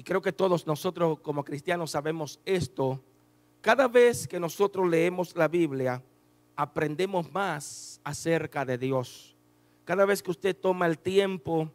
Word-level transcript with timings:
y 0.00 0.02
creo 0.02 0.22
que 0.22 0.32
todos 0.32 0.66
nosotros 0.66 1.18
como 1.20 1.44
cristianos 1.44 1.90
sabemos 1.90 2.40
esto, 2.46 2.98
cada 3.60 3.86
vez 3.86 4.26
que 4.26 4.40
nosotros 4.40 4.88
leemos 4.88 5.36
la 5.36 5.46
Biblia, 5.46 6.02
aprendemos 6.56 7.30
más 7.30 8.00
acerca 8.02 8.64
de 8.64 8.78
Dios. 8.78 9.36
Cada 9.84 10.06
vez 10.06 10.22
que 10.22 10.30
usted 10.30 10.56
toma 10.56 10.86
el 10.86 10.98
tiempo, 10.98 11.70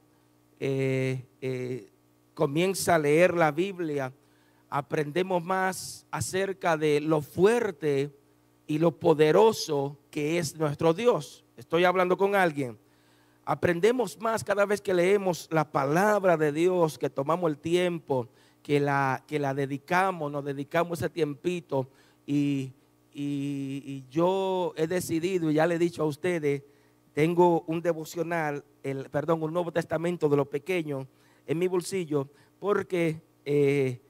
eh, 0.59 1.23
eh, 1.39 1.91
comienza 2.33 2.95
a 2.95 2.97
leer 2.97 3.35
la 3.35 3.51
Biblia, 3.51 4.11
aprendemos 4.71 5.43
más 5.43 6.07
acerca 6.09 6.77
de 6.77 7.01
lo 7.01 7.21
fuerte 7.21 8.09
y 8.65 8.79
lo 8.79 8.89
poderoso 8.89 9.99
que 10.09 10.39
es 10.39 10.55
nuestro 10.55 10.95
Dios. 10.95 11.45
Estoy 11.57 11.83
hablando 11.83 12.17
con 12.17 12.33
alguien 12.33 12.75
aprendemos 13.45 14.19
más 14.19 14.43
cada 14.43 14.65
vez 14.65 14.81
que 14.81 14.93
leemos 14.93 15.47
la 15.51 15.71
palabra 15.71 16.35
de 16.35 16.51
Dios, 16.51 16.97
que 16.97 17.09
tomamos 17.09 17.49
el 17.49 17.57
tiempo, 17.57 18.27
que 18.63 18.79
la, 18.79 19.23
que 19.27 19.37
la 19.37 19.53
dedicamos, 19.53 20.31
nos 20.31 20.43
dedicamos 20.43 20.99
ese 20.99 21.09
tiempito. 21.09 21.87
Y, 22.25 22.73
yo 24.09 24.73
he 24.75 24.87
decidido, 24.87 25.49
y 25.49 25.53
ya 25.53 25.67
le 25.67 25.75
he 25.75 25.79
dicho 25.79 26.03
a 26.03 26.05
ustedes, 26.05 26.63
tengo 27.13 27.61
un 27.67 27.81
devocional, 27.81 28.65
el, 28.83 29.09
perdón, 29.09 29.41
un 29.41 29.53
Nuevo 29.53 29.71
Testamento 29.71 30.27
de 30.27 30.35
lo 30.35 30.49
pequeño 30.49 31.07
en 31.47 31.57
mi 31.57 31.67
bolsillo, 31.67 32.27
porque 32.59 33.21
eh, 33.45 34.01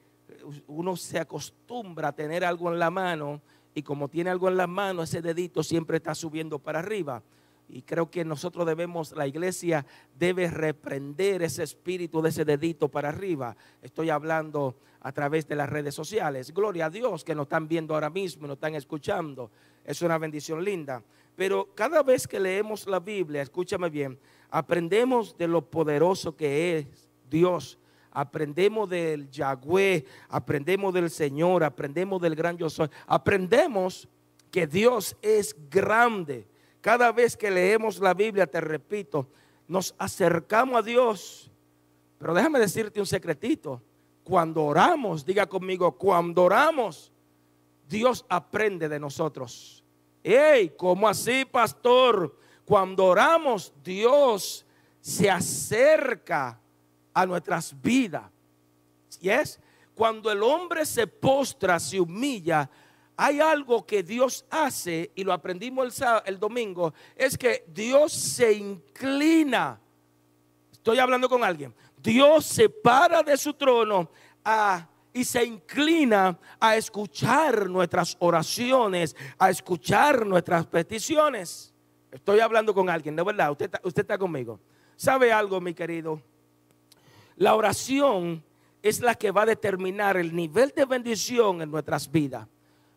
uno 0.66 0.96
se 0.96 1.20
acostumbra 1.20 2.08
a 2.08 2.12
tener 2.12 2.44
algo 2.44 2.72
en 2.72 2.80
la 2.80 2.90
mano 2.90 3.40
y 3.74 3.82
como 3.82 4.08
tiene 4.08 4.30
algo 4.30 4.48
en 4.48 4.56
la 4.56 4.66
mano, 4.66 5.02
ese 5.02 5.22
dedito 5.22 5.62
siempre 5.62 5.98
está 5.98 6.14
subiendo 6.14 6.58
para 6.58 6.80
arriba. 6.80 7.22
Y 7.68 7.82
creo 7.82 8.10
que 8.10 8.24
nosotros 8.24 8.66
debemos, 8.66 9.12
la 9.12 9.26
iglesia 9.26 9.84
debe 10.16 10.48
reprender 10.48 11.42
ese 11.42 11.64
espíritu 11.64 12.22
de 12.22 12.28
ese 12.28 12.44
dedito 12.44 12.88
para 12.88 13.08
arriba. 13.08 13.56
Estoy 13.82 14.10
hablando 14.10 14.76
a 15.00 15.12
través 15.12 15.48
de 15.48 15.56
las 15.56 15.68
redes 15.68 15.94
sociales. 15.94 16.52
Gloria 16.54 16.86
a 16.86 16.90
Dios 16.90 17.24
que 17.24 17.34
nos 17.34 17.44
están 17.44 17.66
viendo 17.66 17.94
ahora 17.94 18.10
mismo, 18.10 18.46
nos 18.46 18.56
están 18.56 18.74
escuchando. 18.74 19.50
Es 19.84 20.00
una 20.02 20.18
bendición 20.18 20.64
linda. 20.64 21.02
Pero 21.34 21.74
cada 21.74 22.02
vez 22.02 22.26
que 22.26 22.40
leemos 22.40 22.86
la 22.86 23.00
Biblia, 23.00 23.42
escúchame 23.42 23.90
bien, 23.90 24.18
aprendemos 24.48 25.36
de 25.36 25.48
lo 25.48 25.62
poderoso 25.62 26.36
que 26.36 26.78
es 26.78 27.08
Dios. 27.28 27.78
Aprendemos 28.12 28.88
del 28.88 29.28
Yahweh, 29.30 30.04
aprendemos 30.30 30.94
del 30.94 31.10
Señor, 31.10 31.62
aprendemos 31.64 32.20
del 32.22 32.34
gran 32.34 32.56
yo 32.56 32.70
soy. 32.70 32.88
Aprendemos 33.06 34.08
que 34.50 34.66
Dios 34.66 35.16
es 35.20 35.54
grande 35.68 36.46
cada 36.86 37.10
vez 37.10 37.36
que 37.36 37.50
leemos 37.50 37.98
la 37.98 38.14
Biblia, 38.14 38.46
te 38.46 38.60
repito, 38.60 39.26
nos 39.66 39.92
acercamos 39.98 40.76
a 40.76 40.82
Dios. 40.82 41.50
Pero 42.16 42.32
déjame 42.32 42.60
decirte 42.60 43.00
un 43.00 43.06
secretito. 43.06 43.82
Cuando 44.22 44.62
oramos, 44.62 45.26
diga 45.26 45.46
conmigo, 45.46 45.98
cuando 45.98 46.44
oramos, 46.44 47.10
Dios 47.88 48.24
aprende 48.28 48.88
de 48.88 49.00
nosotros. 49.00 49.82
¡Ey! 50.22 50.74
¿Cómo 50.76 51.08
así, 51.08 51.44
pastor? 51.44 52.38
Cuando 52.64 53.06
oramos, 53.06 53.74
Dios 53.82 54.64
se 55.00 55.28
acerca 55.28 56.60
a 57.12 57.26
nuestras 57.26 57.74
vidas. 57.82 58.30
¿Y 59.20 59.28
es? 59.28 59.58
Cuando 59.92 60.30
el 60.30 60.40
hombre 60.40 60.86
se 60.86 61.08
postra, 61.08 61.80
se 61.80 61.98
humilla, 61.98 62.70
hay 63.16 63.40
algo 63.40 63.86
que 63.86 64.02
Dios 64.02 64.44
hace, 64.50 65.10
y 65.14 65.24
lo 65.24 65.32
aprendimos 65.32 66.02
el, 66.26 66.38
domingo, 66.38 66.92
es 67.16 67.38
que 67.38 67.64
Dios 67.68 68.12
se 68.12 68.52
inclina. 68.52 69.80
Estoy 70.70 70.98
hablando 70.98 71.28
con 71.28 71.42
alguien. 71.42 71.74
Dios 71.96 72.44
se 72.44 72.68
para 72.68 73.22
de 73.22 73.36
su 73.36 73.54
trono 73.54 74.10
y 75.14 75.24
se 75.24 75.44
inclina 75.44 76.38
a 76.60 76.76
escuchar 76.76 77.70
nuestras 77.70 78.16
oraciones, 78.20 79.16
a 79.38 79.48
escuchar 79.48 80.26
nuestras 80.26 80.66
peticiones. 80.66 81.72
Estoy 82.12 82.40
hablando 82.40 82.74
con 82.74 82.90
alguien, 82.90 83.16
de 83.16 83.22
verdad, 83.22 83.50
usted, 83.50 83.70
usted 83.82 84.02
está 84.02 84.18
conmigo. 84.18 84.60
¿Sabe 84.94 85.32
algo, 85.32 85.60
mi 85.60 85.74
querido? 85.74 86.20
La 87.36 87.54
oración 87.54 88.44
es 88.82 89.00
la 89.00 89.14
que 89.14 89.30
va 89.30 89.42
a 89.42 89.46
determinar 89.46 90.16
el 90.16 90.36
nivel 90.36 90.72
de 90.76 90.84
bendición 90.84 91.62
en 91.62 91.70
nuestras 91.70 92.10
vidas. 92.10 92.46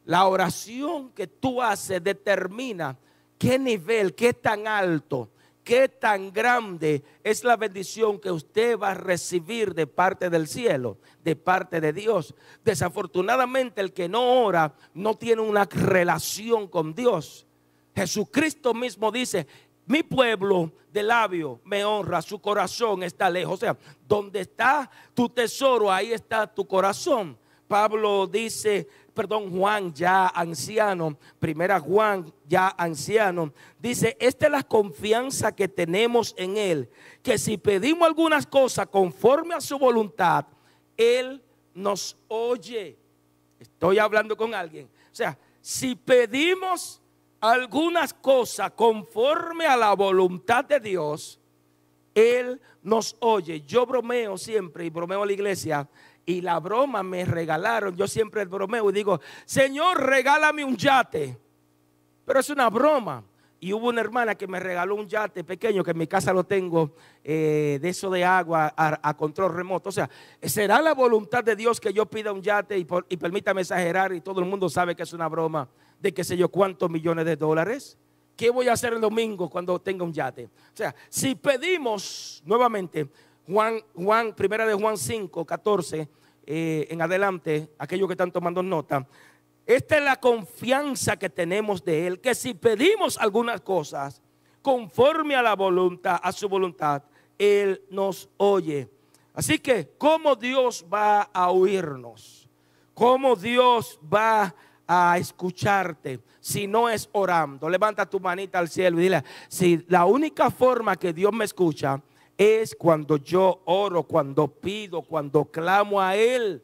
La 0.10 0.26
oración 0.26 1.12
que 1.12 1.28
tú 1.28 1.62
haces 1.62 2.04
determina 2.04 2.98
qué 3.38 3.60
nivel, 3.60 4.16
qué 4.16 4.34
tan 4.34 4.66
alto, 4.66 5.30
qué 5.64 5.88
tan 5.88 6.34
grande 6.34 7.04
es 7.24 7.44
la 7.44 7.56
bendición 7.56 8.20
que 8.20 8.32
usted 8.32 8.76
va 8.80 8.90
a 8.90 8.96
recibir 8.96 9.76
de 9.76 9.86
parte 9.86 10.32
del 10.32 10.48
cielo, 10.48 10.98
de 11.24 11.36
parte 11.36 11.80
de 11.80 11.94
Dios. 11.94 12.34
Desafortunadamente 12.66 13.82
el 13.82 13.94
que 13.94 14.10
no 14.10 14.42
ora 14.42 14.74
no 14.96 15.14
tiene 15.16 15.44
una 15.44 15.66
relación 15.66 16.68
con 16.68 16.96
Dios. 16.96 17.46
Jesucristo 17.96 18.74
mismo 18.74 19.12
dice, 19.12 19.46
mi 19.86 20.02
pueblo 20.02 20.74
de 20.92 21.04
labio 21.04 21.62
me 21.66 21.86
honra, 21.86 22.24
su 22.24 22.42
corazón 22.42 23.04
está 23.04 23.30
lejos. 23.30 23.54
O 23.54 23.58
sea, 23.58 23.78
donde 24.08 24.40
está 24.40 24.90
tu 25.14 25.30
tesoro, 25.30 25.92
ahí 25.92 26.14
está 26.14 26.48
tu 26.48 26.66
corazón. 26.66 27.38
Pablo 27.70 28.26
dice, 28.26 28.88
perdón, 29.14 29.52
Juan 29.52 29.94
ya 29.94 30.28
anciano, 30.30 31.16
primera 31.38 31.80
Juan 31.80 32.34
ya 32.48 32.74
anciano, 32.76 33.54
dice, 33.78 34.18
esta 34.20 34.48
es 34.48 34.52
la 34.52 34.64
confianza 34.64 35.56
que 35.56 35.68
tenemos 35.68 36.34
en 36.36 36.58
Él, 36.58 36.90
que 37.22 37.38
si 37.38 37.60
pedimos 37.60 38.08
algunas 38.08 38.48
cosas 38.48 38.88
conforme 38.88 39.54
a 39.54 39.62
su 39.62 39.78
voluntad, 39.78 40.48
Él 40.98 41.44
nos 41.76 42.18
oye. 42.28 42.98
Estoy 43.60 44.00
hablando 44.00 44.36
con 44.36 44.56
alguien. 44.56 44.88
O 45.12 45.16
sea, 45.16 45.38
si 45.62 45.94
pedimos 45.94 47.00
algunas 47.40 48.16
cosas 48.16 48.72
conforme 48.72 49.68
a 49.68 49.78
la 49.78 49.94
voluntad 49.94 50.66
de 50.66 50.80
Dios, 50.80 51.40
Él 52.16 52.60
nos 52.82 53.16
oye. 53.20 53.62
Yo 53.62 53.86
bromeo 53.86 54.40
siempre 54.40 54.86
y 54.86 54.90
bromeo 54.90 55.22
a 55.22 55.26
la 55.28 55.34
iglesia 55.34 55.88
y 56.26 56.42
la 56.42 56.60
broma 56.60 57.04
me 57.04 57.26
regalaron. 57.26 57.96
Yo 57.96 58.08
siempre 58.08 58.46
bromeo 58.46 58.90
y 58.90 58.94
digo, 58.94 59.20
Señor, 59.46 60.02
regálame 60.04 60.64
un 60.64 60.78
yate. 60.78 61.38
Pero 62.26 62.40
es 62.40 62.50
una 62.50 62.70
broma. 62.70 63.24
Y 63.62 63.74
hubo 63.74 63.90
una 63.90 64.00
hermana 64.00 64.36
que 64.36 64.48
me 64.48 64.60
regaló 64.60 64.96
un 64.96 65.08
yate 65.08 65.44
pequeño, 65.44 65.84
que 65.84 65.92
en 65.92 65.98
mi 65.98 66.08
casa 66.08 66.32
lo 66.32 66.46
tengo, 66.46 66.94
eh, 67.24 67.78
de 67.82 67.90
eso 67.90 68.10
de 68.10 68.24
agua 68.24 68.74
a, 68.78 69.14
control 69.18 69.54
remoto. 69.54 69.90
O 69.90 69.92
sea, 69.92 70.10
¿será 70.42 70.82
la 70.82 70.94
voluntad 70.94 71.44
de 71.44 71.58
Dios 71.58 71.80
que 71.80 71.92
yo 71.92 72.06
pida 72.06 72.32
un 72.32 72.42
yate 72.42 72.78
y, 72.78 72.88
y 73.10 73.18
permítame 73.18 73.62
exagerar 73.62 74.14
y 74.14 74.22
todo 74.22 74.40
el 74.40 74.46
mundo 74.46 74.70
sabe 74.70 74.96
que 74.96 75.04
es 75.04 75.12
una 75.12 75.28
broma 75.28 75.68
de 76.00 76.14
qué 76.14 76.24
sé 76.24 76.38
yo 76.38 76.48
cuántos 76.48 76.90
millones 76.90 77.26
de 77.26 77.36
dólares? 77.36 77.98
¿Qué 78.38 78.50
voy 78.50 78.70
a 78.70 78.74
hacer 78.74 78.94
el 78.94 79.02
domingo 79.02 79.50
cuando 79.50 79.78
tenga 79.80 80.06
un 80.06 80.14
yate? 80.14 80.46
O 80.46 80.78
sea, 80.78 80.96
si 81.10 81.36
pedimos 81.36 82.42
nuevamente, 82.46 83.10
Juan, 83.50 83.82
Juan, 83.96 84.34
primera 84.36 84.68
de 84.68 84.76
Juan 84.76 84.96
5, 84.96 85.44
14, 85.44 86.08
eh, 86.46 86.88
en 86.90 87.02
adelante, 87.02 87.72
aquellos 87.80 88.08
que 88.08 88.14
están 88.14 88.32
tomando 88.32 88.62
nota, 88.62 89.08
esta 89.66 89.98
es 89.98 90.04
la 90.04 90.20
confianza 90.20 91.18
que 91.18 91.30
tenemos 91.30 91.84
de 91.84 92.06
Él, 92.06 92.20
que 92.20 92.36
si 92.36 92.54
pedimos 92.54 93.18
algunas 93.18 93.62
cosas 93.62 94.22
conforme 94.62 95.36
a 95.36 95.42
la 95.42 95.56
voluntad, 95.56 96.20
a 96.22 96.32
su 96.32 96.48
voluntad, 96.48 97.02
Él 97.40 97.82
nos 97.90 98.30
oye. 98.38 98.88
Así 99.34 99.58
que, 99.58 99.94
¿cómo 99.98 100.36
Dios 100.36 100.86
va 100.92 101.22
a 101.22 101.50
oírnos? 101.50 102.48
¿Cómo 102.94 103.36
Dios 103.36 104.00
va 104.14 104.54
a 104.88 105.18
escucharte 105.18 106.20
si 106.40 106.68
no 106.68 106.88
es 106.88 107.10
orando? 107.14 107.68
Levanta 107.68 108.08
tu 108.08 108.20
manita 108.20 108.60
al 108.60 108.70
cielo 108.70 109.00
y 109.00 109.04
dile, 109.04 109.24
si 109.48 109.84
la 109.88 110.06
única 110.06 110.52
forma 110.52 110.96
que 110.96 111.14
Dios 111.14 111.34
me 111.34 111.46
escucha 111.46 112.00
es 112.40 112.74
cuando 112.74 113.18
yo 113.18 113.62
oro, 113.66 114.04
cuando 114.04 114.48
pido, 114.48 115.02
cuando 115.02 115.44
clamo 115.44 116.00
a 116.00 116.16
Él. 116.16 116.64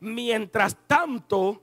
Mientras 0.00 0.74
tanto, 0.86 1.60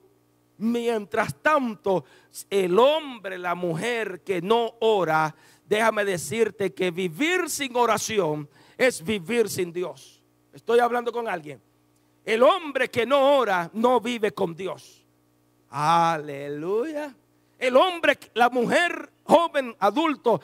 mientras 0.58 1.34
tanto, 1.42 2.04
el 2.48 2.78
hombre, 2.78 3.36
la 3.36 3.56
mujer 3.56 4.22
que 4.22 4.40
no 4.40 4.74
ora, 4.78 5.34
déjame 5.66 6.04
decirte 6.04 6.72
que 6.72 6.92
vivir 6.92 7.50
sin 7.50 7.74
oración 7.74 8.48
es 8.76 9.02
vivir 9.02 9.48
sin 9.48 9.72
Dios. 9.72 10.22
Estoy 10.52 10.78
hablando 10.78 11.10
con 11.10 11.26
alguien. 11.26 11.60
El 12.24 12.44
hombre 12.44 12.88
que 12.88 13.06
no 13.06 13.38
ora 13.38 13.68
no 13.72 14.00
vive 14.00 14.30
con 14.30 14.54
Dios. 14.54 15.04
Aleluya. 15.70 17.12
El 17.58 17.76
hombre, 17.76 18.20
la 18.34 18.50
mujer, 18.50 19.10
joven, 19.24 19.74
adulto, 19.80 20.40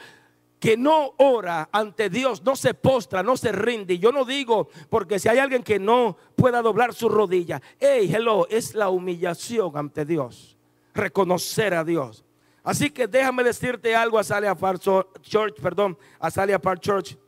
que 0.65 0.79
no 0.79 1.13
ora 1.19 1.69
ante 1.73 2.09
Dios, 2.09 2.43
no 2.43 2.57
se 2.57 2.73
postra, 2.73 3.23
no 3.23 3.37
se 3.37 3.53
rinde. 3.53 3.99
Yo 3.99 4.11
no 4.13 4.25
digo 4.25 4.71
porque 4.89 5.19
si 5.19 5.29
hay 5.29 5.37
alguien 5.37 5.63
que 5.63 5.79
no 5.79 6.17
pueda 6.35 6.63
doblar 6.63 6.95
su 6.95 7.11
rodilla, 7.11 7.61
hey, 7.79 8.11
hello, 8.11 8.49
es 8.49 8.75
la 8.75 8.89
humillación 8.89 9.77
ante 9.77 10.07
Dios, 10.07 10.57
reconocer 10.95 11.75
a 11.75 11.85
Dios. 11.85 12.25
Así 12.63 12.89
que 12.89 13.07
déjame 13.07 13.45
decirte 13.45 13.95
algo 13.95 14.19
a 14.19 14.25
Salia 14.25 14.55
Park 14.55 14.81
Church, 15.21 15.61
perdón, 15.61 15.99
a 16.19 16.31
Salia 16.31 16.59
Park 16.59 16.81
Church. 16.81 17.19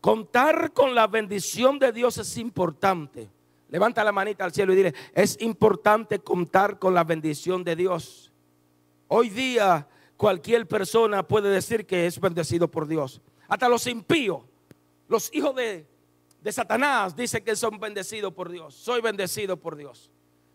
Contar 0.00 0.72
con 0.72 0.94
la 0.94 1.06
bendición 1.06 1.78
de 1.78 1.92
Dios 1.92 2.16
es 2.16 2.38
importante. 2.38 3.28
Levanta 3.68 4.02
la 4.02 4.12
manita 4.12 4.46
al 4.46 4.54
cielo 4.54 4.72
y 4.72 4.76
dile, 4.76 4.94
es 5.12 5.38
importante 5.42 6.20
contar 6.20 6.78
con 6.78 6.94
la 6.94 7.04
bendición 7.04 7.62
de 7.62 7.76
Dios. 7.76 8.32
Hoy 9.08 9.28
día 9.28 9.86
cualquier 10.16 10.66
persona 10.66 11.26
puede 11.26 11.48
decir 11.50 11.86
que 11.86 12.06
es 12.06 12.20
bendecido 12.20 12.70
por 12.70 12.86
Dios. 12.86 13.20
Hasta 13.48 13.68
los 13.68 13.86
impíos, 13.86 14.42
los 15.08 15.32
hijos 15.34 15.54
de, 15.54 15.86
Satanás 16.50 17.16
dicen 17.16 17.44
que 17.44 17.56
son 17.56 17.78
bendecidos 17.78 18.32
por 18.32 18.50
Dios. 18.50 18.74
Soy 18.74 19.00
bendecido 19.00 19.56
por 19.56 19.76
Dios. 19.76 20.10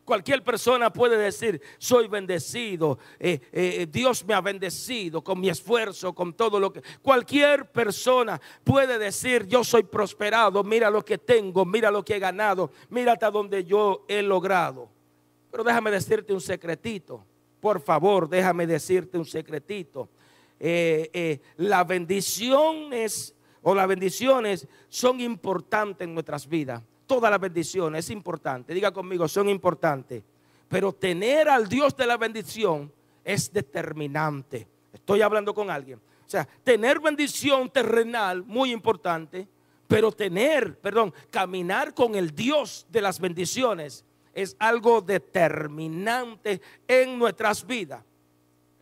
Cualquier 0.06 0.44
persona 0.44 0.92
puede 0.92 1.18
decir, 1.18 1.62
soy 1.78 2.08
bendecido, 2.08 2.98
eh, 3.20 3.40
eh, 3.52 3.88
Dios 3.92 4.26
me 4.26 4.34
ha 4.34 4.42
bendecido 4.42 5.24
con 5.24 5.40
mi 5.40 5.50
esfuerzo, 5.50 6.14
con 6.14 6.34
todo 6.34 6.60
lo 6.60 6.74
que... 6.74 6.82
Cualquier 7.04 7.72
persona 7.72 8.42
puede 8.64 8.98
decir, 8.98 9.46
yo 9.46 9.64
soy 9.64 9.84
prosperado, 9.84 10.64
mira 10.64 10.90
lo 10.90 11.06
que 11.06 11.20
tengo, 11.20 11.64
mira 11.64 11.92
lo 11.92 12.04
que 12.04 12.16
he 12.16 12.20
ganado, 12.20 12.72
mira 12.90 13.14
hasta 13.14 13.30
donde 13.30 13.64
yo 13.64 14.04
he 14.08 14.24
logrado. 14.24 14.90
Pero 15.52 15.64
déjame 15.64 15.92
decirte 15.92 16.34
un 16.34 16.42
secretito. 16.42 17.24
Por 17.60 17.82
favor, 17.82 18.30
déjame 18.30 18.66
decirte 18.66 19.18
un 19.18 19.26
secretito. 19.26 20.10
Eh, 20.60 21.10
eh, 21.14 21.40
las 21.58 21.88
bendiciones 21.88 23.36
o 23.62 23.76
las 23.76 23.88
bendiciones 23.88 24.68
son 24.88 25.20
importantes 25.20 26.08
en 26.08 26.14
nuestras 26.14 26.48
vidas. 26.48 26.82
Todas 27.06 27.32
las 27.32 27.40
bendiciones 27.40 28.06
es 28.06 28.12
importante. 28.12 28.74
Diga 28.74 28.92
conmigo, 28.92 29.28
son 29.28 29.50
importantes. 29.50 30.24
Pero 30.68 30.94
tener 30.94 31.50
al 31.50 31.68
Dios 31.68 31.96
de 31.96 32.06
la 32.06 32.18
bendición 32.18 32.92
es 33.24 33.52
determinante. 33.52 34.68
Estoy 34.94 35.22
hablando 35.22 35.54
con 35.54 35.70
alguien. 35.70 36.00
O 36.00 36.30
sea, 36.30 36.48
tener 36.64 37.00
bendición 37.00 37.70
terrenal, 37.70 38.44
muy 38.44 38.72
importante, 38.72 39.48
pero 39.88 40.12
tener, 40.12 40.80
perdón, 40.80 41.12
caminar 41.32 41.96
con 41.96 42.14
el 42.14 42.36
Dios 42.36 42.86
de 42.90 43.02
las 43.02 43.20
bendiciones 43.20 44.06
es 44.42 44.56
algo 44.60 45.02
determinante 45.02 46.62
en 46.88 47.18
nuestras 47.20 47.66
vidas. 47.66 48.04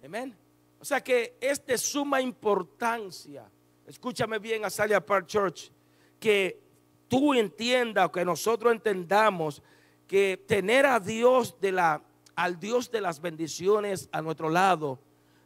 Amén. 0.03 0.35
O 0.79 0.85
sea 0.85 1.03
que 1.03 1.35
es 1.41 1.65
de 1.65 1.77
suma 1.77 2.21
importancia. 2.21 3.49
Escúchame 3.87 4.37
bien, 4.37 4.63
Asalia 4.63 5.03
Park 5.03 5.27
Church, 5.27 5.71
que 6.19 6.59
tú 7.07 7.33
entiendas, 7.33 8.09
que 8.11 8.23
nosotros 8.23 8.71
entendamos 8.71 9.63
que 10.07 10.43
tener 10.47 10.85
a 10.85 10.99
Dios 10.99 11.59
de 11.59 11.71
la, 11.71 12.03
al 12.35 12.59
Dios 12.59 12.91
de 12.91 13.01
las 13.01 13.19
bendiciones 13.19 14.07
a 14.11 14.21
nuestro 14.21 14.49
lado, 14.49 14.99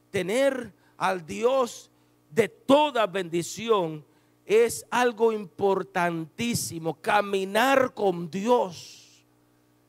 tener 0.10 0.74
al 0.98 1.26
Dios 1.26 1.90
de 2.30 2.50
toda 2.50 3.08
bendición 3.08 4.06
es 4.46 4.86
algo 4.90 5.32
importantísimo. 5.32 7.00
Caminar 7.00 7.94
con 7.94 8.30
Dios 8.30 9.01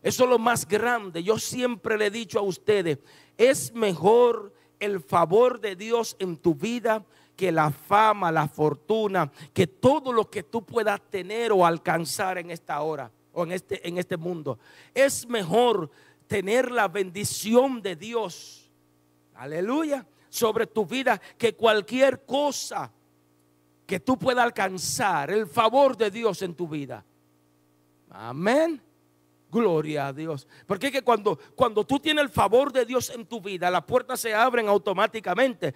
eso 0.02 0.25
es 0.25 0.31
lo 0.31 0.38
más 0.38 0.66
grande. 0.66 1.22
Yo 1.22 1.38
siempre 1.38 1.96
le 1.96 2.06
he 2.06 2.10
dicho 2.10 2.38
a 2.38 2.43
ustedes, 2.43 2.99
es 3.37 3.72
mejor 3.72 4.52
el 4.81 5.00
favor 5.00 5.60
de 5.60 5.76
Dios 5.76 6.16
en 6.19 6.37
tu 6.37 6.54
vida 6.54 7.04
que 7.37 7.52
la 7.52 7.70
fama, 7.70 8.32
la 8.32 8.49
fortuna, 8.49 9.31
que 9.52 9.66
todo 9.66 10.12
lo 10.12 10.28
que 10.28 10.43
tú 10.43 10.64
puedas 10.64 11.00
tener 11.08 11.52
o 11.52 11.64
alcanzar 11.64 12.38
en 12.38 12.50
esta 12.50 12.81
hora 12.82 13.10
o 13.32 13.44
en 13.44 13.52
este, 13.52 13.87
en 13.88 13.99
este 13.99 14.16
mundo. 14.16 14.58
Es 14.93 15.26
mejor 15.28 15.90
tener 16.26 16.70
la 16.70 16.88
bendición 16.88 17.81
de 17.81 17.96
Dios, 17.96 18.70
aleluya, 19.34 20.06
sobre 20.28 20.66
tu 20.66 20.84
vida 20.84 21.20
que 21.38 21.54
cualquier 21.54 22.25
cosa 22.25 22.90
que 23.87 24.00
tú 24.00 24.19
puedas 24.19 24.44
alcanzar, 24.44 25.31
el 25.31 25.46
favor 25.46 25.96
de 25.96 26.10
Dios 26.10 26.43
en 26.43 26.54
tu 26.54 26.66
vida. 26.66 27.04
Amén. 28.10 28.81
Gloria 29.52 30.06
a 30.06 30.12
Dios. 30.14 30.49
Porque 30.66 30.87
es 30.87 30.93
que 30.93 31.02
cuando, 31.02 31.38
cuando 31.54 31.84
tú 31.84 32.00
tienes 32.00 32.25
el 32.25 32.31
favor 32.31 32.72
de 32.72 32.87
Dios 32.87 33.10
en 33.10 33.26
tu 33.26 33.38
vida, 33.38 33.70
las 33.70 33.84
puertas 33.84 34.19
se 34.19 34.34
abren 34.34 34.66
automáticamente. 34.66 35.75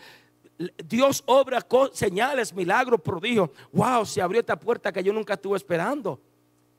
Dios 0.83 1.23
obra 1.27 1.65
señales, 1.93 2.55
milagros, 2.55 3.03
prodigios. 3.03 3.51
Wow, 3.73 4.07
se 4.07 4.23
abrió 4.23 4.41
esta 4.41 4.59
puerta 4.59 4.91
que 4.91 5.05
yo 5.05 5.13
nunca 5.13 5.35
estuve 5.35 5.59
esperando. 5.59 6.19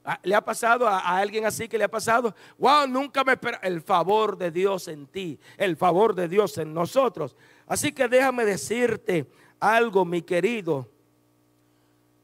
Ah, 0.03 0.19
¿Le 0.23 0.33
ha 0.33 0.41
pasado 0.43 0.87
a, 0.87 0.97
alguien 0.97 1.45
así 1.45 1.67
que 1.67 1.77
le 1.77 1.83
ha 1.83 1.91
pasado? 1.91 2.33
Wow, 2.57 2.87
nunca 2.87 3.23
me 3.23 3.33
espera. 3.33 3.59
El 3.61 3.81
favor 3.81 4.35
de 4.35 4.49
Dios 4.49 4.87
en 4.87 5.05
ti, 5.05 5.39
el 5.55 5.77
favor 5.77 6.15
de 6.15 6.27
Dios 6.27 6.57
en 6.57 6.73
nosotros. 6.73 7.35
Así 7.67 7.91
que 7.91 8.07
déjame 8.07 8.43
decirte 8.43 9.27
algo, 9.59 10.03
mi 10.03 10.23
querido. 10.23 10.89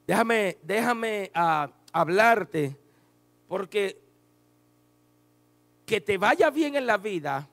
Déjame, 0.07 0.57
déjame 0.63 1.29
ah, 1.35 1.69
hablarte, 1.91 2.75
porque 3.47 4.02
que 5.85 6.01
te 6.01 6.17
vaya 6.17 6.49
bien 6.49 6.75
en 6.75 6.85
la 6.85 6.97
vida 6.97 7.47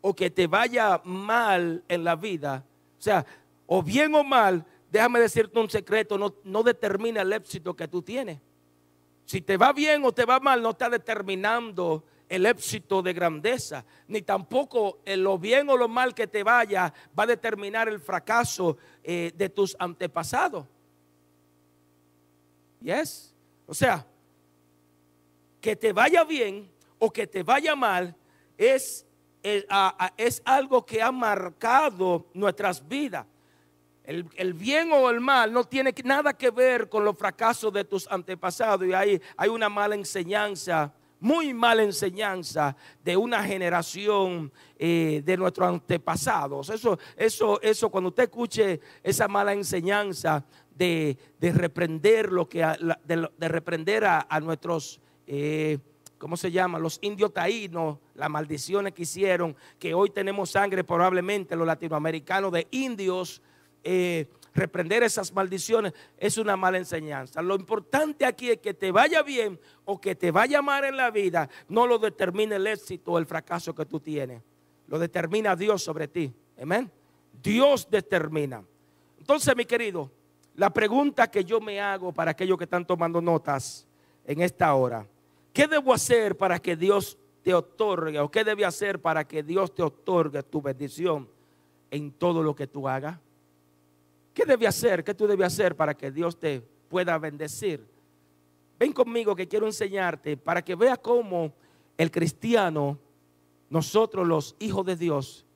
o 0.00 0.14
que 0.14 0.30
te 0.30 0.46
vaya 0.46 1.00
mal 1.04 1.82
en 1.88 2.04
la 2.04 2.16
vida, 2.16 2.64
o 2.98 3.02
sea, 3.02 3.26
o 3.66 3.82
bien 3.82 4.14
o 4.14 4.22
mal, 4.22 4.64
déjame 4.90 5.20
decirte 5.20 5.58
un 5.58 5.68
secreto, 5.68 6.16
no, 6.16 6.34
no 6.44 6.62
determina 6.62 7.22
el 7.22 7.32
éxito 7.32 7.74
que 7.74 7.88
tú 7.88 8.02
tienes. 8.02 8.38
Si 9.24 9.40
te 9.40 9.56
va 9.56 9.72
bien 9.72 10.04
o 10.04 10.12
te 10.12 10.24
va 10.24 10.38
mal, 10.38 10.62
no 10.62 10.70
está 10.70 10.88
determinando 10.88 12.04
el 12.28 12.46
éxito 12.46 13.02
de 13.02 13.12
grandeza, 13.12 13.84
ni 14.08 14.22
tampoco 14.22 15.00
lo 15.04 15.38
bien 15.38 15.68
o 15.68 15.76
lo 15.76 15.88
mal 15.88 16.14
que 16.14 16.26
te 16.26 16.42
vaya 16.42 16.92
va 17.18 17.24
a 17.24 17.26
determinar 17.26 17.88
el 17.88 18.00
fracaso 18.00 18.76
eh, 19.02 19.32
de 19.34 19.48
tus 19.48 19.76
antepasados. 19.78 20.66
Yes. 22.80 23.34
O 23.66 23.74
sea, 23.74 24.06
que 25.60 25.74
te 25.74 25.92
vaya 25.92 26.22
bien 26.24 26.68
o 26.98 27.10
que 27.10 27.26
te 27.26 27.42
vaya 27.42 27.74
mal 27.74 28.14
es, 28.56 29.06
es, 29.42 30.42
algo 30.44 30.84
que 30.84 31.02
ha 31.02 31.12
marcado 31.12 32.26
nuestras 32.34 32.86
vidas. 32.86 33.26
El, 34.04 34.54
bien 34.54 34.92
o 34.92 35.10
el 35.10 35.20
mal 35.20 35.52
no 35.52 35.64
tiene 35.64 35.92
nada 36.04 36.32
que 36.32 36.50
ver 36.50 36.88
con 36.88 37.04
los 37.04 37.18
fracasos 37.18 37.72
de 37.72 37.84
tus 37.84 38.06
antepasados. 38.08 38.86
Y 38.86 38.92
hay, 38.92 39.20
hay 39.36 39.48
una 39.48 39.68
mala 39.68 39.96
enseñanza, 39.96 40.92
muy 41.18 41.52
mala 41.52 41.82
enseñanza 41.82 42.76
de 43.02 43.16
una 43.16 43.42
generación 43.42 44.52
eh, 44.78 45.22
de 45.24 45.36
nuestros 45.36 45.68
antepasados. 45.68 46.70
Eso, 46.70 46.98
eso, 47.16 47.60
eso, 47.60 47.90
cuando 47.90 48.10
usted 48.10 48.24
escuche 48.24 48.80
esa 49.02 49.26
mala 49.26 49.52
enseñanza 49.52 50.44
de, 50.72 51.18
reprender 51.40 52.30
lo 52.30 52.48
que, 52.48 52.64
de, 53.04 53.48
reprender 53.48 54.04
a, 54.04 54.40
nuestros 54.40 55.00
eh, 55.26 55.78
¿cómo 56.18 56.36
se 56.36 56.50
llama? 56.50 56.78
Los 56.78 56.98
indios 57.02 57.32
taínos, 57.32 57.98
las 58.14 58.30
maldiciones 58.30 58.92
que 58.92 59.02
hicieron, 59.02 59.56
que 59.78 59.94
hoy 59.94 60.10
tenemos 60.10 60.50
sangre 60.50 60.84
probablemente 60.84 61.56
los 61.56 61.66
latinoamericanos 61.66 62.52
de 62.52 62.66
indios, 62.70 63.42
eh, 63.84 64.26
reprender 64.54 65.02
esas 65.02 65.32
maldiciones 65.32 65.92
es 66.16 66.38
una 66.38 66.56
mala 66.56 66.78
enseñanza. 66.78 67.42
Lo 67.42 67.54
importante 67.54 68.24
aquí 68.24 68.50
es 68.50 68.58
que 68.58 68.74
te 68.74 68.90
vaya 68.90 69.22
bien 69.22 69.60
o 69.84 70.00
que 70.00 70.14
te 70.14 70.30
vaya 70.30 70.62
mal 70.62 70.84
en 70.84 70.96
la 70.96 71.10
vida, 71.10 71.48
no 71.68 71.86
lo 71.86 71.98
determina 71.98 72.56
el 72.56 72.66
éxito 72.66 73.12
o 73.12 73.18
el 73.18 73.26
fracaso 73.26 73.74
que 73.74 73.84
tú 73.84 74.00
tienes. 74.00 74.42
Lo 74.88 74.98
determina 74.98 75.54
Dios 75.54 75.82
sobre 75.82 76.08
ti. 76.08 76.32
Amén. 76.60 76.90
Dios 77.42 77.88
determina. 77.90 78.64
Entonces, 79.18 79.54
mi 79.56 79.64
querido, 79.64 80.10
la 80.54 80.70
pregunta 80.70 81.30
que 81.30 81.44
yo 81.44 81.60
me 81.60 81.80
hago 81.80 82.12
para 82.12 82.30
aquellos 82.30 82.56
que 82.56 82.64
están 82.64 82.86
tomando 82.86 83.20
notas 83.20 83.86
en 84.24 84.40
esta 84.40 84.74
hora 84.74 85.06
¿Qué 85.56 85.66
debo 85.66 85.94
hacer 85.94 86.36
para 86.36 86.58
que 86.58 86.76
Dios 86.76 87.16
te 87.42 87.54
otorgue? 87.54 88.20
¿O 88.20 88.30
qué 88.30 88.44
debe 88.44 88.66
hacer 88.66 89.00
para 89.00 89.26
que 89.26 89.42
Dios 89.42 89.74
te 89.74 89.82
otorgue 89.82 90.42
tu 90.42 90.60
bendición 90.60 91.26
en 91.90 92.12
todo 92.12 92.42
lo 92.42 92.54
que 92.54 92.66
tú 92.66 92.86
hagas? 92.86 93.18
¿Qué 94.34 94.44
debe 94.44 94.66
hacer? 94.66 95.02
¿Qué 95.02 95.14
tú 95.14 95.26
debes 95.26 95.46
hacer 95.46 95.74
para 95.74 95.94
que 95.94 96.10
Dios 96.10 96.38
te 96.38 96.60
pueda 96.60 97.16
bendecir? 97.16 97.82
Ven 98.78 98.92
conmigo 98.92 99.34
que 99.34 99.48
quiero 99.48 99.64
enseñarte 99.64 100.36
para 100.36 100.60
que 100.60 100.74
veas 100.74 100.98
cómo 100.98 101.54
el 101.96 102.10
cristiano, 102.10 102.98
nosotros 103.70 104.26
los 104.26 104.56
hijos 104.58 104.84
de 104.84 104.96
Dios, 104.96 105.46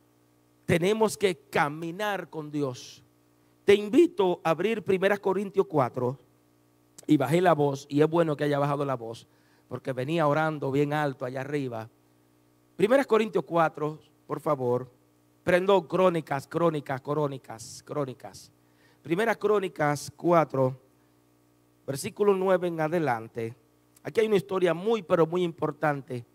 tenemos 0.64 1.18
que 1.18 1.36
caminar 1.50 2.30
con 2.30 2.50
Dios. 2.50 3.04
Te 3.66 3.74
invito 3.74 4.40
a 4.44 4.48
abrir 4.48 4.82
1 4.82 5.20
Corintios 5.20 5.66
4 5.66 6.18
y 7.06 7.18
bajé 7.18 7.42
la 7.42 7.52
voz, 7.52 7.84
y 7.90 8.00
es 8.00 8.08
bueno 8.08 8.34
que 8.34 8.44
haya 8.44 8.58
bajado 8.58 8.86
la 8.86 8.94
voz 8.94 9.28
porque 9.70 9.92
venía 9.92 10.26
orando 10.26 10.72
bien 10.72 10.92
alto 10.92 11.24
allá 11.24 11.42
arriba. 11.42 11.88
Primera 12.74 13.04
Corintios 13.04 13.44
4, 13.44 14.00
por 14.26 14.40
favor. 14.40 14.90
Prendo 15.44 15.86
crónicas, 15.86 16.48
crónicas, 16.48 17.00
crónicas, 17.00 17.84
crónicas. 17.86 18.50
Primera 19.00 19.36
Crónicas 19.36 20.12
4, 20.16 20.76
versículo 21.86 22.34
9 22.34 22.66
en 22.66 22.80
adelante. 22.80 23.54
Aquí 24.02 24.20
hay 24.20 24.26
una 24.26 24.36
historia 24.36 24.74
muy, 24.74 25.02
pero 25.02 25.24
muy 25.24 25.44
importante 25.44 26.26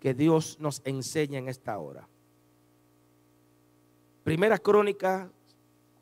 que 0.00 0.12
Dios 0.12 0.58
nos 0.58 0.82
enseña 0.84 1.38
en 1.38 1.48
esta 1.48 1.78
hora. 1.78 2.08
Primera 4.24 4.58
Crónica 4.58 5.30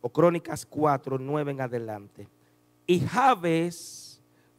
o 0.01 0.09
Crónicas 0.09 0.65
4, 0.65 1.19
9 1.19 1.53
en 1.53 1.61
adelante. 1.61 2.29
Y 2.87 3.01
Jabes 3.01 4.02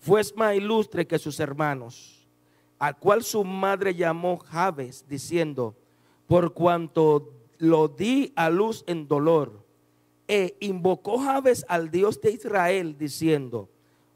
fue 0.04 0.22
más 0.36 0.54
ilustre 0.54 1.08
que 1.08 1.18
sus 1.18 1.40
hermanos, 1.40 2.28
al 2.78 2.98
cual 3.00 3.24
su 3.24 3.42
madre 3.46 3.96
llamó 3.96 4.38
Jabes, 4.38 5.06
diciendo, 5.08 5.78
por 6.28 6.54
cuanto 6.54 7.32
lo 7.58 7.88
di 7.88 8.34
a 8.36 8.50
luz 8.50 8.84
en 8.86 9.08
dolor 9.08 9.64
e 10.28 10.58
invocó 10.60 11.20
Jabes 11.20 11.66
al 11.70 11.90
Dios 11.90 12.20
de 12.20 12.32
Israel 12.32 12.98
diciendo, 12.98 13.70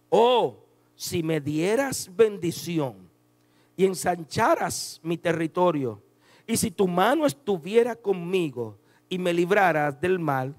oh, 0.10 0.58
si 0.94 1.24
me 1.24 1.39
dieras 1.39 2.12
bendición 2.13 3.10
y 3.77 3.86
ensancharas 3.86 5.00
mi 5.03 5.17
territorio, 5.17 6.01
y 6.46 6.58
si 6.58 6.70
tu 6.70 6.86
mano 6.86 7.25
estuviera 7.25 7.96
conmigo 7.96 8.77
y 9.08 9.17
me 9.17 9.32
libraras 9.32 10.01
del 10.01 10.20
mal, 10.20 10.53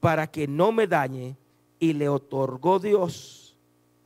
para 0.00 0.26
que 0.26 0.48
no 0.48 0.72
me 0.72 0.88
dañe, 0.88 1.36
y 1.78 1.92
le 1.92 2.08
otorgó 2.08 2.80
Dios 2.80 3.47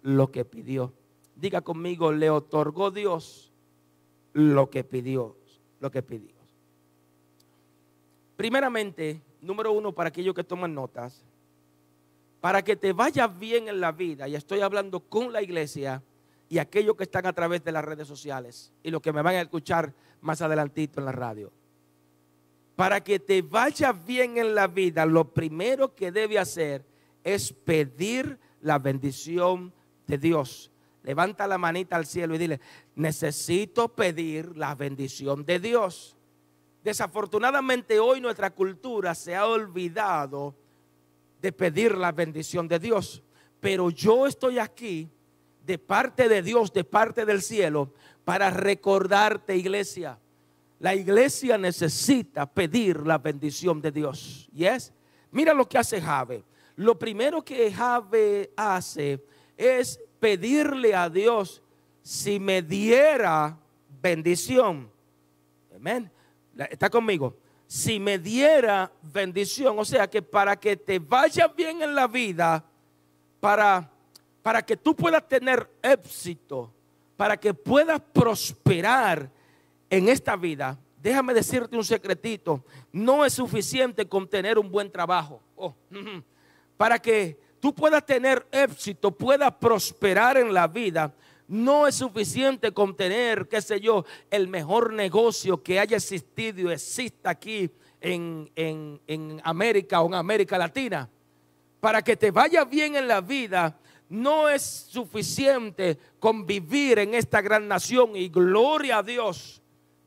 lo 0.02 0.30
que 0.30 0.44
pidió. 0.44 0.92
Diga 1.36 1.60
conmigo, 1.62 2.12
le 2.12 2.30
otorgó 2.30 2.90
Dios 2.90 3.52
lo 4.32 4.70
que 4.70 4.84
pidió, 4.84 5.36
lo 5.80 5.90
que 5.90 6.02
pidió. 6.02 6.34
Primeramente, 8.36 9.22
número 9.40 9.72
uno, 9.72 9.92
para 9.92 10.08
aquellos 10.08 10.34
que 10.34 10.44
toman 10.44 10.74
notas, 10.74 11.24
para 12.40 12.62
que 12.62 12.76
te 12.76 12.92
vaya 12.92 13.26
bien 13.28 13.68
en 13.68 13.80
la 13.80 13.92
vida, 13.92 14.26
y 14.28 14.34
estoy 14.34 14.60
hablando 14.60 15.00
con 15.00 15.32
la 15.32 15.42
iglesia 15.42 16.02
y 16.48 16.58
aquellos 16.58 16.96
que 16.96 17.04
están 17.04 17.24
a 17.26 17.32
través 17.32 17.64
de 17.64 17.72
las 17.72 17.84
redes 17.84 18.06
sociales 18.06 18.72
y 18.82 18.90
los 18.90 19.00
que 19.00 19.12
me 19.12 19.22
van 19.22 19.36
a 19.36 19.40
escuchar 19.40 19.94
más 20.20 20.42
adelantito 20.42 21.00
en 21.00 21.06
la 21.06 21.12
radio. 21.12 21.52
Para 22.76 23.02
que 23.02 23.18
te 23.18 23.42
vaya 23.42 23.92
bien 23.92 24.38
en 24.38 24.54
la 24.54 24.66
vida, 24.66 25.06
lo 25.06 25.32
primero 25.32 25.94
que 25.94 26.10
debe 26.10 26.38
hacer 26.38 26.84
es 27.22 27.52
pedir 27.52 28.38
la 28.60 28.78
bendición 28.78 29.72
de 30.06 30.18
Dios. 30.18 30.70
Levanta 31.02 31.46
la 31.46 31.58
manita 31.58 31.96
al 31.96 32.06
cielo 32.06 32.34
y 32.34 32.38
dile, 32.38 32.60
necesito 32.94 33.88
pedir 33.88 34.56
la 34.56 34.74
bendición 34.74 35.44
de 35.44 35.58
Dios. 35.58 36.16
Desafortunadamente 36.84 37.98
hoy 37.98 38.20
nuestra 38.20 38.50
cultura 38.50 39.14
se 39.14 39.34
ha 39.34 39.46
olvidado 39.46 40.54
de 41.40 41.52
pedir 41.52 41.96
la 41.96 42.12
bendición 42.12 42.68
de 42.68 42.78
Dios. 42.78 43.22
Pero 43.60 43.90
yo 43.90 44.26
estoy 44.26 44.58
aquí 44.58 45.08
de 45.64 45.78
parte 45.78 46.28
de 46.28 46.42
Dios, 46.42 46.72
de 46.72 46.84
parte 46.84 47.24
del 47.24 47.42
cielo, 47.42 47.92
para 48.24 48.50
recordarte, 48.50 49.56
iglesia. 49.56 50.18
La 50.78 50.94
iglesia 50.94 51.58
necesita 51.58 52.46
pedir 52.46 53.06
la 53.06 53.18
bendición 53.18 53.80
de 53.80 53.92
Dios. 53.92 54.48
¿Y 54.52 54.64
es? 54.64 54.92
Mira 55.30 55.54
lo 55.54 55.68
que 55.68 55.78
hace 55.78 56.00
Jave. 56.00 56.44
Lo 56.76 56.98
primero 56.98 57.44
que 57.44 57.72
Jave 57.72 58.52
hace 58.56 59.24
es 59.56 60.00
pedirle 60.20 60.94
a 60.94 61.08
Dios 61.08 61.62
si 62.02 62.38
me 62.38 62.62
diera 62.62 63.58
bendición. 64.00 64.90
Amén. 65.74 66.10
¿Está 66.70 66.90
conmigo? 66.90 67.36
Si 67.66 67.98
me 67.98 68.18
diera 68.18 68.92
bendición, 69.02 69.78
o 69.78 69.84
sea 69.84 70.08
que 70.08 70.20
para 70.20 70.56
que 70.56 70.76
te 70.76 70.98
vaya 70.98 71.48
bien 71.48 71.82
en 71.82 71.94
la 71.94 72.06
vida, 72.06 72.64
para, 73.40 73.90
para 74.42 74.62
que 74.62 74.76
tú 74.76 74.94
puedas 74.94 75.26
tener 75.26 75.68
éxito, 75.82 76.72
para 77.16 77.36
que 77.36 77.54
puedas 77.54 78.00
prosperar 78.12 79.30
en 79.88 80.08
esta 80.08 80.36
vida, 80.36 80.78
déjame 81.02 81.34
decirte 81.34 81.76
un 81.76 81.84
secretito, 81.84 82.64
no 82.92 83.24
es 83.24 83.32
suficiente 83.32 84.06
con 84.06 84.28
tener 84.28 84.58
un 84.58 84.70
buen 84.70 84.90
trabajo. 84.90 85.40
Oh, 85.56 85.74
para 86.76 86.98
que 86.98 87.38
tú 87.62 87.72
puedas 87.72 88.04
tener 88.04 88.44
éxito, 88.50 89.12
puedas 89.12 89.52
prosperar 89.52 90.36
en 90.36 90.52
la 90.52 90.66
vida, 90.66 91.14
no 91.46 91.86
es 91.86 91.94
suficiente 91.94 92.72
con 92.72 92.96
tener, 92.96 93.46
qué 93.46 93.62
sé 93.62 93.80
yo, 93.80 94.04
el 94.32 94.48
mejor 94.48 94.92
negocio 94.92 95.62
que 95.62 95.78
haya 95.78 95.96
existido 95.96 96.68
y 96.68 96.72
exista 96.72 97.30
aquí 97.30 97.70
en, 98.00 98.50
en 98.56 99.40
América 99.44 100.02
o 100.02 100.08
en 100.08 100.14
América 100.14 100.58
Latina. 100.58 101.08
Para 101.78 102.02
que 102.02 102.16
te 102.16 102.32
vaya 102.32 102.64
bien 102.64 102.96
en 102.96 103.06
la 103.06 103.20
vida, 103.20 103.78
no 104.08 104.48
es 104.48 104.62
suficiente 104.90 106.00
con 106.18 106.44
vivir 106.44 106.98
en 106.98 107.14
esta 107.14 107.40
gran 107.40 107.68
nación 107.68 108.16
y 108.16 108.28
gloria 108.28 108.98
a 108.98 109.02
Dios. 109.04 109.62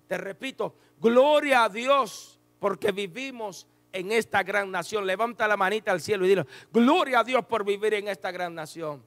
Te 0.09 0.17
repito, 0.17 0.75
gloria 0.99 1.63
a 1.63 1.69
Dios 1.69 2.37
porque 2.59 2.91
vivimos 2.91 3.65
en 3.95 4.11
esta 4.11 4.43
gran 4.43 4.69
nación. 4.69 5.05
Levanta 5.05 5.47
la 5.47 5.57
manita 5.57 5.91
al 5.91 6.01
cielo 6.01 6.25
y 6.25 6.29
dile, 6.29 6.45
gloria 6.71 7.19
a 7.19 7.23
Dios 7.23 7.45
por 7.45 7.63
vivir 7.63 7.93
en 7.93 8.07
esta 8.07 8.31
gran 8.31 8.53
nación. 8.53 9.01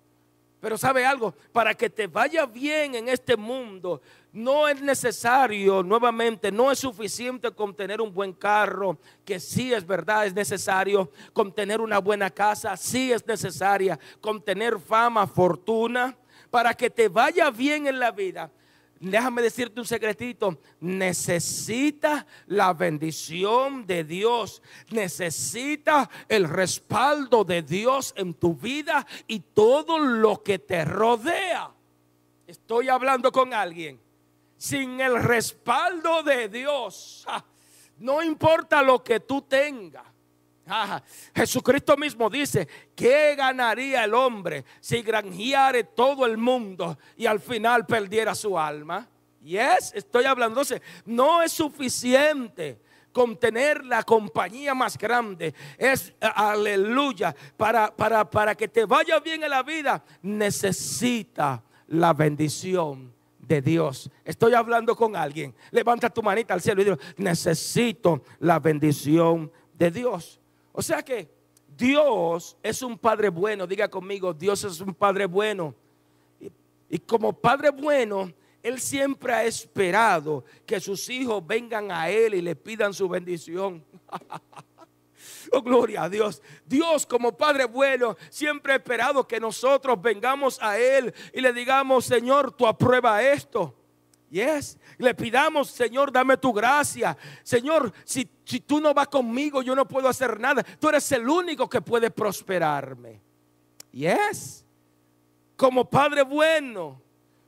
Pero 0.61 0.76
sabe 0.76 1.07
algo, 1.07 1.35
para 1.52 1.73
que 1.75 1.88
te 1.88 2.09
vaya 2.09 2.45
bien 2.45 2.97
en 2.97 3.09
este 3.09 3.37
mundo, 3.37 4.02
no 4.33 4.66
es 4.66 4.80
necesario, 4.83 5.85
nuevamente, 5.85 6.50
no 6.50 6.73
es 6.73 6.80
suficiente 6.80 7.52
con 7.52 7.76
tener 7.76 8.00
un 8.00 8.12
buen 8.12 8.33
carro, 8.33 8.99
que 9.25 9.38
sí 9.38 9.73
es 9.73 9.87
verdad, 9.87 10.26
es 10.26 10.35
necesario, 10.35 11.12
con 11.33 11.52
tener 11.52 11.80
una 11.80 11.99
buena 11.99 12.28
casa, 12.28 12.76
sí 12.76 13.12
es 13.12 13.25
necesaria, 13.25 14.00
con 14.21 14.42
tener 14.42 14.80
fama, 14.80 15.28
fortuna, 15.28 16.16
para 16.50 16.75
que 16.75 16.90
te 16.90 17.09
vaya 17.09 17.50
bien 17.50 17.87
en 17.87 18.00
la 18.00 18.11
vida 18.11 18.50
déjame 19.00 19.43
decirte 19.43 19.81
un 19.81 19.87
secretito, 19.87 20.59
necesita 20.81 22.26
la 22.47 22.73
bendición 22.73 23.87
de 23.87 24.05
Dios, 24.05 24.62
necesita 24.90 26.09
el 26.28 26.49
respaldo 26.49 27.45
de 27.45 27.62
Dios 27.62 28.12
en 28.17 28.35
tu 28.35 28.55
vida 28.55 29.07
y 29.26 29.40
todo 29.40 29.99
lo 29.99 30.43
que 30.43 30.59
te 30.59 30.85
rodea. 30.85 31.71
Estoy 32.47 32.88
hablando 32.88 33.31
con 33.31 33.52
alguien. 33.52 34.00
Sin 34.57 35.00
el 35.00 35.23
respaldo 35.23 36.25
de 36.25 36.49
Dios, 36.49 37.25
no 37.99 38.23
importa 38.23 38.83
lo 38.83 39.05
que 39.05 39.21
tú 39.21 39.43
tengas 39.43 40.05
Jesucristo 41.34 41.96
mismo 41.96 42.28
dice, 42.28 42.68
¿qué 42.94 43.34
ganaría 43.37 44.04
el 44.04 44.14
hombre 44.14 44.64
si 44.80 45.02
granjeare 45.02 45.84
todo 45.84 46.26
el 46.26 46.37
mundo 46.37 46.98
y 47.16 47.26
al 47.26 47.40
final 47.40 47.87
perdiera 47.87 48.34
su 48.34 48.58
alma? 48.58 49.08
Y 49.42 49.56
es, 49.56 49.92
estoy 49.94 50.25
hablando, 50.25 50.62
no 51.06 51.42
es 51.42 51.52
suficiente 51.52 52.80
con 53.12 53.37
tener 53.37 53.84
la 53.84 54.02
compañía 54.02 54.75
más 54.75 54.98
grande. 54.98 55.54
Es, 55.76 56.12
aleluya, 56.20 57.34
para, 57.56 57.94
para, 57.94 58.28
para 58.28 58.54
que 58.54 58.68
te 58.68 58.84
vaya 58.84 59.18
bien 59.20 59.42
en 59.42 59.50
la 59.50 59.62
vida, 59.62 60.04
necesita 60.22 61.62
la 61.88 62.12
bendición 62.12 63.12
de 63.38 63.62
Dios. 63.62 64.10
Estoy 64.25 64.54
hablando 64.54 64.94
con 64.94 65.16
alguien. 65.16 65.54
Levanta 65.70 66.10
tu 66.10 66.22
manita 66.22 66.54
al 66.54 66.60
cielo 66.60 66.82
y 66.82 66.84
digo, 66.84 66.98
necesito 67.16 68.22
la 68.40 68.58
bendición 68.58 69.50
de 69.72 69.90
Dios. 69.90 70.40
O 70.72 70.82
sea 70.82 71.02
que 71.02 71.28
Dios 71.76 72.56
es 72.62 72.82
un 72.82 72.98
Padre 72.98 73.28
bueno. 73.28 73.66
Diga 73.66 73.88
conmigo, 73.88 74.32
Dios 74.34 74.64
es 74.64 74.80
un 74.80 74.94
Padre 74.94 75.26
bueno. 75.26 75.75
Y, 76.88 76.98
como 76.98 77.32
Padre 77.32 77.70
bueno, 77.70 78.32
Él 78.62 78.80
siempre 78.80 79.32
ha 79.32 79.44
esperado 79.44 80.44
que 80.66 80.80
sus 80.80 81.08
hijos 81.08 81.46
vengan 81.46 81.90
a 81.92 82.08
Él 82.10 82.34
y 82.34 82.42
le 82.42 82.56
pidan 82.56 82.92
su 82.92 83.08
bendición. 83.08 83.84
Oh, 85.50 85.62
gloria 85.62 86.04
a 86.04 86.08
Dios. 86.08 86.42
Dios 86.66 87.06
como 87.06 87.37
Padre 87.37 87.64
bueno 87.64 88.16
siempre 88.28 88.72
ha 88.72 88.76
esperado 88.76 89.26
que 89.26 89.40
nosotros 89.40 90.00
vengamos 90.00 90.58
a 90.60 90.78
Él 90.78 91.12
y 91.32 91.40
le 91.40 91.52
digamos, 91.52 92.04
Señor, 92.04 92.52
tú 92.52 92.66
aprueba 92.66 93.22
esto. 93.22 93.75
Yes. 94.30 94.78
Le 94.99 95.14
pidamos, 95.14 95.70
Señor, 95.70 96.12
dame 96.12 96.37
tu 96.37 96.52
gracia. 96.52 97.16
Señor, 97.42 97.92
si, 98.04 98.28
si 98.44 98.61
tú 98.61 98.80
no 98.80 98.92
vas 98.92 99.08
conmigo, 99.08 99.62
yo 99.62 99.75
no 99.75 99.88
puedo 99.88 100.08
hacer 100.08 100.38
nada. 100.38 100.62
Tú 100.78 100.88
eres 100.88 101.11
el 101.12 101.28
único 101.28 101.68
que 101.68 101.80
puede 101.80 102.11
prosperarme. 102.11 103.20
Yes. 103.92 104.64
Como 105.56 105.88
Padre 105.88 106.23
bueno. 106.23 107.00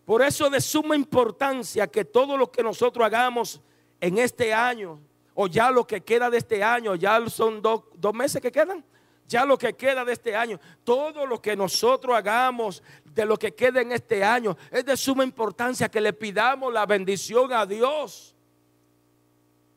Por 0.05 0.23
eso 0.23 0.51
de 0.51 0.61
suma 0.61 0.97
importancia 0.97 1.87
que 1.87 2.05
todo 2.05 2.37
lo 2.37 2.51
que 2.51 2.63
nosotros 2.63 3.07
hagamos 3.07 3.61
en 4.01 4.19
este 4.19 4.53
año, 4.53 4.99
o 5.35 5.47
ya 5.47 5.71
lo 5.71 5.87
que 5.87 6.01
queda 6.01 6.29
de 6.29 6.39
este 6.39 6.65
año, 6.65 6.97
ya 6.97 7.25
son 7.29 7.63
dos 7.63 8.15
meses 8.15 8.43
que 8.43 8.51
quedan, 8.51 8.85
ya 9.31 9.45
lo 9.45 9.57
que 9.57 9.75
queda 9.75 10.05
de 10.05 10.13
este 10.13 10.35
año, 10.35 10.59
todo 10.83 11.25
lo 11.25 11.41
que 11.41 11.55
nosotros 11.55 12.17
hagamos 12.17 12.83
de 13.05 13.25
lo 13.25 13.39
que 13.39 13.55
queda 13.55 13.81
en 13.81 13.93
este 13.93 14.25
año, 14.25 14.57
es 14.73 14.85
de 14.85 14.97
suma 14.97 15.23
importancia 15.23 15.89
que 15.89 16.01
le 16.01 16.13
pidamos 16.13 16.73
la 16.73 16.85
bendición 16.85 17.53
a 17.53 17.65
Dios. 17.65 18.35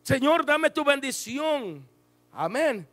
Señor, 0.02 0.44
dame 0.44 0.72
tu 0.72 0.84
bendición. 0.84 1.88
Amén. 2.32 2.88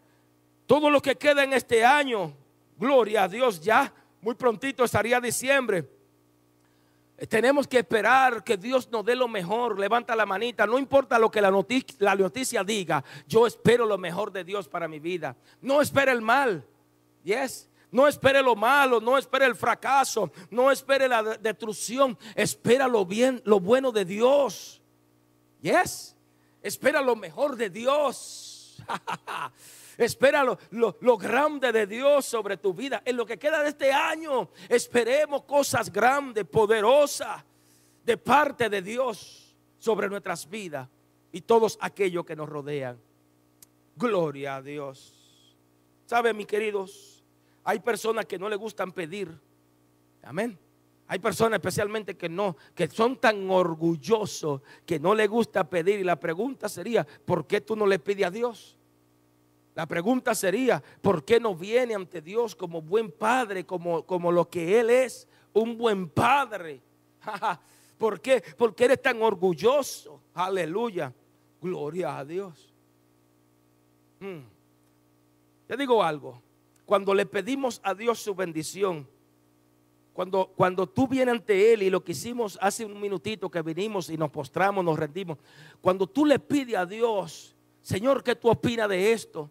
Todo 0.67 0.91
lo 0.91 1.01
que 1.01 1.17
queda 1.17 1.45
en 1.45 1.55
este 1.55 1.83
año, 1.83 2.37
gloria 2.77 3.25
a 3.25 3.29
Dios, 3.29 3.59
ya 3.59 3.91
muy 4.21 4.35
prontito 4.35 4.85
estaría 4.85 5.19
diciembre. 5.19 5.89
Tenemos 7.29 7.69
que 7.69 7.79
esperar 7.79 8.43
que 8.43 8.57
Dios 8.57 8.89
nos 8.91 9.05
dé 9.05 9.15
lo 9.15 9.29
mejor. 9.29 9.79
Levanta 9.79 10.17
la 10.17 10.25
manita. 10.25 10.67
No 10.67 10.79
importa 10.79 11.19
lo 11.19 11.31
que 11.31 11.41
la 11.41 11.51
noticia, 11.51 11.97
la 11.99 12.15
noticia 12.15 12.65
diga. 12.65 13.05
Yo 13.27 13.47
espero 13.47 13.85
lo 13.85 13.99
mejor 13.99 14.33
de 14.33 14.45
Dios 14.45 14.69
para 14.69 14.89
mi 14.89 14.99
vida. 14.99 15.37
No 15.61 15.83
espere 15.83 16.13
el 16.13 16.23
mal. 16.23 16.65
Yes. 17.23 17.69
No 17.93 18.07
espere 18.07 18.41
lo 18.41 18.55
malo, 18.55 19.01
no 19.01 19.19
espere 19.19 19.47
el 19.47 19.57
fracaso, 19.57 20.31
no 20.49 20.71
espere 20.71 21.09
la 21.09 21.23
destrucción, 21.23 22.17
espera 22.37 22.87
lo 22.87 23.05
bien, 23.05 23.43
lo 23.45 23.59
bueno 23.59 23.91
de 23.91 24.05
Dios. 24.05 24.81
Yes. 25.61 26.17
Espera 26.63 27.01
lo 27.01 27.17
mejor 27.17 27.57
de 27.57 27.69
Dios. 27.69 28.50
Espera 29.99 30.45
lo, 30.45 31.19
grande 31.19 31.73
de 31.73 31.87
Dios 31.87 32.25
sobre 32.25 32.57
tu 32.57 32.73
vida. 32.73 33.03
En 33.05 33.17
lo 33.17 33.27
que 33.27 33.39
queda 33.39 33.63
de 33.63 33.69
este 33.69 33.93
año, 33.93 34.51
esperemos 34.69 35.43
cosas 35.43 35.93
grandes, 35.93 36.45
poderosas, 36.45 37.45
de 38.05 38.17
parte 38.17 38.69
de 38.71 38.81
Dios 38.81 39.55
sobre 39.79 40.09
nuestras 40.09 40.49
vidas 40.49 40.89
y 41.33 41.43
todos 41.43 41.79
aquellos 41.81 42.25
que 42.25 42.35
nos 42.35 42.49
rodean. 42.49 42.99
Gloria 43.95 44.57
a 44.57 44.63
Dios. 44.63 45.57
¿Saben, 46.07 46.37
mis 46.37 46.47
queridos? 46.47 47.23
Hay 47.63 47.81
personas 47.81 48.25
que 48.25 48.39
no 48.39 48.49
le 48.49 48.57
gustan 48.57 48.93
pedir. 48.93 49.39
Amén. 50.23 50.59
Hay 51.07 51.19
personas 51.19 51.59
especialmente 51.59 52.17
que 52.17 52.29
no, 52.29 52.57
que 52.75 52.87
son 52.87 53.17
tan 53.17 53.51
orgullosos 53.51 54.63
que 54.87 54.99
no 54.99 55.15
le 55.15 55.27
gusta 55.27 55.69
pedir. 55.69 56.01
Y 56.01 56.05
la 56.05 56.19
pregunta 56.19 56.69
sería, 56.69 57.05
¿por 57.05 57.47
qué 57.47 57.61
tú 57.61 57.77
no 57.77 57.87
le 57.87 57.99
pides 57.99 58.27
a 58.27 58.31
Dios? 58.31 58.79
La 59.75 59.87
pregunta 59.87 60.35
sería, 60.35 60.83
¿por 61.01 61.25
qué 61.25 61.39
no 61.39 61.55
viene 61.55 61.95
ante 61.95 62.21
Dios 62.21 62.55
como 62.55 62.83
buen 62.83 63.11
padre, 63.11 63.65
como, 63.65 64.05
como 64.05 64.33
lo 64.33 64.49
que 64.49 64.81
Él 64.81 64.91
es, 64.91 65.29
un 65.53 65.79
buen 65.79 66.09
padre? 66.09 66.83
¿Por 67.99 68.21
qué? 68.21 68.43
Porque 68.57 68.85
eres 68.87 69.03
tan 69.03 69.23
orgulloso. 69.23 70.21
Aleluya. 70.35 71.13
Gloria 71.61 72.19
a 72.19 72.25
Dios. 72.25 72.73
Hmm. 74.19 74.41
Te 75.67 75.77
digo 75.77 76.03
algo. 76.03 76.43
Cuando 76.87 77.15
le 77.15 77.27
pedimos 77.27 77.81
a 77.85 77.95
Dios 77.95 78.19
su 78.19 78.35
bendición, 78.35 79.07
cuando, 80.13 80.53
cuando 80.57 80.89
tú 80.89 81.07
vienes 81.07 81.35
ante 81.37 81.73
Él 81.73 81.83
y 81.83 81.91
lo 81.91 82.03
que 82.03 82.13
hicimos 82.13 82.59
hace 82.61 82.85
un 82.85 83.01
minutito 83.01 83.51
que 83.51 83.63
vinimos 83.63 84.11
y 84.11 84.17
nos 84.17 84.31
postramos, 84.31 84.85
nos 84.85 84.99
rendimos, 84.99 85.39
cuando 85.81 86.07
tú 86.07 86.27
le 86.27 86.39
pides 86.39 86.77
a 86.77 86.87
Dios, 86.87 87.55
Señor, 87.83 88.25
¿qué 88.25 88.35
tú 88.35 88.51
opinas 88.51 88.89
de 88.89 89.13
esto? 89.13 89.51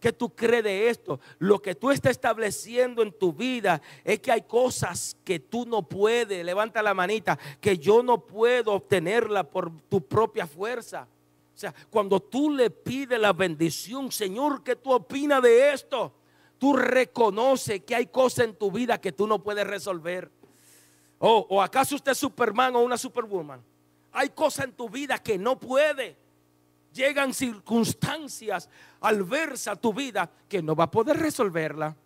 ¿Qué 0.00 0.12
tú 0.12 0.34
crees 0.34 0.62
de 0.62 0.88
esto? 0.88 1.18
Lo 1.38 1.60
que 1.60 1.74
tú 1.74 1.90
estás 1.90 2.12
estableciendo 2.12 3.02
en 3.02 3.12
tu 3.12 3.32
vida 3.32 3.82
es 4.04 4.20
que 4.20 4.30
hay 4.30 4.42
cosas 4.42 5.16
que 5.24 5.40
tú 5.40 5.66
no 5.66 5.82
puedes, 5.82 6.44
levanta 6.44 6.82
la 6.82 6.94
manita, 6.94 7.38
que 7.60 7.78
yo 7.78 8.02
no 8.02 8.24
puedo 8.24 8.72
obtenerla 8.72 9.42
por 9.42 9.72
tu 9.88 10.00
propia 10.00 10.46
fuerza. 10.46 11.08
O 11.54 11.58
sea, 11.58 11.74
cuando 11.90 12.20
tú 12.20 12.50
le 12.50 12.70
pides 12.70 13.18
la 13.18 13.32
bendición, 13.32 14.12
Señor, 14.12 14.62
¿qué 14.62 14.76
tú 14.76 14.92
opinas 14.92 15.42
de 15.42 15.72
esto? 15.72 16.12
Tú 16.58 16.76
reconoces 16.76 17.82
que 17.82 17.96
hay 17.96 18.06
cosas 18.06 18.46
en 18.46 18.54
tu 18.54 18.70
vida 18.70 19.00
que 19.00 19.10
tú 19.10 19.26
no 19.26 19.42
puedes 19.42 19.66
resolver. 19.66 20.30
Oh, 21.18 21.44
¿O 21.50 21.60
acaso 21.60 21.96
usted 21.96 22.12
es 22.12 22.18
Superman 22.18 22.76
o 22.76 22.80
una 22.80 22.96
Superwoman? 22.96 23.60
Hay 24.12 24.28
cosas 24.28 24.66
en 24.66 24.72
tu 24.72 24.88
vida 24.88 25.18
que 25.18 25.36
no 25.36 25.58
puede 25.58 26.16
llegan 26.92 27.32
circunstancias 27.34 28.68
a 29.00 29.76
tu 29.76 29.92
vida 29.92 30.30
que 30.48 30.62
no 30.62 30.74
va 30.74 30.84
a 30.84 30.90
poder 30.90 31.16
resolverla. 31.16 31.96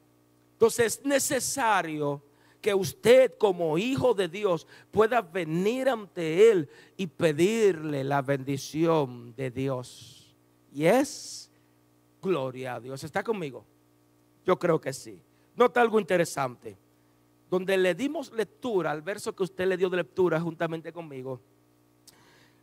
Entonces 0.52 0.98
es 0.98 1.04
necesario 1.04 2.22
que 2.60 2.72
usted 2.72 3.36
como 3.38 3.76
hijo 3.76 4.14
de 4.14 4.28
Dios 4.28 4.66
pueda 4.90 5.20
venir 5.20 5.88
ante 5.88 6.50
Él 6.50 6.68
y 6.96 7.08
pedirle 7.08 8.04
la 8.04 8.22
bendición 8.22 9.34
de 9.34 9.50
Dios. 9.50 10.32
Y 10.72 10.84
es 10.86 11.50
gloria 12.22 12.76
a 12.76 12.80
Dios. 12.80 13.02
¿Está 13.02 13.24
conmigo? 13.24 13.64
Yo 14.46 14.58
creo 14.58 14.80
que 14.80 14.92
sí. 14.92 15.20
Nota 15.56 15.80
algo 15.80 15.98
interesante. 15.98 16.78
Donde 17.50 17.76
le 17.76 17.94
dimos 17.94 18.32
lectura 18.32 18.92
al 18.92 19.02
verso 19.02 19.34
que 19.34 19.42
usted 19.42 19.66
le 19.66 19.76
dio 19.76 19.90
de 19.90 19.98
lectura 19.98 20.40
juntamente 20.40 20.92
conmigo. 20.92 21.40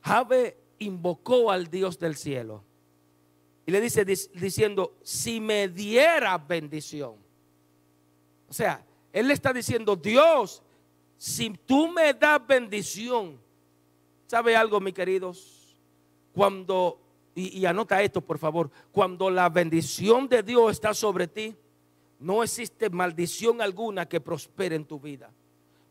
Jabe 0.01 0.57
invocó 0.79 1.51
al 1.51 1.67
Dios 1.69 1.99
del 1.99 2.15
cielo. 2.15 2.63
Y 3.65 3.71
le 3.71 3.81
dice 3.81 4.03
diciendo, 4.03 4.97
si 5.03 5.39
me 5.39 5.67
diera 5.67 6.37
bendición. 6.37 7.15
O 8.49 8.53
sea, 8.53 8.83
él 9.13 9.27
le 9.27 9.33
está 9.33 9.53
diciendo, 9.53 9.95
Dios, 9.95 10.63
si 11.17 11.51
tú 11.65 11.87
me 11.89 12.13
das 12.13 12.45
bendición, 12.47 13.39
¿sabe 14.25 14.55
algo, 14.55 14.79
mis 14.79 14.93
queridos? 14.93 15.79
Cuando, 16.33 16.99
y, 17.35 17.59
y 17.59 17.65
anota 17.65 18.01
esto 18.01 18.21
por 18.21 18.39
favor, 18.39 18.71
cuando 18.91 19.29
la 19.29 19.49
bendición 19.49 20.27
de 20.27 20.41
Dios 20.41 20.71
está 20.71 20.93
sobre 20.93 21.27
ti, 21.27 21.55
no 22.19 22.43
existe 22.43 22.89
maldición 22.89 23.61
alguna 23.61 24.07
que 24.07 24.19
prospere 24.19 24.75
en 24.75 24.85
tu 24.85 24.99
vida. 24.99 25.31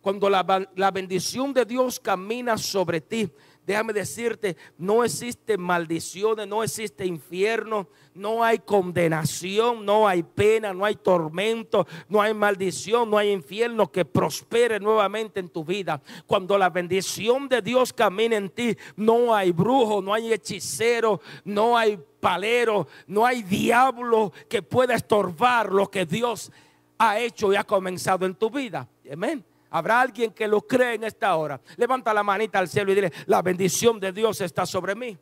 Cuando 0.00 0.30
la, 0.30 0.68
la, 0.76 0.90
bendición 0.90 1.52
de 1.52 1.64
Dios 1.64 1.98
camina 1.98 2.56
sobre 2.56 3.00
ti, 3.00 3.30
déjame 3.68 3.92
decirte, 3.92 4.56
no 4.78 5.04
existe 5.04 5.58
maldiciones, 5.58 6.48
no 6.48 6.62
existe 6.62 7.04
infierno, 7.04 7.86
no 8.14 8.42
hay 8.42 8.60
condenación, 8.60 9.84
no 9.84 10.08
hay 10.08 10.22
pena, 10.22 10.72
no 10.72 10.86
hay 10.86 10.96
tormento, 10.96 11.86
no 12.08 12.22
hay 12.22 12.32
maldición, 12.32 13.10
no 13.10 13.18
hay 13.18 13.30
infierno 13.30 13.92
que 13.92 14.06
prospere 14.06 14.80
nuevamente 14.80 15.38
en 15.38 15.50
tu 15.50 15.66
vida. 15.66 16.00
Cuando 16.26 16.56
la 16.56 16.70
bendición 16.70 17.46
de 17.46 17.60
Dios 17.60 17.92
camina 17.92 18.36
en 18.36 18.48
ti, 18.48 18.74
no 18.96 19.34
hay 19.34 19.52
brujo, 19.52 20.00
no 20.00 20.14
hay 20.14 20.32
hechicero, 20.32 21.20
no 21.44 21.76
hay 21.76 21.98
palero, 22.20 22.88
no 23.06 23.26
hay 23.26 23.42
diablo 23.42 24.32
que 24.48 24.62
pueda 24.62 24.94
estorbar 24.94 25.70
lo 25.70 25.90
que 25.90 26.06
Dios 26.06 26.50
ha 26.96 27.20
hecho 27.20 27.52
y 27.52 27.56
ha 27.56 27.64
comenzado 27.64 28.24
en 28.24 28.34
tu 28.34 28.48
vida. 28.48 28.88
Amén. 29.12 29.44
Habrá 29.70 30.00
alguien 30.00 30.32
que 30.32 30.48
lo 30.48 30.62
cree 30.62 30.94
en 30.94 31.04
esta 31.04 31.36
hora. 31.36 31.60
Levanta 31.76 32.14
la 32.14 32.22
manita 32.22 32.58
al 32.58 32.68
cielo 32.68 32.92
y 32.92 32.94
dile, 32.94 33.12
la 33.26 33.42
bendición 33.42 34.00
de 34.00 34.12
Dios 34.12 34.40
está 34.40 34.64
sobre 34.64 34.94
mí. 34.94 35.16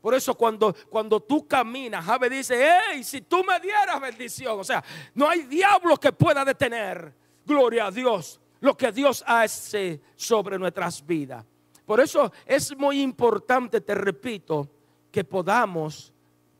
Por 0.00 0.14
eso 0.14 0.34
cuando, 0.34 0.74
cuando 0.88 1.20
tú 1.20 1.46
caminas, 1.46 2.04
Jabe 2.04 2.30
dice, 2.30 2.70
hey, 2.90 3.04
si 3.04 3.20
tú 3.20 3.44
me 3.44 3.60
dieras 3.60 4.00
bendición, 4.00 4.58
o 4.58 4.64
sea, 4.64 4.82
no 5.14 5.28
hay 5.28 5.42
diablo 5.42 5.96
que 5.98 6.12
pueda 6.12 6.44
detener, 6.44 7.14
gloria 7.44 7.86
a 7.86 7.90
Dios, 7.90 8.40
lo 8.60 8.74
que 8.76 8.92
Dios 8.92 9.22
hace 9.26 10.00
sobre 10.16 10.58
nuestras 10.58 11.04
vidas. 11.04 11.44
Por 11.84 12.00
eso 12.00 12.32
es 12.46 12.74
muy 12.78 13.02
importante, 13.02 13.82
te 13.82 13.94
repito, 13.94 14.70
que 15.10 15.24
podamos 15.24 16.14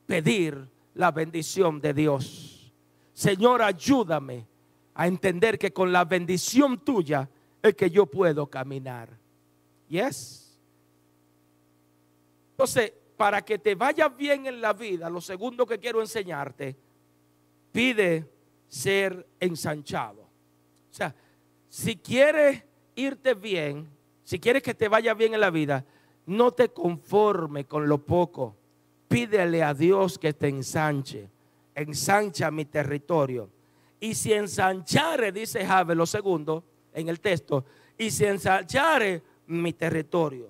pedir 0.05 0.69
la 0.93 1.09
bendición 1.09 1.81
de 1.81 1.93
Dios. 1.93 2.73
Señor, 3.13 3.61
ayúdame 3.61 4.50
a 5.01 5.07
entender 5.07 5.57
que 5.57 5.73
con 5.73 5.91
la 5.91 6.05
bendición 6.05 6.77
tuya 6.77 7.27
es 7.63 7.73
que 7.73 7.89
yo 7.89 8.05
puedo 8.05 8.45
caminar. 8.45 9.09
Yes. 9.89 10.59
Entonces, 12.51 12.93
para 13.17 13.41
que 13.41 13.57
te 13.57 13.73
vaya 13.73 14.09
bien 14.09 14.45
en 14.45 14.61
la 14.61 14.73
vida, 14.73 15.09
lo 15.09 15.19
segundo 15.19 15.65
que 15.65 15.79
quiero 15.79 16.01
enseñarte, 16.01 16.75
pide 17.71 18.29
ser 18.67 19.25
ensanchado. 19.39 20.21
O 20.21 20.93
sea, 20.93 21.15
si 21.67 21.95
quieres 21.95 22.63
irte 22.93 23.33
bien, 23.33 23.89
si 24.23 24.39
quieres 24.39 24.61
que 24.61 24.75
te 24.75 24.87
vaya 24.87 25.15
bien 25.15 25.33
en 25.33 25.39
la 25.39 25.49
vida, 25.49 25.83
no 26.27 26.51
te 26.51 26.69
conforme 26.69 27.65
con 27.65 27.89
lo 27.89 28.05
poco. 28.05 28.55
Pídele 29.07 29.63
a 29.63 29.73
Dios 29.73 30.19
que 30.19 30.33
te 30.33 30.47
ensanche. 30.47 31.27
Ensancha 31.73 32.51
mi 32.51 32.65
territorio 32.65 33.49
y 34.01 34.15
si 34.15 34.33
ensanchare, 34.33 35.31
dice 35.31 35.63
Jabe, 35.63 35.93
lo 35.93 36.07
segundo 36.07 36.63
en 36.91 37.07
el 37.07 37.21
texto, 37.21 37.63
y 37.97 38.09
si 38.09 38.25
ensanchare 38.25 39.21
mi 39.45 39.73
territorio. 39.73 40.49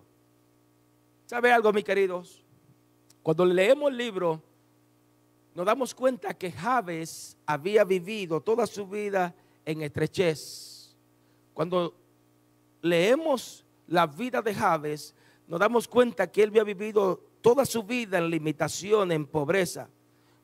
¿Sabe 1.25 1.51
algo, 1.51 1.71
mis 1.73 1.83
queridos? 1.83 2.43
Cuando 3.21 3.45
leemos 3.45 3.91
el 3.91 3.97
libro, 3.97 4.41
nos 5.53 5.65
damos 5.65 5.93
cuenta 5.93 6.33
que 6.33 6.49
Javes 6.49 7.37
había 7.45 7.83
vivido 7.83 8.39
toda 8.39 8.65
su 8.65 8.87
vida 8.87 9.35
en 9.65 9.81
estrechez. 9.81 10.95
Cuando 11.53 11.93
leemos 12.81 13.65
la 13.87 14.07
vida 14.07 14.41
de 14.41 14.55
Javes, 14.55 15.13
nos 15.47 15.59
damos 15.59 15.89
cuenta 15.89 16.31
que 16.31 16.43
él 16.43 16.49
había 16.51 16.63
vivido 16.63 17.21
toda 17.41 17.65
su 17.65 17.83
vida 17.83 18.17
en 18.17 18.29
limitación, 18.29 19.11
en 19.11 19.25
pobreza. 19.25 19.89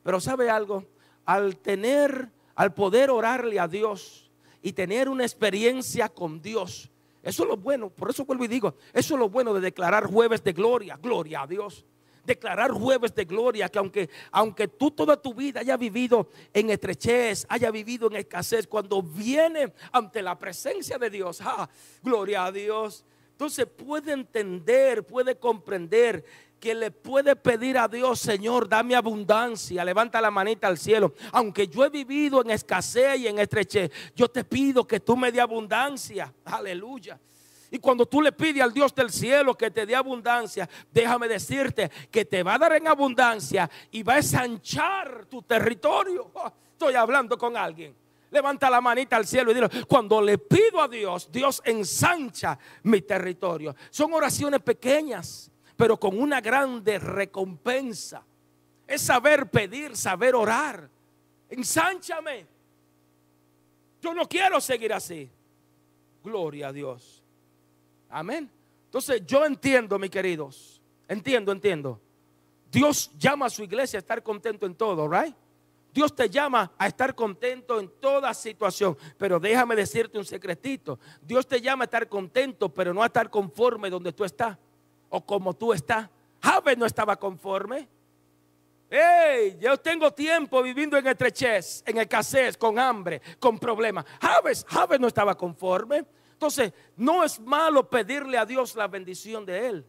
Pero 0.04 0.20
¿sabe 0.20 0.50
algo? 0.50 0.84
Al 1.26 1.58
tener 1.58 2.37
al 2.58 2.74
poder 2.74 3.10
orarle 3.12 3.60
a 3.60 3.67
Dios 3.67 4.30
y 4.62 4.74
tener 4.74 5.08
una 5.08 5.24
experiencia 5.24 6.10
con 6.10 6.41
Dios. 6.41 6.89
Eso 7.22 7.43
es 7.43 7.50
lo 7.50 7.56
bueno, 7.56 7.89
por 7.89 8.10
eso 8.10 8.26
vuelvo 8.26 8.46
y 8.46 8.48
digo, 8.48 8.76
eso 8.93 9.13
es 9.13 9.20
lo 9.20 9.30
bueno 9.30 9.54
de 9.54 9.62
declarar 9.62 10.08
jueves 10.08 10.43
de 10.43 10.54
gloria, 10.54 11.00
gloria 11.02 11.43
a 11.43 11.48
Dios. 11.48 11.86
declarar 12.26 12.72
jueves 12.72 13.15
de 13.15 13.24
gloria, 13.24 13.70
que 13.70 13.80
aunque, 13.80 14.10
aunque 14.32 14.67
tú 14.67 14.91
toda 14.91 15.15
tu 15.15 15.34
vida 15.34 15.62
haya 15.62 15.78
vivido 15.78 16.28
en 16.54 16.70
estrechez, 16.70 17.46
haya 17.48 17.72
vivido 17.72 18.08
en 18.08 18.17
escasez, 18.17 18.67
cuando 18.67 19.02
viene 19.02 19.72
ante 19.93 20.22
la 20.22 20.38
presencia 20.38 20.98
de 20.98 21.10
Dios, 21.10 21.39
¡ah! 21.41 21.70
gloria 22.04 22.43
a 22.43 22.52
Dios. 22.52 23.06
Entonces 23.38 23.67
puede 23.67 24.13
entender, 24.13 25.06
puede 25.06 25.36
comprender 25.38 26.26
que 26.60 26.73
le 26.73 26.89
puede 26.89 27.36
pedir 27.36 27.78
a 27.78 27.88
Dios, 27.88 28.19
Señor, 28.19 28.67
dame 28.67 28.95
abundancia, 28.95 29.86
levanta 29.86 30.19
la 30.19 30.32
manita 30.32 30.65
al 30.65 30.80
cielo. 30.80 31.13
Aunque 31.32 31.67
yo 31.67 31.86
he 31.86 31.89
vivido 31.91 32.41
en 32.41 32.50
escasez 32.50 33.19
y 33.19 33.28
en 33.28 33.38
estrechez, 33.38 33.91
yo 34.15 34.28
te 34.28 34.43
pido 34.43 34.88
que 34.88 35.00
tú 35.00 35.15
me 35.15 35.32
dé 35.32 35.39
abundancia. 35.39 36.34
Aleluya. 36.45 37.19
Y 37.69 37.78
cuando 37.78 38.08
tú 38.08 38.23
le 38.23 38.32
pides 38.32 38.63
al 38.63 38.73
Dios 38.73 38.95
del 38.95 39.12
cielo 39.12 39.54
que 39.54 39.69
te 39.69 39.86
dé 39.86 39.95
abundancia, 39.95 40.67
déjame 40.91 41.28
decirte 41.28 41.91
que 42.10 42.26
te 42.26 42.41
va 42.41 42.56
a 42.56 42.58
dar 42.58 42.73
en 42.73 42.88
abundancia 42.88 43.69
y 43.91 44.02
va 44.02 44.13
a 44.13 44.17
ensanchar 44.17 45.28
tu 45.28 45.43
territorio. 45.43 46.32
Estoy 46.71 46.95
hablando 46.95 47.38
con 47.38 47.56
alguien. 47.56 47.95
Levanta 48.32 48.70
la 48.70 48.82
manita 48.82 49.16
al 49.16 49.26
cielo 49.26 49.52
y 49.52 49.54
dile, 49.54 49.70
cuando 49.88 50.22
le 50.22 50.38
pido 50.38 50.82
a 50.82 50.88
Dios, 50.88 51.32
Dios 51.32 51.62
ensancha 51.66 52.58
mi 52.84 53.02
territorio. 53.02 53.76
Son 53.90 54.13
oraciones 54.13 54.62
pequeñas 54.62 55.52
pero 55.78 55.98
con 55.98 56.20
una 56.20 56.42
grande 56.42 56.98
recompensa. 56.98 58.26
Es 58.86 59.04
saber 59.04 59.50
pedir, 59.50 59.96
saber 59.96 60.36
orar. 60.36 60.90
Ensánchame. 61.50 62.48
Yo 64.02 64.13
no 64.13 64.28
quiero 64.28 64.60
seguir 64.60 64.92
así. 64.92 65.30
Gloria 66.24 66.70
a 66.70 66.74
Dios. 66.74 67.24
Amén. 68.10 68.50
Entonces 68.86 69.24
yo 69.26 69.46
entiendo, 69.46 70.00
mis 70.00 70.10
queridos. 70.10 70.82
Entiendo, 71.08 71.52
entiendo. 71.52 72.02
Dios 72.72 73.12
llama 73.18 73.46
a 73.46 73.50
su 73.50 73.63
iglesia 73.63 73.98
a 73.98 74.02
estar 74.02 74.24
contento 74.24 74.66
en 74.66 74.76
todo, 74.76 75.08
¿right? 75.08 75.36
Dios 75.97 76.13
te 76.13 76.29
llama 76.29 76.71
a 76.77 76.86
estar 76.86 77.15
contento 77.15 77.79
en 77.79 77.89
toda 77.99 78.31
situación. 78.36 78.95
Pero 79.17 79.39
déjame 79.39 79.75
decirte 79.75 80.19
un 80.19 80.25
secretito. 80.25 80.99
Dios 81.23 81.47
te 81.47 81.60
llama 81.60 81.86
a 81.86 81.86
estar 81.86 82.07
contento, 82.07 82.69
pero 82.69 82.93
no 82.93 83.01
a 83.01 83.07
estar 83.07 83.31
conforme 83.31 83.89
donde 83.89 84.13
tú 84.13 84.23
estás 84.23 84.60
o 85.10 85.25
como 85.25 85.55
tú 85.55 85.73
estás. 85.73 86.07
Javes 86.39 86.77
no 86.77 86.86
estaba 86.86 87.15
conforme. 87.15 87.88
Hey, 88.91 89.57
yo 89.60 89.75
tengo 89.77 90.12
tiempo 90.12 90.62
viviendo 90.62 90.99
en 90.99 91.07
estrechez, 91.07 91.81
en 91.88 91.97
escasez, 91.97 92.55
con 92.55 92.77
hambre, 92.77 93.19
con 93.39 93.57
problemas. 93.57 94.05
Javes, 94.21 94.67
Javes 94.69 94.99
no 94.99 95.07
estaba 95.07 95.36
conforme. 95.36 96.05
Entonces, 96.33 96.73
no 96.95 97.23
es 97.23 97.39
malo 97.39 97.89
pedirle 97.89 98.38
a 98.38 98.45
Dios 98.45 98.75
la 98.75 98.88
bendición 98.88 99.47
de 99.47 99.67
Él. 99.67 99.86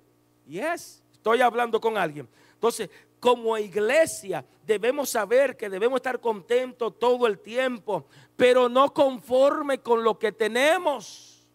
Y 0.46 0.58
es, 0.58 1.04
estoy 1.12 1.42
hablando 1.42 1.78
con 1.78 1.98
alguien. 1.98 2.26
Entonces, 2.54 2.88
como 3.20 3.56
iglesia 3.58 4.44
debemos 4.64 5.10
saber 5.10 5.56
que 5.56 5.68
debemos 5.68 5.96
estar 5.96 6.20
contentos 6.20 6.98
todo 6.98 7.26
el 7.26 7.38
tiempo, 7.40 8.06
pero 8.36 8.68
no 8.68 8.92
conforme 8.92 9.78
con 9.80 10.04
lo 10.04 10.18
que 10.18 10.32
tenemos. 10.32 11.46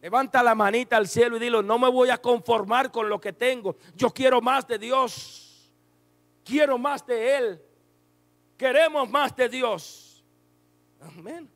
Levanta 0.00 0.42
la 0.42 0.54
manita 0.54 0.96
al 0.96 1.08
cielo 1.08 1.36
y 1.36 1.40
dilo, 1.40 1.62
no 1.62 1.78
me 1.78 1.90
voy 1.90 2.10
a 2.10 2.18
conformar 2.18 2.90
con 2.90 3.08
lo 3.08 3.20
que 3.20 3.32
tengo. 3.32 3.76
Yo 3.94 4.10
quiero 4.10 4.40
más 4.40 4.66
de 4.66 4.78
Dios. 4.78 5.72
Quiero 6.44 6.78
más 6.78 7.04
de 7.04 7.36
Él. 7.36 7.62
Queremos 8.56 9.10
más 9.10 9.34
de 9.34 9.48
Dios. 9.48 10.24
Amén. 11.00 11.50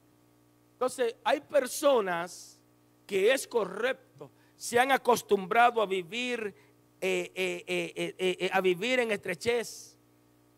Entonces, 0.73 1.15
hay 1.23 1.41
personas 1.41 2.61
que 3.07 3.33
es 3.33 3.47
correcto, 3.47 4.31
se 4.57 4.79
han 4.79 4.93
acostumbrado 4.93 5.83
a 5.83 5.87
vivir, 5.87 6.55
eh, 7.03 7.33
eh, 7.35 8.15
eh, 8.19 8.51
a 8.53 8.61
vivir 8.61 9.01
en 9.01 9.11
estrechez. 9.11 9.97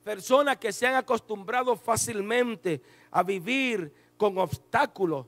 Personas 0.02 0.56
que 0.56 0.72
se 0.72 0.86
han 0.86 0.96
acostumbrado 0.96 1.76
fácilmente 1.76 2.82
a 3.12 3.22
vivir 3.22 3.92
con 4.16 4.36
obstáculos, 4.38 5.26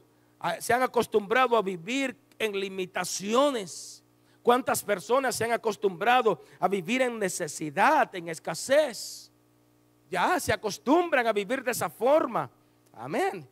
se 0.58 0.72
han 0.72 0.82
acostumbrado 0.82 1.56
a 1.56 1.62
vivir 1.62 2.16
en 2.38 2.58
limitaciones. 2.58 4.02
¿Cuántas 4.42 4.82
personas 4.82 5.36
se 5.36 5.44
han 5.44 5.52
acostumbrado 5.52 6.42
a 6.58 6.66
vivir 6.66 7.02
en 7.02 7.18
necesidad, 7.18 8.12
en 8.14 8.28
escasez? 8.28 9.30
Ya 10.10 10.38
se 10.40 10.52
acostumbran 10.52 11.26
a 11.26 11.32
vivir 11.32 11.62
de 11.62 11.70
esa 11.70 11.88
forma. 11.88 12.50
Amén. 12.92 13.48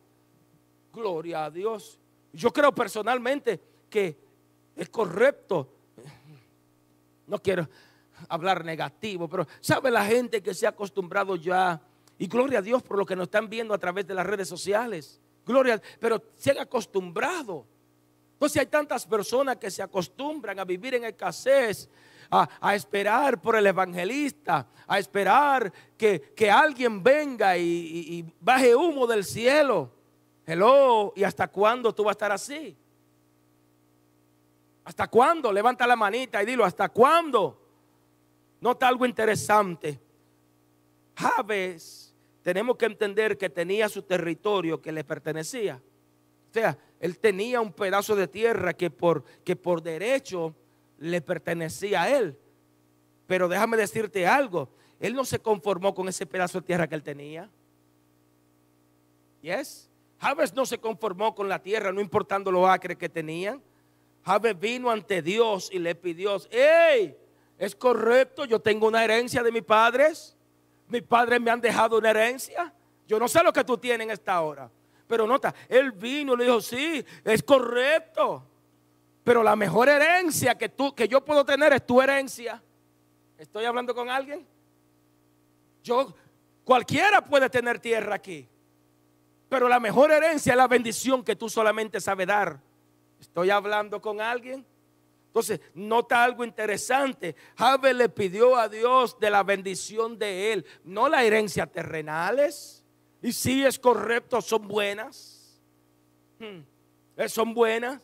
Gloria 0.91 1.45
a 1.45 1.49
Dios. 1.49 1.99
Yo 2.33 2.51
creo 2.51 2.73
personalmente 2.75 3.59
que 3.89 4.17
es 4.75 4.89
correcto. 4.89 5.69
No 7.27 7.41
quiero 7.41 7.69
hablar 8.29 8.63
negativo, 8.63 9.27
pero 9.27 9.47
sabe 9.59 9.91
la 9.91 10.05
gente 10.05 10.41
que 10.41 10.53
se 10.53 10.65
ha 10.65 10.69
acostumbrado 10.69 11.35
ya. 11.35 11.81
Y 12.17 12.27
gloria 12.27 12.59
a 12.59 12.61
Dios 12.61 12.83
por 12.83 12.97
lo 12.97 13.05
que 13.05 13.15
nos 13.15 13.25
están 13.25 13.49
viendo 13.49 13.73
a 13.73 13.77
través 13.77 14.07
de 14.07 14.13
las 14.13 14.25
redes 14.25 14.47
sociales. 14.47 15.19
Gloria, 15.45 15.81
pero 15.99 16.23
se 16.35 16.51
han 16.51 16.59
acostumbrado 16.59 17.65
entonces 18.43 18.59
hay 18.59 18.65
tantas 18.65 19.05
personas 19.05 19.55
que 19.55 19.71
se 19.71 19.81
acostumbran 19.81 20.59
a 20.59 20.65
vivir 20.65 20.95
en 20.95 21.05
escasez, 21.05 21.87
a, 22.29 22.75
esperar 22.75 23.39
por 23.39 23.55
el 23.55 23.65
evangelista, 23.65 24.67
a 24.85 24.99
esperar 24.99 25.71
que, 25.97 26.51
alguien 26.51 27.01
venga 27.01 27.55
y, 27.55 27.63
y, 27.63 28.33
baje 28.41 28.75
humo 28.75 29.07
del 29.07 29.23
cielo. 29.23 29.89
Hello, 30.45 31.13
¿y 31.15 31.23
hasta 31.23 31.47
cuándo 31.47 31.95
tú 31.95 32.03
vas 32.03 32.11
a 32.11 32.17
estar 32.17 32.31
así? 32.33 32.75
¿Hasta 34.85 35.07
cuándo? 35.07 35.51
Levanta 35.51 35.87
la 35.87 35.95
manita 35.95 36.41
y 36.43 36.45
dilo, 36.45 36.65
¿hasta 36.65 36.89
cuándo? 36.89 37.59
Nota 38.59 38.87
algo 38.87 39.05
interesante. 39.05 39.99
Javes, 41.15 42.13
tenemos 42.41 42.75
que 42.75 42.85
entender 42.85 43.37
que 43.37 43.49
tenía 43.49 43.87
su 43.87 44.01
territorio 44.01 44.81
que 44.81 44.91
le 44.91 45.03
pertenecía. 45.03 45.81
O 46.49 46.53
sea, 46.53 46.77
él 46.99 47.17
tenía 47.17 47.61
un 47.61 47.71
pedazo 47.71 48.15
de 48.15 48.27
tierra 48.27 48.73
que 48.73 48.89
por, 48.89 49.23
que 49.43 49.55
por 49.55 49.81
derecho 49.81 50.53
le 50.99 51.21
pertenecía 51.21 52.03
a 52.03 52.09
él. 52.09 52.37
Pero 53.25 53.47
déjame 53.47 53.77
decirte 53.77 54.27
algo, 54.27 54.69
él 54.99 55.13
no 55.13 55.25
se 55.25 55.39
conformó 55.39 55.93
con 55.95 56.07
ese 56.07 56.25
pedazo 56.25 56.59
de 56.59 56.67
tierra 56.67 56.87
que 56.87 56.95
él 56.95 57.03
tenía. 57.03 57.49
Yes. 59.41 59.89
Javes 60.19 60.53
no 60.53 60.65
se 60.65 60.77
conformó 60.77 61.35
con 61.35 61.49
la 61.49 61.59
tierra, 61.61 61.91
no 61.91 61.99
importando 61.99 62.51
los 62.51 62.67
acres 62.69 62.97
que 62.97 63.09
tenían. 63.09 63.61
Javes 64.25 64.57
vino 64.59 64.89
ante 64.89 65.21
Dios 65.21 65.69
y 65.71 65.79
le 65.79 65.95
pidió, 65.95 66.37
hey, 66.49 67.17
es 67.57 67.75
correcto, 67.75 68.45
yo 68.45 68.59
tengo 68.59 68.87
una 68.87 69.03
herencia 69.03 69.43
de 69.43 69.51
mis 69.51 69.63
padres. 69.63 70.35
Mis 70.87 71.03
padres 71.03 71.39
me 71.41 71.51
han 71.51 71.61
dejado 71.61 71.97
una 71.97 72.09
herencia. 72.09 72.73
Yo 73.07 73.19
no 73.19 73.27
sé 73.27 73.43
lo 73.43 73.51
que 73.51 73.63
tú 73.63 73.77
tienes 73.77 74.05
en 74.05 74.11
esta 74.11 74.41
hora. 74.41 74.69
Pero 75.07 75.27
nota, 75.27 75.53
él 75.67 75.91
vino 75.91 76.33
y 76.33 76.37
le 76.37 76.43
dijo, 76.45 76.61
sí, 76.61 77.05
es 77.23 77.43
correcto. 77.43 78.45
Pero 79.23 79.43
la 79.43 79.55
mejor 79.55 79.89
herencia 79.89 80.57
que, 80.57 80.69
tú, 80.69 80.93
que 80.95 81.07
yo 81.07 81.23
puedo 81.23 81.45
tener 81.45 81.73
es 81.73 81.85
tu 81.85 82.01
herencia. 82.01 82.61
¿Estoy 83.37 83.65
hablando 83.65 83.93
con 83.93 84.09
alguien? 84.09 84.45
Yo, 85.83 86.13
cualquiera 86.63 87.23
puede 87.23 87.49
tener 87.49 87.79
tierra 87.79 88.15
aquí. 88.15 88.47
Pero 89.49 89.67
la 89.67 89.79
mejor 89.79 90.11
herencia 90.11 90.53
es 90.53 90.57
la 90.57 90.67
bendición 90.67 91.23
que 91.23 91.35
tú 91.35 91.49
solamente 91.49 92.01
sabes 92.01 92.27
dar. 92.27 92.59
¿Estoy 93.23 93.51
hablando 93.51 94.01
con 94.01 94.19
alguien? 94.19 94.65
Entonces, 95.27 95.61
nota 95.73 96.21
algo 96.21 96.43
interesante. 96.43 97.37
Jabe 97.55 97.93
le 97.93 98.09
pidió 98.09 98.57
a 98.57 98.67
Dios 98.67 99.17
de 99.17 99.29
la 99.29 99.43
bendición 99.43 100.19
de 100.19 100.51
él, 100.51 100.65
no 100.83 101.07
la 101.07 101.23
herencia 101.23 101.65
terrenales. 101.65 102.83
Y 103.21 103.31
si 103.31 103.63
es 103.63 103.79
correcto, 103.79 104.41
son 104.41 104.67
buenas. 104.67 105.57
Hmm. 106.37 106.63
Eh, 107.15 107.29
son 107.29 107.53
buenas. 107.53 108.01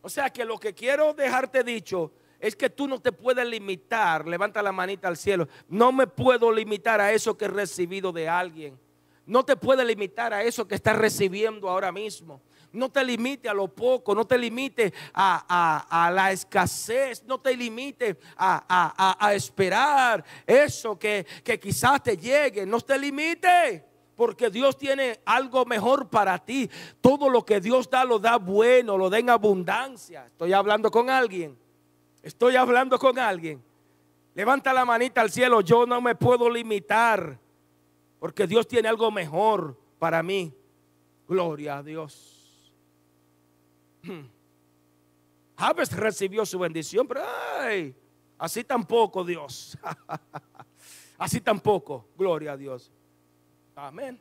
O 0.00 0.08
sea 0.08 0.30
que 0.30 0.46
lo 0.46 0.58
que 0.58 0.72
quiero 0.72 1.12
dejarte 1.12 1.62
dicho 1.62 2.12
es 2.38 2.56
que 2.56 2.70
tú 2.70 2.88
no 2.88 3.02
te 3.02 3.12
puedes 3.12 3.46
limitar, 3.46 4.26
levanta 4.26 4.62
la 4.62 4.72
manita 4.72 5.08
al 5.08 5.18
cielo, 5.18 5.46
no 5.68 5.92
me 5.92 6.06
puedo 6.06 6.50
limitar 6.50 6.98
a 7.02 7.12
eso 7.12 7.36
que 7.36 7.44
he 7.44 7.48
recibido 7.48 8.12
de 8.12 8.30
alguien. 8.30 8.80
No 9.26 9.44
te 9.44 9.56
puedes 9.56 9.86
limitar 9.86 10.32
a 10.32 10.42
eso 10.42 10.66
que 10.66 10.74
estás 10.74 10.96
recibiendo 10.96 11.68
ahora 11.68 11.92
mismo. 11.92 12.40
No 12.72 12.88
te 12.90 13.04
limite 13.04 13.48
a 13.48 13.54
lo 13.54 13.68
poco, 13.68 14.14
no 14.14 14.26
te 14.26 14.38
limite 14.38 14.92
a, 15.12 16.10
la 16.14 16.32
escasez, 16.32 17.24
no 17.24 17.40
te 17.40 17.56
limite 17.56 18.18
a, 18.36 19.32
esperar 19.34 20.24
eso 20.46 20.98
que, 20.98 21.26
que 21.42 21.58
quizás 21.58 22.02
te 22.02 22.16
llegue, 22.16 22.64
no 22.64 22.80
te 22.80 22.98
limite. 22.98 23.84
Porque 24.14 24.50
Dios 24.50 24.76
tiene 24.76 25.20
algo 25.24 25.64
mejor 25.64 26.10
para 26.10 26.38
ti. 26.38 26.68
Todo 27.00 27.30
lo 27.30 27.42
que 27.42 27.58
Dios 27.58 27.88
da 27.88 28.04
lo 28.04 28.18
da 28.18 28.36
bueno, 28.36 28.98
lo 28.98 29.08
da 29.08 29.18
en 29.18 29.30
abundancia. 29.30 30.26
Estoy 30.26 30.52
hablando 30.52 30.90
con 30.90 31.08
alguien. 31.08 31.58
Estoy 32.22 32.56
hablando 32.56 32.98
con 32.98 33.18
alguien. 33.18 33.64
Levanta 34.34 34.74
la 34.74 34.84
manita 34.84 35.22
al 35.22 35.30
cielo. 35.30 35.62
Yo 35.62 35.86
no 35.86 36.02
me 36.02 36.14
puedo 36.14 36.50
limitar. 36.50 37.38
Porque 38.18 38.46
Dios 38.46 38.68
tiene 38.68 38.88
algo 38.88 39.10
mejor 39.10 39.80
para 39.98 40.22
mí. 40.22 40.52
Gloria 41.26 41.78
a 41.78 41.82
Dios. 41.82 42.39
Javes 45.56 45.92
recibió 45.96 46.46
su 46.46 46.58
bendición, 46.58 47.06
pero 47.06 47.22
Así 48.40 48.64
tampoco, 48.64 49.22
Dios. 49.22 49.76
Así 51.18 51.42
tampoco, 51.42 52.08
gloria 52.16 52.52
a 52.52 52.56
Dios. 52.56 52.90
Amén. 53.76 54.18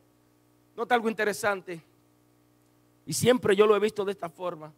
Nota 0.76 0.96
algo 0.96 1.08
interesante. 1.08 1.82
Y 3.06 3.13
siempre 3.13 3.56
yo 3.56 3.65
lo 3.65 3.78
he 3.78 3.80
visto 3.80 4.04
de 4.04 4.12
esta 4.12 4.30
forma. 4.30 4.74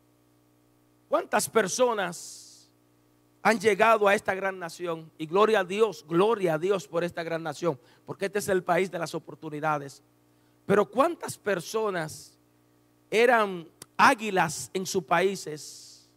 ¿Cuántas 1.10 1.50
personas 1.50 2.70
han 3.42 3.60
llegado 3.60 4.08
a 4.08 4.14
esta 4.14 4.36
gran 4.36 4.60
nación? 4.60 5.12
Y 5.18 5.26
gloria 5.26 5.62
a 5.62 5.64
Dios, 5.64 6.06
gloria 6.08 6.54
a 6.54 6.58
Dios 6.60 6.88
por 6.88 7.04
esta 7.04 7.24
gran 7.24 7.42
nación, 7.42 7.80
porque 8.06 8.28
este 8.28 8.38
es 8.38 8.48
el 8.48 8.64
país 8.64 8.92
de 8.92 9.00
las 9.00 9.16
oportunidades. 9.16 10.04
Pero 10.68 10.86
¿cuántas 10.86 11.38
personas 11.38 12.38
eran 13.10 13.68
águilas 14.02 14.72
en 14.74 14.86
sus 14.86 15.04
países? 15.04 16.10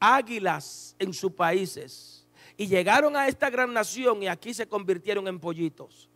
Águilas 0.00 0.96
en 0.98 1.12
sus 1.12 1.32
países. 1.32 2.26
Y 2.56 2.66
llegaron 2.66 3.16
a 3.16 3.28
esta 3.28 3.48
gran 3.50 3.72
nación 3.72 4.22
y 4.22 4.28
aquí 4.28 4.52
se 4.52 4.66
convirtieron 4.66 5.28
en 5.28 5.38
pollitos. 5.38 6.08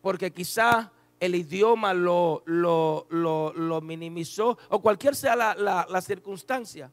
Porque 0.00 0.30
quizá 0.32 0.92
el 1.18 1.34
idioma 1.34 1.94
lo, 1.94 2.42
lo, 2.46 3.80
minimizó 3.80 4.58
o 4.68 4.80
cualquier 4.80 5.14
sea 5.16 5.34
la, 5.36 6.00
circunstancia. 6.00 6.90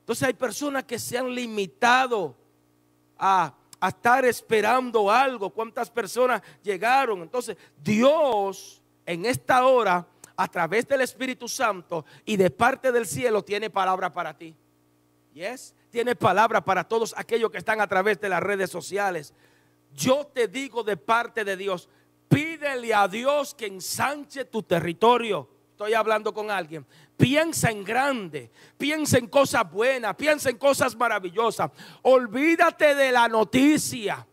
Entonces 0.00 0.28
hay 0.28 0.34
personas 0.34 0.84
que 0.84 0.98
se 0.98 1.18
han 1.18 1.34
limitado 1.34 2.36
a, 3.18 3.54
a 3.80 3.88
estar 3.88 4.24
esperando 4.24 5.10
algo. 5.10 5.50
¿Cuántas 5.50 5.90
personas 5.90 6.42
llegaron? 6.62 7.22
Entonces 7.22 7.56
Dios 7.82 8.82
en 9.06 9.24
esta 9.24 9.64
hora, 9.64 10.06
a 10.36 10.48
través 10.48 10.86
del 10.86 11.00
Espíritu 11.00 11.48
Santo 11.48 12.04
y 12.24 12.36
de 12.36 12.50
parte 12.50 12.92
del 12.92 13.06
cielo, 13.06 13.42
tiene 13.42 13.70
palabra 13.70 14.12
para 14.12 14.36
ti. 14.36 14.54
Yes, 15.32 15.74
tiene 15.90 16.14
palabra 16.16 16.64
para 16.64 16.84
todos 16.84 17.14
aquellos 17.16 17.50
que 17.50 17.58
están 17.58 17.80
a 17.80 17.86
través 17.86 18.20
de 18.20 18.28
las 18.28 18.42
redes 18.42 18.70
sociales. 18.70 19.34
Yo 19.92 20.26
te 20.26 20.48
digo 20.48 20.82
de 20.82 20.96
parte 20.96 21.44
de 21.44 21.56
Dios, 21.56 21.88
Pídele 22.28 22.92
a 22.92 23.06
Dios 23.08 23.54
que 23.54 23.66
ensanche 23.66 24.44
tu 24.44 24.62
territorio. 24.62 25.48
Estoy 25.70 25.94
hablando 25.94 26.32
con 26.32 26.50
alguien. 26.50 26.86
Piensa 27.16 27.70
en 27.70 27.84
grande, 27.84 28.50
piensa 28.76 29.18
en 29.18 29.28
cosas 29.28 29.70
buenas, 29.70 30.14
piensa 30.16 30.50
en 30.50 30.56
cosas 30.56 30.96
maravillosas. 30.96 31.70
Olvídate 32.02 32.94
de 32.94 33.12
la 33.12 33.28
noticia. 33.28 34.26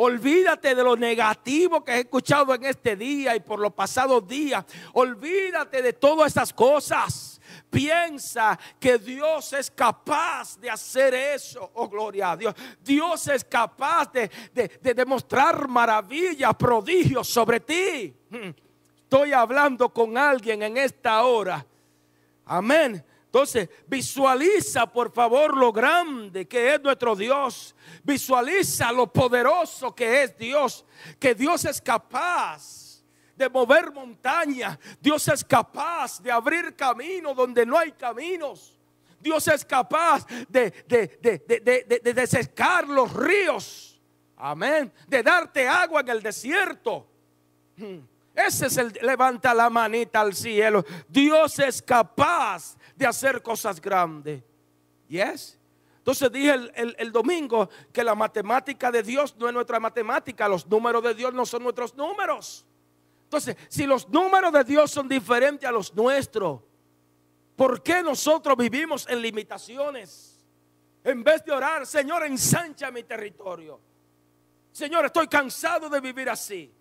Olvídate 0.00 0.74
de 0.74 0.82
lo 0.84 0.96
negativo 0.96 1.84
que 1.84 1.92
he 1.92 1.98
escuchado 2.00 2.54
en 2.54 2.64
este 2.64 2.94
día 2.94 3.34
y 3.34 3.40
por 3.40 3.58
los 3.58 3.72
pasados 3.72 4.26
días. 4.26 4.64
Olvídate 4.92 5.82
de 5.82 5.92
todas 5.92 6.32
esas 6.32 6.52
cosas 6.52 7.38
piensa 7.68 8.58
que 8.78 8.98
Dios 8.98 9.52
es 9.52 9.70
capaz 9.70 10.58
de 10.58 10.70
hacer 10.70 11.14
eso. 11.14 11.70
Oh, 11.74 11.88
gloria 11.88 12.32
a 12.32 12.36
Dios. 12.36 12.54
Dios 12.80 13.26
es 13.28 13.44
capaz 13.44 14.12
de, 14.12 14.30
demostrar 14.94 15.68
maravillas, 15.68 16.54
prodigios 16.54 17.28
sobre 17.28 17.60
ti. 17.60 18.14
Hmm. 18.30 18.50
Estoy 19.02 19.32
hablando 19.32 19.88
con 19.88 20.16
alguien 20.16 20.62
en 20.62 20.76
esta 20.76 21.22
hora. 21.22 21.64
Amén. 22.44 23.04
Entonces, 23.38 23.68
visualiza 23.86 24.92
por 24.92 25.12
favor 25.12 25.56
lo 25.56 25.72
grande 25.72 26.48
que 26.48 26.74
es 26.74 26.82
nuestro 26.82 27.14
Dios. 27.14 27.72
Visualiza 28.02 28.90
lo 28.90 29.12
poderoso 29.12 29.94
que 29.94 30.24
es 30.24 30.36
Dios. 30.36 30.84
Que 31.20 31.36
Dios 31.36 31.64
es 31.64 31.80
capaz 31.80 33.00
de 33.36 33.48
mover 33.48 33.92
montañas. 33.92 34.76
Dios 35.00 35.28
es 35.28 35.44
capaz 35.44 36.20
de 36.20 36.32
abrir 36.32 36.74
camino 36.74 37.32
donde 37.32 37.64
no 37.64 37.78
hay 37.78 37.92
caminos. 37.92 38.76
Dios 39.20 39.46
es 39.46 39.64
capaz 39.64 40.26
de, 40.48 40.72
de, 40.88 41.06
de, 42.02 42.84
los 42.88 43.12
ríos. 43.12 44.00
Amén. 44.36 44.92
De 45.06 45.22
darte 45.22 45.68
agua 45.68 46.00
en 46.00 46.08
el 46.08 46.22
desierto. 46.24 47.06
Hmm. 47.76 48.00
Ese 48.38 48.66
es 48.66 48.76
el 48.76 48.96
levanta 49.02 49.52
la 49.52 49.68
manita 49.68 50.20
al 50.20 50.32
cielo. 50.32 50.84
Dios 51.08 51.58
es 51.58 51.82
capaz 51.82 52.76
de 52.98 53.06
hacer 53.06 53.40
cosas 53.40 53.80
grandes. 53.80 54.42
Yes. 55.06 55.58
Entonces 55.98 56.32
dije 56.32 56.52
el, 56.52 56.96
el, 56.98 57.12
domingo 57.12 57.68
que 57.92 58.02
la 58.02 58.14
matemática 58.14 58.90
de 58.90 59.02
Dios 59.02 59.36
no 59.38 59.46
es 59.46 59.54
nuestra 59.54 59.78
matemática. 59.78 60.48
Los 60.48 60.66
números 60.66 61.02
de 61.02 61.14
Dios 61.14 61.32
no 61.32 61.46
son 61.46 61.62
nuestros 61.62 61.94
números. 61.94 62.66
Entonces, 63.24 63.56
si 63.68 63.86
los 63.86 64.08
números 64.08 64.52
de 64.52 64.64
Dios 64.64 64.90
son 64.90 65.06
diferentes 65.06 65.68
a 65.68 65.72
los 65.72 65.94
nuestros, 65.94 66.60
¿por 67.54 67.82
qué 67.82 68.02
nosotros 68.02 68.56
vivimos 68.56 69.06
en 69.08 69.20
limitaciones? 69.20 70.44
En 71.04 71.22
vez 71.22 71.44
de 71.44 71.52
orar, 71.52 71.86
Señor, 71.86 72.24
ensancha 72.24 72.90
mi 72.90 73.04
territorio. 73.04 73.80
Señor, 74.72 75.04
estoy 75.06 75.28
cansado 75.28 75.88
de 75.88 76.00
vivir 76.00 76.28
así. 76.30 76.72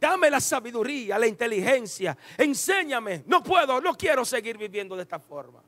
Dame 0.00 0.30
la 0.30 0.40
sabiduría, 0.40 1.18
la 1.18 1.26
inteligencia. 1.26 2.16
Enséñame. 2.38 3.22
No 3.26 3.42
puedo, 3.42 3.82
no 3.82 3.94
quiero 3.94 4.24
seguir 4.24 4.56
viviendo 4.56 4.96
de 4.96 5.02
esta 5.02 5.18
forma. 5.18 5.62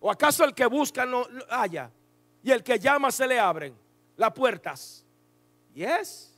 ¿O 0.00 0.10
acaso 0.10 0.44
el 0.44 0.52
que 0.52 0.66
busca 0.66 1.06
no 1.06 1.24
haya? 1.48 1.90
Y 2.42 2.50
el 2.50 2.64
que 2.64 2.80
llama 2.80 3.12
se 3.12 3.28
le 3.28 3.38
abren 3.38 3.76
las 4.16 4.32
puertas. 4.32 5.04
Yes. 5.72 6.36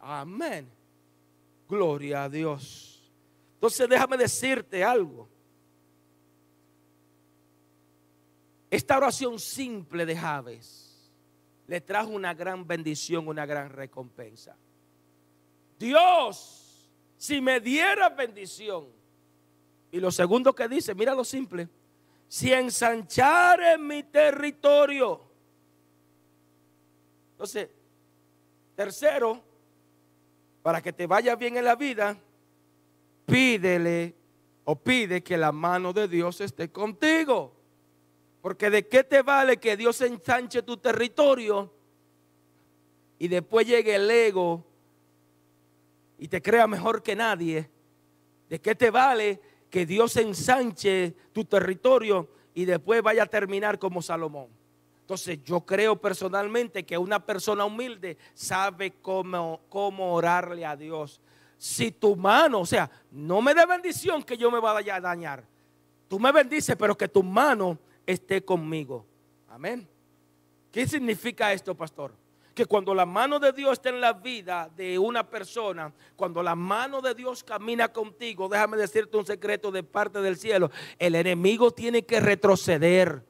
Amén. 0.00 0.70
Gloria 1.68 2.24
a 2.24 2.28
Dios. 2.30 3.12
Entonces 3.54 3.86
déjame 3.88 4.16
decirte 4.16 4.82
algo. 4.82 5.28
Esta 8.70 8.96
oración 8.96 9.38
simple 9.38 10.06
de 10.06 10.16
Javes 10.16 10.91
le 11.72 11.80
trajo 11.80 12.10
una 12.10 12.34
gran 12.34 12.66
bendición, 12.66 13.26
una 13.26 13.46
gran 13.46 13.70
recompensa. 13.70 14.54
Dios, 15.78 16.92
si 17.16 17.40
me 17.40 17.60
diera 17.60 18.10
bendición. 18.10 18.88
Y 19.90 19.98
lo 19.98 20.10
segundo 20.10 20.54
que 20.54 20.68
dice, 20.68 20.94
mira 20.94 21.14
lo 21.14 21.24
simple, 21.24 21.66
si 22.28 22.52
ensanchare 22.52 23.78
mi 23.78 24.02
territorio. 24.02 25.22
Entonces, 27.30 27.70
tercero, 28.76 29.42
para 30.60 30.82
que 30.82 30.92
te 30.92 31.06
vaya 31.06 31.36
bien 31.36 31.56
en 31.56 31.64
la 31.64 31.74
vida, 31.74 32.18
pídele 33.24 34.14
o 34.64 34.76
pide 34.76 35.22
que 35.22 35.38
la 35.38 35.52
mano 35.52 35.94
de 35.94 36.06
Dios 36.06 36.38
esté 36.42 36.70
contigo. 36.70 37.61
Porque 38.42 38.70
de 38.70 38.88
qué 38.88 39.04
te 39.04 39.22
vale 39.22 39.56
que 39.56 39.76
Dios 39.76 40.00
ensanche 40.00 40.62
tu 40.62 40.76
territorio 40.76 41.72
y 43.18 43.28
después 43.28 43.66
llegue 43.66 43.94
el 43.94 44.10
ego 44.10 44.66
y 46.18 46.26
te 46.26 46.42
crea 46.42 46.66
mejor 46.66 47.04
que 47.04 47.14
nadie. 47.14 47.70
¿De 48.48 48.60
qué 48.60 48.74
te 48.74 48.90
vale 48.90 49.40
que 49.70 49.86
Dios 49.86 50.16
ensanche 50.16 51.14
tu 51.32 51.44
territorio 51.44 52.28
y 52.52 52.64
después 52.64 53.00
vaya 53.00 53.22
a 53.22 53.26
terminar 53.26 53.78
como 53.78 54.02
Salomón? 54.02 54.48
Entonces 55.02 55.38
yo 55.44 55.60
creo 55.60 56.00
personalmente 56.00 56.84
que 56.84 56.98
una 56.98 57.24
persona 57.24 57.64
humilde 57.64 58.18
sabe 58.34 58.94
cómo, 59.00 59.60
cómo 59.68 60.14
orarle 60.14 60.66
a 60.66 60.74
Dios. 60.74 61.20
Si 61.58 61.92
tu 61.92 62.16
mano, 62.16 62.62
o 62.62 62.66
sea, 62.66 62.90
no 63.12 63.40
me 63.40 63.54
dé 63.54 63.64
bendición 63.66 64.24
que 64.24 64.36
yo 64.36 64.50
me 64.50 64.58
vaya 64.58 64.96
a 64.96 65.00
dañar. 65.00 65.44
Tú 66.08 66.18
me 66.18 66.32
bendices, 66.32 66.74
pero 66.76 66.96
que 66.98 67.06
tu 67.06 67.22
mano 67.22 67.78
esté 68.06 68.44
conmigo. 68.44 69.06
Amén. 69.48 69.88
¿Qué 70.70 70.86
significa 70.86 71.52
esto, 71.52 71.74
pastor? 71.74 72.14
Que 72.54 72.66
cuando 72.66 72.94
la 72.94 73.06
mano 73.06 73.38
de 73.38 73.52
Dios 73.52 73.72
está 73.72 73.90
en 73.90 74.00
la 74.00 74.12
vida 74.12 74.70
de 74.76 74.98
una 74.98 75.28
persona, 75.28 75.92
cuando 76.16 76.42
la 76.42 76.54
mano 76.54 77.00
de 77.00 77.14
Dios 77.14 77.44
camina 77.44 77.88
contigo, 77.92 78.48
déjame 78.48 78.76
decirte 78.76 79.16
un 79.16 79.26
secreto 79.26 79.70
de 79.70 79.82
parte 79.82 80.20
del 80.20 80.36
cielo, 80.36 80.70
el 80.98 81.14
enemigo 81.14 81.70
tiene 81.70 82.04
que 82.04 82.20
retroceder. 82.20 83.24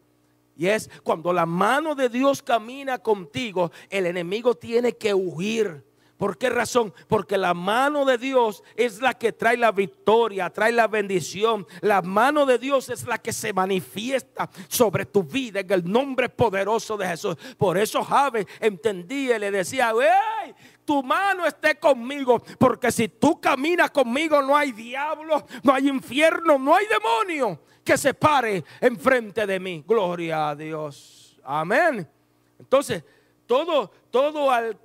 Y 0.57 0.67
es 0.67 0.91
cuando 1.03 1.33
la 1.33 1.47
mano 1.47 1.95
de 1.95 2.09
Dios 2.09 2.43
camina 2.43 2.99
contigo, 2.99 3.73
el 3.91 4.07
enemigo 4.07 4.55
tiene 4.55 4.93
que 4.93 5.15
huir. 5.15 5.85
¿Por 6.23 6.39
qué 6.39 6.51
razón? 6.51 6.95
Porque 7.09 7.37
la 7.37 7.53
mano 7.53 8.05
de 8.05 8.17
Dios 8.17 8.63
es 8.77 9.01
la 9.01 9.15
que 9.15 9.33
trae 9.33 9.57
la 9.57 9.73
victoria, 9.73 10.51
trae 10.51 10.71
la 10.71 10.87
bendición. 10.87 11.67
La 11.81 12.01
mano 12.01 12.47
de 12.47 12.59
Dios 12.59 12.91
es 12.91 13.09
la 13.09 13.19
que 13.19 13.33
se 13.33 13.53
manifiesta 13.53 14.49
sobre 14.69 15.05
tu 15.05 15.25
vida 15.25 15.59
en 15.59 15.73
el 15.73 15.91
nombre 15.91 16.29
poderoso 16.29 16.97
de 16.97 17.09
Jesús. 17.09 17.35
Por 17.59 17.77
eso 17.77 18.05
Javes 18.05 18.47
entendía 18.61 19.35
y 19.35 19.41
le 19.41 19.51
decía, 19.51 19.91
¡Ey! 20.45 20.55
tu 20.85 21.03
mano 21.03 21.45
esté 21.45 21.75
conmigo, 21.81 22.41
porque 22.57 22.93
si 22.93 23.09
tú 23.09 23.41
caminas 23.41 23.91
conmigo 23.91 24.41
no 24.43 24.57
hay 24.57 24.71
diablo, 24.71 25.45
no 25.65 25.75
hay 25.75 25.89
infierno, 25.89 26.57
no 26.57 26.77
hay 26.77 26.87
demonio 26.87 27.63
que 27.83 27.99
se 27.99 28.15
pare 28.15 28.63
enfrente 28.81 29.45
de 29.45 29.59
mí. 29.59 29.83
Gloria 29.85 30.51
a 30.51 30.55
Dios. 30.55 31.37
Amén. 31.43 32.09
Entonces, 32.61 33.03
todo, 33.45 33.91
todo 34.13 34.53
al, 34.53 34.79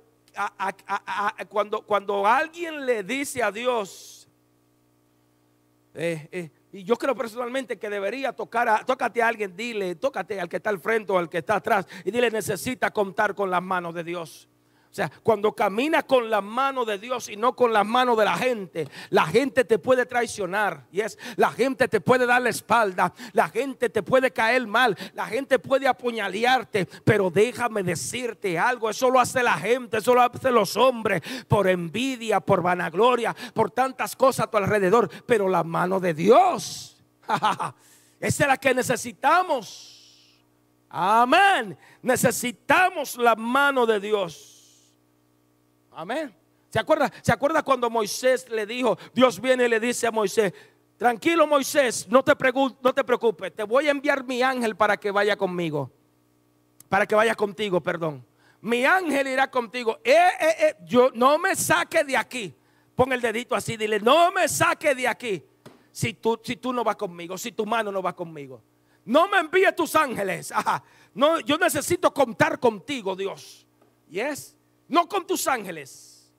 cuando, 1.48 1.82
cuando 1.82 2.26
alguien 2.26 2.86
le 2.86 3.02
dice 3.02 3.42
a 3.42 3.50
Dios, 3.50 4.28
eh, 5.94 6.28
eh, 6.30 6.50
Y 6.70 6.84
yo 6.84 6.96
creo 6.96 7.14
personalmente 7.14 7.78
que 7.78 7.88
debería 7.88 8.32
tocar 8.32 8.68
a, 8.68 8.84
tócate 8.84 9.22
a 9.22 9.28
alguien, 9.28 9.56
dile, 9.56 9.94
tócate 9.94 10.40
al 10.40 10.48
que 10.48 10.58
está 10.58 10.70
al 10.70 10.78
frente 10.78 11.12
o 11.12 11.18
al 11.18 11.28
que 11.28 11.38
está 11.38 11.56
atrás 11.56 11.86
y 12.04 12.10
dile, 12.10 12.30
necesita 12.30 12.90
contar 12.90 13.34
con 13.34 13.50
las 13.50 13.62
manos 13.62 13.94
de 13.94 14.04
Dios. 14.04 14.48
Cuando 15.22 15.52
caminas 15.52 16.04
con 16.04 16.30
la 16.30 16.40
mano 16.40 16.84
de 16.84 16.98
Dios 16.98 17.28
y 17.28 17.36
no 17.36 17.54
con 17.54 17.72
las 17.72 17.86
manos 17.86 18.16
de 18.16 18.24
la 18.24 18.36
gente, 18.36 18.88
la 19.10 19.26
gente 19.26 19.64
te 19.64 19.78
puede 19.78 20.06
traicionar. 20.06 20.86
Y 20.92 21.00
la 21.36 21.50
gente 21.50 21.88
te 21.88 22.00
puede 22.00 22.26
dar 22.26 22.42
la 22.42 22.48
espalda, 22.50 23.12
la 23.32 23.48
gente 23.48 23.88
te 23.88 24.02
puede 24.02 24.30
caer 24.30 24.66
mal, 24.66 24.96
la 25.14 25.26
gente 25.26 25.58
puede 25.58 25.86
apuñalearte. 25.86 26.86
Pero 27.04 27.30
déjame 27.30 27.82
decirte 27.82 28.58
algo: 28.58 28.90
eso 28.90 29.10
lo 29.10 29.20
hace 29.20 29.42
la 29.42 29.58
gente, 29.58 29.98
eso 29.98 30.14
lo 30.14 30.22
hacen 30.22 30.54
los 30.54 30.76
hombres 30.76 31.22
por 31.46 31.68
envidia, 31.68 32.40
por 32.40 32.62
vanagloria, 32.62 33.34
por 33.54 33.70
tantas 33.70 34.16
cosas 34.16 34.46
a 34.46 34.50
tu 34.50 34.56
alrededor. 34.56 35.08
Pero 35.26 35.48
la 35.48 35.64
mano 35.64 36.00
de 36.00 36.14
Dios, 36.14 36.96
esa 38.20 38.44
es 38.44 38.48
la 38.48 38.56
que 38.56 38.74
necesitamos. 38.74 39.96
Amén. 40.90 41.76
Necesitamos 42.02 43.16
la 43.16 43.36
mano 43.36 43.84
de 43.86 44.00
Dios. 44.00 44.57
Amén. 45.98 46.32
¿Se 46.68 46.78
acuerda, 46.78 47.12
¿Se 47.22 47.32
acuerda 47.32 47.60
cuando 47.64 47.90
Moisés 47.90 48.48
le 48.50 48.66
dijo, 48.66 48.96
Dios 49.12 49.40
viene 49.40 49.64
y 49.64 49.68
le 49.68 49.80
dice 49.80 50.06
a 50.06 50.12
Moisés, 50.12 50.52
tranquilo 50.96 51.44
Moisés, 51.44 52.06
no 52.08 52.22
te, 52.22 52.34
no 52.80 52.94
te 52.94 53.02
preocupes, 53.02 53.52
te 53.52 53.64
voy 53.64 53.88
a 53.88 53.90
enviar 53.90 54.22
mi 54.22 54.40
ángel 54.40 54.76
para 54.76 54.96
que 54.96 55.10
vaya 55.10 55.36
conmigo, 55.36 55.90
para 56.88 57.04
que 57.04 57.16
vaya 57.16 57.34
contigo, 57.34 57.80
perdón. 57.80 58.24
Mi 58.60 58.84
ángel 58.84 59.26
irá 59.26 59.50
contigo. 59.50 59.98
Eh, 60.04 60.14
eh, 60.14 60.56
eh, 60.60 60.76
yo 60.84 61.10
no 61.14 61.36
me 61.36 61.56
saque 61.56 62.04
de 62.04 62.16
aquí. 62.16 62.54
Pon 62.94 63.12
el 63.12 63.20
dedito 63.20 63.56
así, 63.56 63.76
dile, 63.76 63.98
no 63.98 64.30
me 64.30 64.46
saque 64.46 64.94
de 64.94 65.08
aquí. 65.08 65.42
Si 65.90 66.14
tú, 66.14 66.40
si 66.44 66.54
tú 66.54 66.72
no 66.72 66.84
vas 66.84 66.94
conmigo, 66.94 67.36
si 67.36 67.50
tu 67.50 67.66
mano 67.66 67.90
no 67.90 68.00
va 68.00 68.14
conmigo. 68.14 68.62
No 69.04 69.26
me 69.26 69.38
envíe 69.38 69.72
tus 69.76 69.96
ángeles. 69.96 70.52
No, 71.12 71.40
yo 71.40 71.58
necesito 71.58 72.14
contar 72.14 72.60
contigo, 72.60 73.16
Dios. 73.16 73.66
Yes 74.08 74.57
no 74.88 75.08
con 75.08 75.26
tus 75.26 75.46
ángeles. 75.46 76.32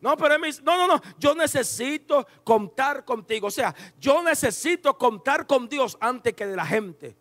No, 0.00 0.16
pero 0.16 0.38
no, 0.38 0.76
no, 0.76 0.86
no, 0.86 1.02
yo 1.18 1.34
necesito 1.34 2.26
contar 2.42 3.04
contigo. 3.04 3.48
O 3.48 3.50
sea, 3.50 3.74
yo 3.98 4.22
necesito 4.22 4.96
contar 4.96 5.46
con 5.46 5.68
Dios 5.68 5.98
antes 6.00 6.32
que 6.34 6.46
de 6.46 6.56
la 6.56 6.64
gente. 6.64 7.16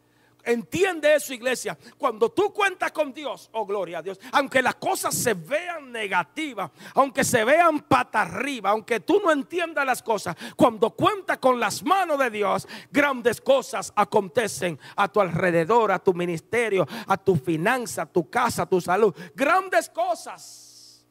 Entiende 0.49 1.13
eso, 1.13 1.31
iglesia. 1.31 1.77
Cuando 1.95 2.31
tú 2.31 2.51
cuentas 2.51 2.91
con 2.91 3.13
Dios, 3.13 3.51
oh 3.53 3.67
gloria 3.67 3.99
a 3.99 4.01
Dios, 4.01 4.19
aunque 4.31 4.63
las 4.63 4.75
cosas 4.75 5.13
se 5.13 5.35
vean 5.35 5.91
negativas, 5.91 6.71
aunque 6.95 7.23
se 7.23 7.45
vean 7.45 7.81
pata 7.81 8.21
arriba, 8.23 8.71
aunque 8.71 8.99
tú 8.99 9.21
no 9.23 9.31
entiendas 9.31 9.85
las 9.85 10.01
cosas, 10.01 10.35
cuando 10.55 10.89
cuentas 10.89 11.37
con 11.37 11.59
las 11.59 11.83
manos 11.83 12.17
de 12.17 12.31
Dios, 12.31 12.67
grandes 12.91 13.39
cosas 13.41 13.93
acontecen 13.95 14.79
a 14.95 15.07
tu 15.07 15.21
alrededor, 15.21 15.91
a 15.91 15.99
tu 15.99 16.15
ministerio, 16.15 16.87
a 17.05 17.15
tu 17.15 17.35
finanza, 17.35 18.01
a 18.01 18.05
tu 18.07 18.27
casa, 18.27 18.63
a 18.63 18.65
tu 18.65 18.81
salud. 18.81 19.13
Grandes 19.35 19.87
cosas. 19.87 21.05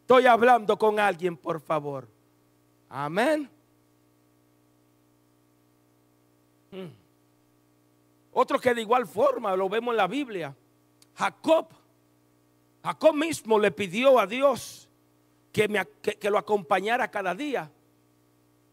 Estoy 0.00 0.26
hablando 0.26 0.78
con 0.78 1.00
alguien, 1.00 1.38
por 1.38 1.58
favor. 1.58 2.06
Amén. 2.90 3.48
Hmm. 6.70 6.97
Otro 8.40 8.60
que 8.60 8.72
de 8.72 8.82
igual 8.82 9.04
forma 9.04 9.56
lo 9.56 9.68
vemos 9.68 9.92
en 9.92 9.96
la 9.96 10.06
Biblia. 10.06 10.54
Jacob. 11.16 11.66
Jacob 12.84 13.12
mismo 13.12 13.58
le 13.58 13.72
pidió 13.72 14.20
a 14.20 14.28
Dios 14.28 14.88
que, 15.50 15.66
lo 16.30 16.38
acompañara 16.38 17.10
cada 17.10 17.34
día. 17.34 17.68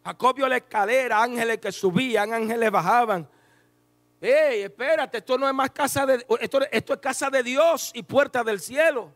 Jacob 0.04 0.36
vio 0.36 0.48
la 0.48 0.58
escalera, 0.58 1.24
ángeles 1.24 1.58
que 1.58 1.72
subían, 1.72 2.32
ángeles 2.32 2.70
bajaban. 2.70 3.28
Hey, 4.22 4.62
espérate, 4.62 5.18
esto 5.18 5.36
no 5.36 5.48
es 5.48 5.54
más 5.56 5.72
casa 5.72 6.06
de 6.06 6.24
esto, 6.40 6.62
esto 6.72 6.94
es 6.94 7.00
casa 7.00 7.32
de 7.32 7.42
Dios 7.42 7.90
y 7.96 8.04
puerta 8.04 8.44
del 8.44 8.60
cielo. 8.60 9.12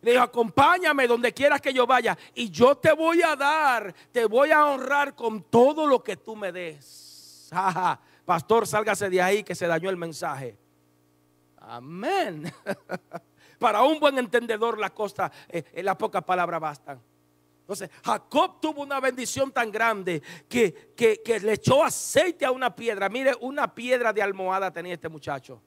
Le 0.00 0.10
dijo, 0.10 0.24
acompáñame 0.24 1.06
donde 1.06 1.32
quieras 1.32 1.60
que 1.60 1.72
yo 1.72 1.86
vaya 1.86 2.18
y 2.34 2.50
yo 2.50 2.76
te 2.76 2.90
voy 2.90 3.22
a 3.22 3.36
dar, 3.36 3.94
te 4.10 4.24
voy 4.24 4.50
a 4.50 4.66
honrar 4.66 5.14
con 5.14 5.44
todo 5.44 5.86
lo 5.86 6.02
que 6.02 6.16
tú 6.16 6.34
me 6.34 6.50
des. 6.50 7.52
Pastor, 8.28 8.66
sálgase 8.66 9.08
de 9.08 9.22
ahí 9.22 9.42
que 9.42 9.54
se 9.54 9.66
dañó 9.66 9.88
el 9.88 9.96
mensaje. 9.96 10.54
Amén. 11.56 12.52
Para 13.58 13.82
un 13.84 13.98
buen 13.98 14.18
entendedor 14.18 14.78
la 14.78 14.90
costa, 14.90 15.32
eh, 15.48 15.62
eh, 15.72 15.82
las 15.82 15.96
pocas 15.96 16.22
palabras 16.24 16.60
bastan. 16.60 17.00
Entonces, 17.60 17.88
Jacob 18.04 18.60
tuvo 18.60 18.82
una 18.82 19.00
bendición 19.00 19.50
tan 19.50 19.72
grande 19.72 20.22
que, 20.46 20.92
que, 20.94 21.40
le 21.40 21.54
echó 21.54 21.82
aceite 21.82 22.44
a 22.44 22.50
una 22.50 22.76
piedra. 22.76 23.08
Mire, 23.08 23.32
una 23.40 23.74
piedra 23.74 24.12
de 24.12 24.20
almohada 24.20 24.70
tenía 24.70 24.92
este 24.92 25.08
muchacho. 25.08 25.62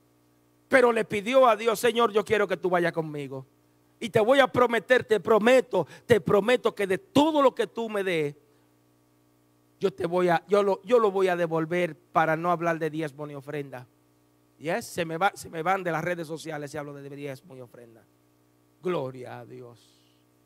Pero 0.68 0.92
le 0.92 1.04
pidió 1.04 1.48
a 1.48 1.56
Dios, 1.56 1.80
Señor, 1.80 2.12
yo 2.12 2.24
quiero 2.24 2.48
que 2.48 2.58
tú 2.58 2.70
vayas 2.70 2.92
conmigo. 2.92 3.44
Y 4.00 4.12
te 4.12 4.20
voy 4.20 4.40
a 4.40 4.46
prometer, 4.46 5.04
te 5.04 5.20
prometo, 5.20 5.88
te 6.06 6.22
prometo 6.22 6.76
que 6.76 6.86
de 6.86 7.00
todo 7.00 7.42
lo 7.42 7.56
que 7.56 7.66
tú 7.66 7.90
me 7.90 8.04
des, 8.04 8.36
yo 9.82 9.92
te 9.92 10.06
voy 10.06 10.30
a, 10.30 10.44
yo 10.48 10.62
lo, 10.62 10.80
yo 10.84 11.00
lo 11.00 11.10
voy 11.10 11.28
a 11.28 11.36
devolver 11.36 11.98
para 11.98 12.38
no 12.38 12.52
hablar 12.52 12.78
de 12.78 12.92
diezmo 12.92 13.26
ni 13.26 13.34
ofrenda. 13.34 13.88
Yes, 14.60 14.86
se 14.86 15.06
me, 15.06 15.18
va, 15.18 15.32
se 15.34 15.50
me 15.50 15.64
van 15.64 15.84
de 15.84 15.92
las 15.92 16.04
redes 16.04 16.28
sociales 16.28 16.72
y 16.72 16.78
hablo 16.78 16.94
de 16.94 17.10
diezmo 17.10 17.58
y 17.58 17.62
ofrenda. 17.62 18.06
Gloria 18.84 19.40
a 19.40 19.46
Dios. 19.46 19.80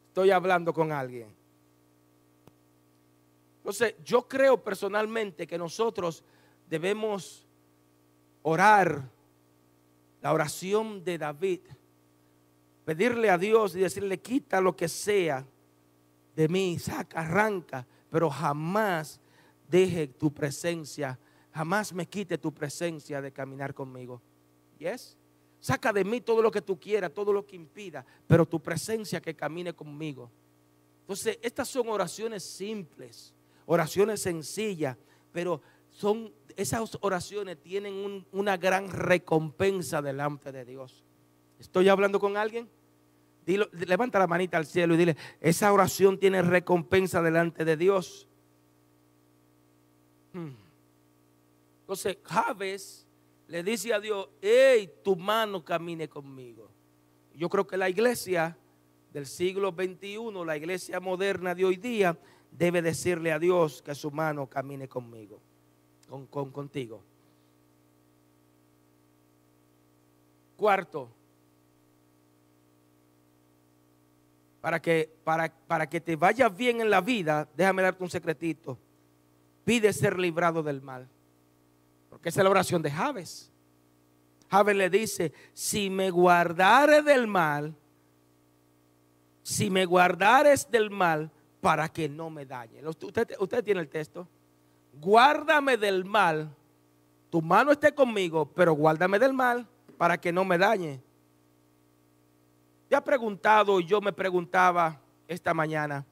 Estoy 0.08 0.32
hablando 0.32 0.74
con 0.74 0.94
alguien. 0.94 1.36
Entonces, 3.58 3.96
yo 4.06 4.26
creo 4.26 4.64
personalmente 4.64 5.46
que 5.46 5.58
nosotros 5.58 6.24
debemos 6.70 7.46
orar 8.42 9.04
la 10.22 10.32
oración 10.32 11.04
de 11.04 11.18
David, 11.18 11.60
pedirle 12.86 13.30
a 13.30 13.38
Dios 13.38 13.76
y 13.76 13.82
decirle, 13.82 14.18
quita 14.22 14.62
lo 14.62 14.78
que 14.78 14.88
sea 14.88 15.46
de 16.38 16.48
mí, 16.48 16.80
saca, 16.80 17.20
arranca, 17.20 17.86
pero 18.10 18.30
jamás 18.30 19.20
deje 19.70 20.08
tu 20.08 20.34
presencia, 20.34 21.20
jamás 21.52 21.94
me 21.94 22.06
quite 22.06 22.38
tu 22.38 22.54
presencia 22.54 23.22
de 23.22 23.32
caminar 23.32 23.74
conmigo. 23.74 24.22
¿Yes? 24.78 25.18
Saca 25.60 25.92
de 25.92 26.04
mí 26.04 26.22
todo 26.22 26.42
lo 26.42 26.52
que 26.52 26.62
tú 26.62 26.80
quieras, 26.80 27.14
todo 27.14 27.34
lo 27.34 27.46
que 27.46 27.56
impida, 27.56 28.06
pero 28.28 28.46
tu 28.46 28.62
presencia 28.62 29.22
que 29.22 29.36
camine 29.36 29.74
conmigo. 29.74 30.30
Entonces, 31.02 31.40
estas 31.42 31.68
son 31.68 31.90
oraciones 31.90 32.44
simples, 32.44 33.34
oraciones 33.66 34.22
sencillas, 34.22 34.98
pero 35.32 35.62
son 35.90 36.34
esas 36.56 36.98
oraciones 37.02 37.62
tienen 37.62 38.26
una 38.32 38.58
gran 38.58 38.90
recompensa 38.90 40.02
delante 40.02 40.52
de 40.52 40.66
Dios. 40.66 41.04
¿Estoy 41.60 41.90
hablando 41.90 42.20
con 42.20 42.38
alguien? 42.38 42.70
levanta 43.46 44.18
la 44.18 44.28
manita 44.28 44.58
al 44.58 44.66
cielo 44.66 44.96
y 44.96 44.98
dile, 44.98 45.18
esa 45.40 45.72
oración 45.72 46.18
tiene 46.20 46.42
recompensa 46.42 47.22
delante 47.22 47.64
de 47.64 47.78
Dios. 47.78 48.28
Entonces, 51.82 52.18
Javes 52.24 53.06
le 53.48 53.64
dice 53.64 53.94
a 53.94 54.00
Dios, 54.00 54.28
hey, 54.42 54.92
tu 55.04 55.16
mano 55.16 55.64
camine 55.64 56.10
conmigo. 56.10 56.70
Yo 57.34 57.50
creo 57.50 57.68
que 57.68 57.78
la 57.78 57.90
iglesia 57.90 58.58
del 59.14 59.26
siglo 59.26 59.72
XXI, 59.72 60.46
la 60.46 60.58
iglesia 60.58 61.00
moderna 61.00 61.54
de 61.54 61.66
hoy 61.66 61.78
día, 61.78 62.18
debe 62.52 62.82
decirle 62.82 63.32
a 63.32 63.40
Dios 63.40 63.82
que 63.82 63.94
su 63.94 64.12
mano 64.12 64.48
camine 64.48 64.88
conmigo, 64.88 65.40
con, 66.10 66.26
con 66.28 66.52
contigo. 66.52 67.04
Cuarto, 70.58 71.10
para 74.62 74.82
que, 74.82 75.12
para, 75.24 75.54
para 75.68 75.88
que 75.88 76.02
te 76.02 76.16
vaya 76.16 76.50
bien 76.50 76.82
en 76.82 76.90
la 76.90 77.02
vida, 77.02 77.48
déjame 77.56 77.84
darte 77.84 78.04
un 78.04 78.10
secretito 78.10 78.80
pide 79.66 79.92
ser 79.92 80.18
librado 80.18 80.64
del 80.64 80.82
mal. 80.82 81.10
Porque 82.10 82.30
esa 82.30 82.40
es 82.40 82.44
la 82.46 82.50
oración 82.52 82.82
de 82.82 82.92
Javes. 82.92 83.52
Javes 84.50 84.76
le 84.76 84.90
dice, 84.90 85.34
si 85.54 85.90
me 85.90 86.10
guardare 86.12 87.02
del 87.02 87.28
mal, 87.28 87.76
si 89.44 89.70
me 89.70 89.86
guardares 89.86 90.70
del 90.72 90.90
mal, 90.90 91.32
para 91.66 91.90
que 91.90 92.08
no 92.08 92.30
me 92.30 92.46
dañe. 92.46 92.80
Usted, 92.88 93.64
tiene 93.64 93.82
el 93.82 93.90
texto. 93.90 94.28
Guárdame 95.02 95.78
del 95.78 96.06
mal. 96.06 96.56
Tu 97.32 97.42
mano 97.42 97.72
esté 97.72 97.92
conmigo, 97.92 98.46
pero 98.46 98.74
guárdame 98.74 99.18
del 99.18 99.34
mal 99.34 99.68
para 99.98 100.16
que 100.20 100.32
no 100.32 100.46
me 100.46 100.60
dañe. 100.60 101.02
Te 102.88 102.96
ha 102.96 103.04
preguntado 103.04 103.80
y 103.80 103.86
yo 103.86 104.00
me 104.00 104.14
preguntaba 104.14 105.02
esta 105.28 105.56
mañana 105.56 106.06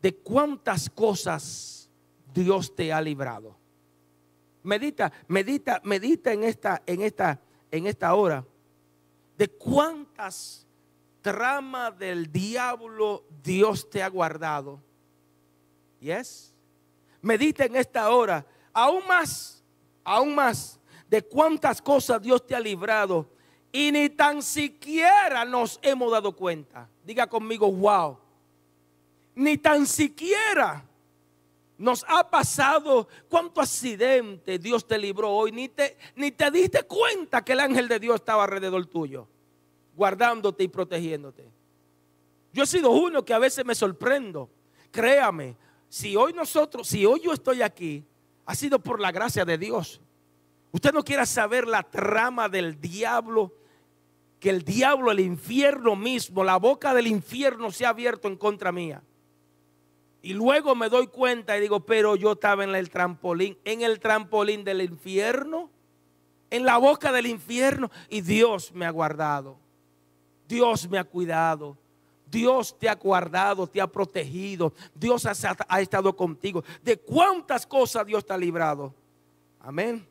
de 0.00 0.14
cuántas 0.14 0.88
cosas 0.88 1.83
Dios 2.34 2.74
te 2.74 2.92
ha 2.92 3.00
librado. 3.00 3.56
Medita, 4.64 5.12
medita, 5.28 5.80
medita 5.84 6.32
en 6.32 6.44
esta, 6.44 6.82
en 6.86 7.02
esta, 7.02 7.40
en 7.70 7.86
esta 7.86 8.14
hora 8.14 8.44
de 9.38 9.48
cuántas 9.48 10.66
tramas 11.22 11.98
del 11.98 12.30
diablo 12.30 13.24
Dios 13.42 13.88
te 13.88 14.02
ha 14.02 14.08
guardado. 14.08 14.82
¿Yes? 16.00 16.54
medita 17.24 17.64
en 17.64 17.74
esta 17.74 18.10
hora, 18.10 18.46
aún 18.72 19.06
más, 19.08 19.64
aún 20.04 20.34
más, 20.34 20.78
de 21.08 21.22
cuántas 21.22 21.80
cosas 21.80 22.20
Dios 22.20 22.46
te 22.46 22.54
ha 22.54 22.60
librado 22.60 23.28
y 23.72 23.90
ni 23.90 24.10
tan 24.10 24.42
siquiera 24.42 25.44
nos 25.44 25.80
hemos 25.82 26.12
dado 26.12 26.36
cuenta. 26.36 26.88
Diga 27.04 27.26
conmigo, 27.26 27.70
wow. 27.72 28.18
Ni 29.34 29.58
tan 29.58 29.86
siquiera 29.86 30.84
nos 31.84 32.02
ha 32.08 32.30
pasado 32.30 33.06
cuánto 33.28 33.60
accidente 33.60 34.58
Dios 34.58 34.86
te 34.86 34.96
libró 34.96 35.30
hoy. 35.30 35.52
Ni 35.52 35.68
te, 35.68 35.98
ni 36.16 36.32
te 36.32 36.50
diste 36.50 36.82
cuenta 36.84 37.44
que 37.44 37.52
el 37.52 37.60
ángel 37.60 37.88
de 37.88 38.00
Dios 38.00 38.16
estaba 38.16 38.44
alrededor 38.44 38.86
tuyo, 38.86 39.28
guardándote 39.94 40.64
y 40.64 40.68
protegiéndote. 40.68 41.46
Yo 42.54 42.62
he 42.62 42.66
sido 42.66 42.90
uno 42.90 43.22
que 43.22 43.34
a 43.34 43.38
veces 43.38 43.66
me 43.66 43.74
sorprendo. 43.74 44.48
Créame, 44.90 45.56
si 45.90 46.16
hoy 46.16 46.32
nosotros, 46.32 46.88
si 46.88 47.04
hoy 47.04 47.20
yo 47.22 47.34
estoy 47.34 47.60
aquí, 47.60 48.02
ha 48.46 48.54
sido 48.54 48.78
por 48.78 48.98
la 48.98 49.12
gracia 49.12 49.44
de 49.44 49.58
Dios. 49.58 50.00
Usted 50.72 50.90
no 50.90 51.04
quiera 51.04 51.26
saber 51.26 51.68
la 51.68 51.82
trama 51.82 52.48
del 52.48 52.80
diablo 52.80 53.52
que 54.40 54.48
el 54.48 54.62
diablo, 54.62 55.10
el 55.10 55.20
infierno 55.20 55.96
mismo, 55.96 56.44
la 56.44 56.56
boca 56.56 56.94
del 56.94 57.08
infierno 57.08 57.70
se 57.70 57.84
ha 57.84 57.90
abierto 57.90 58.26
en 58.26 58.36
contra 58.36 58.72
mía. 58.72 59.02
Y 60.24 60.32
luego 60.32 60.74
me 60.74 60.88
doy 60.88 61.08
cuenta 61.08 61.54
y 61.54 61.60
digo, 61.60 61.80
pero 61.80 62.16
yo 62.16 62.32
estaba 62.32 62.64
en 62.64 62.74
el 62.74 62.88
trampolín, 62.88 63.58
en 63.62 63.82
el 63.82 64.00
trampolín 64.00 64.64
del 64.64 64.80
infierno, 64.80 65.68
en 66.48 66.64
la 66.64 66.78
boca 66.78 67.12
del 67.12 67.26
infierno, 67.26 67.90
y 68.08 68.22
Dios 68.22 68.72
me 68.72 68.86
ha 68.86 68.90
guardado. 68.90 69.58
Dios 70.48 70.88
me 70.88 70.98
ha 70.98 71.04
cuidado. 71.04 71.76
Dios 72.26 72.74
te 72.78 72.88
ha 72.88 72.94
guardado, 72.94 73.66
te 73.66 73.82
ha 73.82 73.86
protegido. 73.86 74.72
Dios 74.94 75.26
ha, 75.26 75.78
estado 75.78 76.16
contigo. 76.16 76.64
¿De 76.82 76.96
cuántas 76.96 77.66
cosas 77.66 78.06
Dios 78.06 78.24
te 78.24 78.32
ha 78.32 78.38
librado? 78.38 78.94
Amén. 79.60 80.08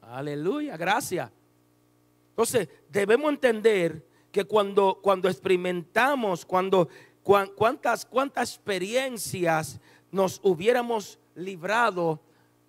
Aleluya, 0.00 0.76
gracias. 0.76 1.30
Entonces, 2.30 2.68
debemos 2.90 3.30
entender 3.30 4.04
que 4.32 4.44
cuando, 4.44 4.98
cuando 5.00 5.28
experimentamos, 5.28 6.44
cuando 6.44 6.88
cuántas, 7.56 8.04
cuántas 8.04 8.50
experiencias 8.50 9.80
nos 10.10 10.40
hubiéramos 10.42 11.18
librado, 11.34 12.20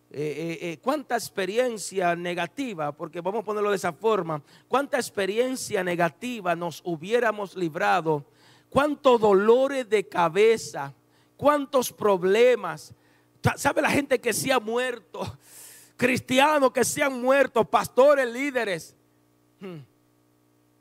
eh, 0.10 0.20
eh, 0.20 0.58
eh, 0.62 0.78
cuánta 0.82 1.16
experiencia 1.16 2.16
negativa, 2.16 2.92
porque 2.92 3.22
vamos 3.22 3.42
a 3.42 3.46
ponerlo 3.46 3.70
de 3.70 3.76
esa 3.76 3.94
forma, 3.94 4.42
cuánta 4.68 4.98
experiencia 4.98 5.84
negativa 5.84 6.56
nos 6.56 6.82
hubiéramos 6.84 7.56
librado, 7.56 8.26
cuántos 8.70 9.20
dolores 9.20 9.88
de 9.88 10.08
cabeza, 10.08 10.94
cuántos 11.36 11.92
problemas. 11.94 12.94
¿Sabe 13.56 13.82
la 13.82 13.92
gente 13.92 14.20
que 14.20 14.34
se 14.34 14.52
ha 14.52 14.60
muerto? 14.60 15.38
Cristianos 15.98 16.72
que 16.72 16.84
se 16.84 17.04
han 17.04 17.22
muerto, 17.22 17.64
pastores, 17.64 18.28
líderes 18.28 18.98
Hmm. 19.60 19.80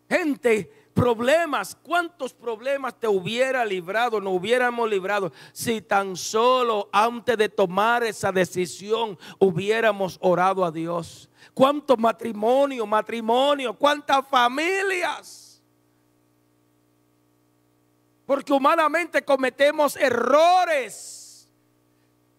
Gente, 0.08 0.70
problemas, 0.96 1.76
¿cuántos 1.82 2.32
problemas 2.32 2.98
te 2.98 3.06
hubiera 3.06 3.66
librado, 3.66 4.18
no 4.18 4.30
hubiéramos 4.30 4.88
librado 4.88 5.30
si 5.52 5.82
tan 5.82 6.16
solo 6.16 6.88
antes 6.90 7.36
de 7.36 7.50
tomar 7.50 8.02
esa 8.02 8.32
decisión 8.32 9.18
hubiéramos 9.38 10.18
orado 10.22 10.64
a 10.64 10.72
Dios? 10.72 11.28
¿Cuántos 11.52 11.98
matrimonios, 11.98 12.88
matrimonio, 12.88 13.74
cuántas 13.74 14.26
familias? 14.26 15.62
Porque 18.24 18.54
humanamente 18.54 19.22
cometemos 19.22 19.96
errores 19.96 21.25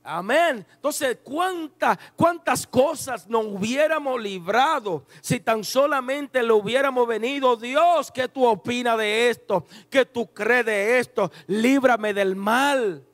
Amén. 0.10 0.66
Entonces, 0.74 1.18
¿cuántas, 1.22 1.97
¿cuántas 2.16 2.66
cosas 2.66 3.28
nos 3.28 3.45
hubiéramos 3.45 4.22
librado 4.22 5.05
si 5.20 5.41
tan 5.41 5.66
solamente 5.66 6.41
le 6.41 6.53
hubiéramos 6.53 7.05
venido? 7.05 7.58
Dios, 7.58 8.10
¿qué 8.10 8.30
tú 8.30 8.45
opinas 8.45 8.97
de 8.97 9.30
esto? 9.30 9.66
¿Qué 9.89 10.05
tú 10.05 10.26
crees 10.34 10.66
de 10.66 10.99
esto? 10.99 11.30
Líbrame 11.47 12.14
del 12.14 12.38
mal. 12.38 13.05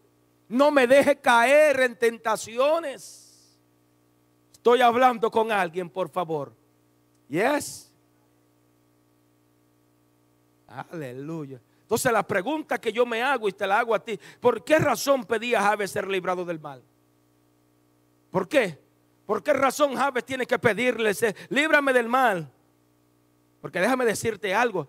No 0.48 0.70
me 0.70 0.86
deje 0.86 1.20
caer 1.20 1.80
en 1.80 1.98
tentaciones. 1.98 3.58
Estoy 4.52 4.82
hablando 4.82 5.32
con 5.32 5.52
alguien, 5.52 5.90
por 5.90 6.10
favor. 6.10 6.54
Yes. 7.28 7.92
Aleluya. 10.68 11.60
Entonces 11.84 12.12
la 12.12 12.26
pregunta 12.26 12.82
que 12.82 12.92
yo 12.92 13.06
me 13.06 13.22
hago 13.22 13.48
y 13.48 13.52
te 13.52 13.68
la 13.68 13.80
hago 13.80 13.94
a 13.94 14.04
ti, 14.04 14.20
¿por 14.40 14.64
qué 14.64 14.80
razón 14.80 15.24
pedía 15.26 15.62
Javes 15.62 15.92
ser 15.92 16.08
librado 16.08 16.44
del 16.44 16.60
mal? 16.60 16.84
¿Por 18.32 18.48
qué? 18.48 18.80
¿Por 19.26 19.44
qué 19.44 19.54
razón 19.54 19.96
Javes 19.96 20.26
tiene 20.26 20.46
que 20.46 20.58
pedirle, 20.58 21.12
líbrame 21.50 21.94
del 21.94 22.08
mal? 22.08 22.52
Porque 23.62 23.80
déjame 23.80 24.06
decirte 24.06 24.54
algo, 24.54 24.88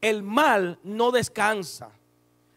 el 0.00 0.22
mal 0.22 0.78
no 0.82 1.10
descansa. 1.10 1.90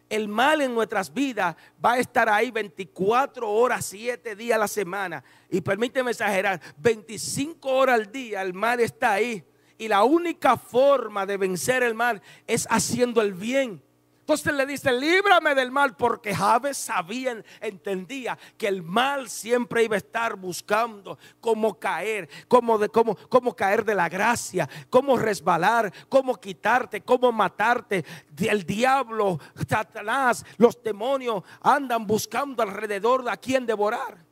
El 0.08 0.28
mal 0.28 0.60
en 0.60 0.72
nuestras 0.72 1.12
vidas 1.12 1.56
va 1.84 1.94
a 1.94 1.98
estar 1.98 2.28
ahí 2.28 2.52
24 2.52 3.50
horas, 3.50 3.86
7 3.86 4.36
días 4.36 4.56
a 4.56 4.60
la 4.60 4.68
semana. 4.68 5.24
Y 5.50 5.60
permíteme 5.60 6.12
exagerar, 6.12 6.60
25 6.76 7.68
horas 7.68 7.96
al 7.96 8.12
día 8.12 8.42
el 8.42 8.54
mal 8.54 8.78
está 8.78 9.12
ahí. 9.12 9.44
Y 9.78 9.88
la 9.88 10.04
única 10.04 10.56
forma 10.56 11.26
de 11.26 11.36
vencer 11.36 11.82
el 11.82 11.94
mal 11.94 12.22
es 12.46 12.66
haciendo 12.70 13.20
el 13.20 13.34
bien. 13.34 13.82
Entonces 14.26 14.54
le 14.54 14.66
dice, 14.66 14.90
líbrame 14.90 15.54
del 15.54 15.70
mal, 15.70 15.94
porque 15.94 16.34
Javes 16.34 16.76
sabía, 16.76 17.40
entendía 17.60 18.36
que 18.58 18.66
el 18.66 18.82
mal 18.82 19.28
siempre 19.28 19.84
iba 19.84 19.94
a 19.94 19.98
estar 19.98 20.34
buscando 20.34 21.16
cómo 21.40 21.78
caer, 21.78 22.28
cómo, 22.48 22.76
de, 22.76 22.88
cómo, 22.88 23.14
cómo 23.28 23.54
caer 23.54 23.84
de 23.84 23.94
la 23.94 24.08
gracia, 24.08 24.68
cómo 24.90 25.16
resbalar, 25.16 25.92
cómo 26.08 26.34
quitarte, 26.40 27.02
cómo 27.02 27.30
matarte. 27.30 28.04
El 28.36 28.64
diablo, 28.64 29.38
Satanás, 29.68 30.44
los 30.56 30.82
demonios 30.82 31.44
andan 31.60 32.04
buscando 32.04 32.64
alrededor 32.64 33.22
de 33.22 33.30
a 33.30 33.36
quien 33.36 33.64
devorar. 33.64 34.26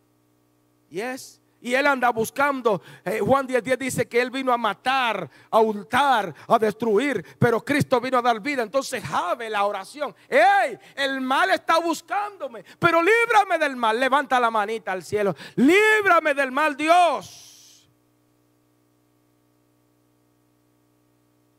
Y 0.90 1.02
es 1.02 1.40
y 1.64 1.74
él 1.74 1.86
anda 1.86 2.10
buscando. 2.10 2.82
Eh, 3.02 3.20
Juan 3.20 3.46
10, 3.46 3.64
10 3.64 3.78
dice 3.78 4.06
que 4.06 4.20
él 4.20 4.30
vino 4.30 4.52
a 4.52 4.58
matar, 4.58 5.28
a 5.50 5.60
hurtar, 5.60 6.34
a 6.46 6.58
destruir, 6.58 7.24
pero 7.38 7.64
Cristo 7.64 8.02
vino 8.02 8.18
a 8.18 8.22
dar 8.22 8.38
vida. 8.38 8.62
Entonces, 8.62 9.02
Jave 9.02 9.48
la 9.48 9.64
oración. 9.64 10.14
¡Ey! 10.28 10.78
El 10.94 11.22
mal 11.22 11.48
está 11.50 11.78
buscándome, 11.78 12.62
pero 12.78 13.02
líbrame 13.02 13.58
del 13.58 13.76
mal. 13.76 13.98
Levanta 13.98 14.38
la 14.38 14.50
manita 14.50 14.92
al 14.92 15.02
cielo. 15.02 15.34
Líbrame 15.56 16.34
del 16.34 16.52
mal, 16.52 16.76
Dios. 16.76 17.88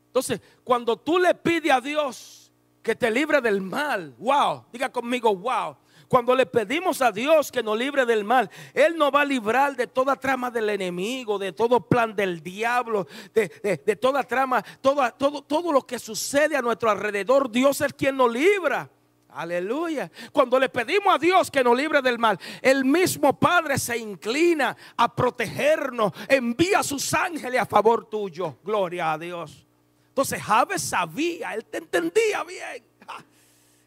Entonces, 0.06 0.40
cuando 0.62 0.96
tú 0.96 1.18
le 1.18 1.34
pides 1.34 1.72
a 1.72 1.80
Dios 1.80 2.52
que 2.80 2.94
te 2.94 3.10
libre 3.10 3.40
del 3.40 3.60
mal, 3.60 4.14
wow, 4.18 4.66
diga 4.72 4.88
conmigo, 4.88 5.34
wow. 5.34 5.76
Cuando 6.08 6.34
le 6.34 6.46
pedimos 6.46 7.02
a 7.02 7.10
Dios 7.10 7.50
que 7.50 7.62
nos 7.62 7.78
libre 7.78 8.06
del 8.06 8.24
mal, 8.24 8.50
Él 8.72 8.96
nos 8.96 9.12
va 9.12 9.22
a 9.22 9.24
librar 9.24 9.76
de 9.76 9.86
toda 9.86 10.16
trama 10.16 10.50
del 10.50 10.70
enemigo, 10.70 11.38
de 11.38 11.52
todo 11.52 11.80
plan 11.80 12.14
del 12.14 12.42
diablo, 12.42 13.06
de, 13.34 13.98
toda 14.00 14.22
trama, 14.22 14.62
todo, 14.80 15.10
todo 15.42 15.72
lo 15.72 15.86
que 15.86 15.98
sucede 15.98 16.56
a 16.56 16.62
nuestro 16.62 16.90
alrededor. 16.90 17.50
Dios 17.50 17.80
es 17.80 17.92
quien 17.92 18.16
nos 18.16 18.32
libra. 18.32 18.88
Aleluya. 19.36 20.10
Cuando 20.32 20.58
le 20.58 20.70
pedimos 20.70 21.14
a 21.14 21.18
Dios 21.18 21.50
que 21.50 21.62
nos 21.62 21.76
libre 21.76 22.00
del 22.00 22.18
mal, 22.18 22.38
el 22.62 22.86
mismo 22.86 23.38
Padre 23.38 23.78
se 23.78 23.98
inclina 23.98 24.74
a 24.96 25.14
protegernos, 25.14 26.12
envía 26.26 26.78
a 26.78 26.82
sus 26.82 27.12
ángeles 27.12 27.60
a 27.60 27.66
favor 27.66 28.08
tuyo. 28.08 28.56
Gloria 28.64 29.12
a 29.12 29.18
Dios. 29.18 29.66
Entonces 30.08 30.42
Javes 30.42 30.80
sabía, 30.80 31.52
él 31.52 31.66
te 31.66 31.78
entendía 31.78 32.42
bien. 32.44 32.82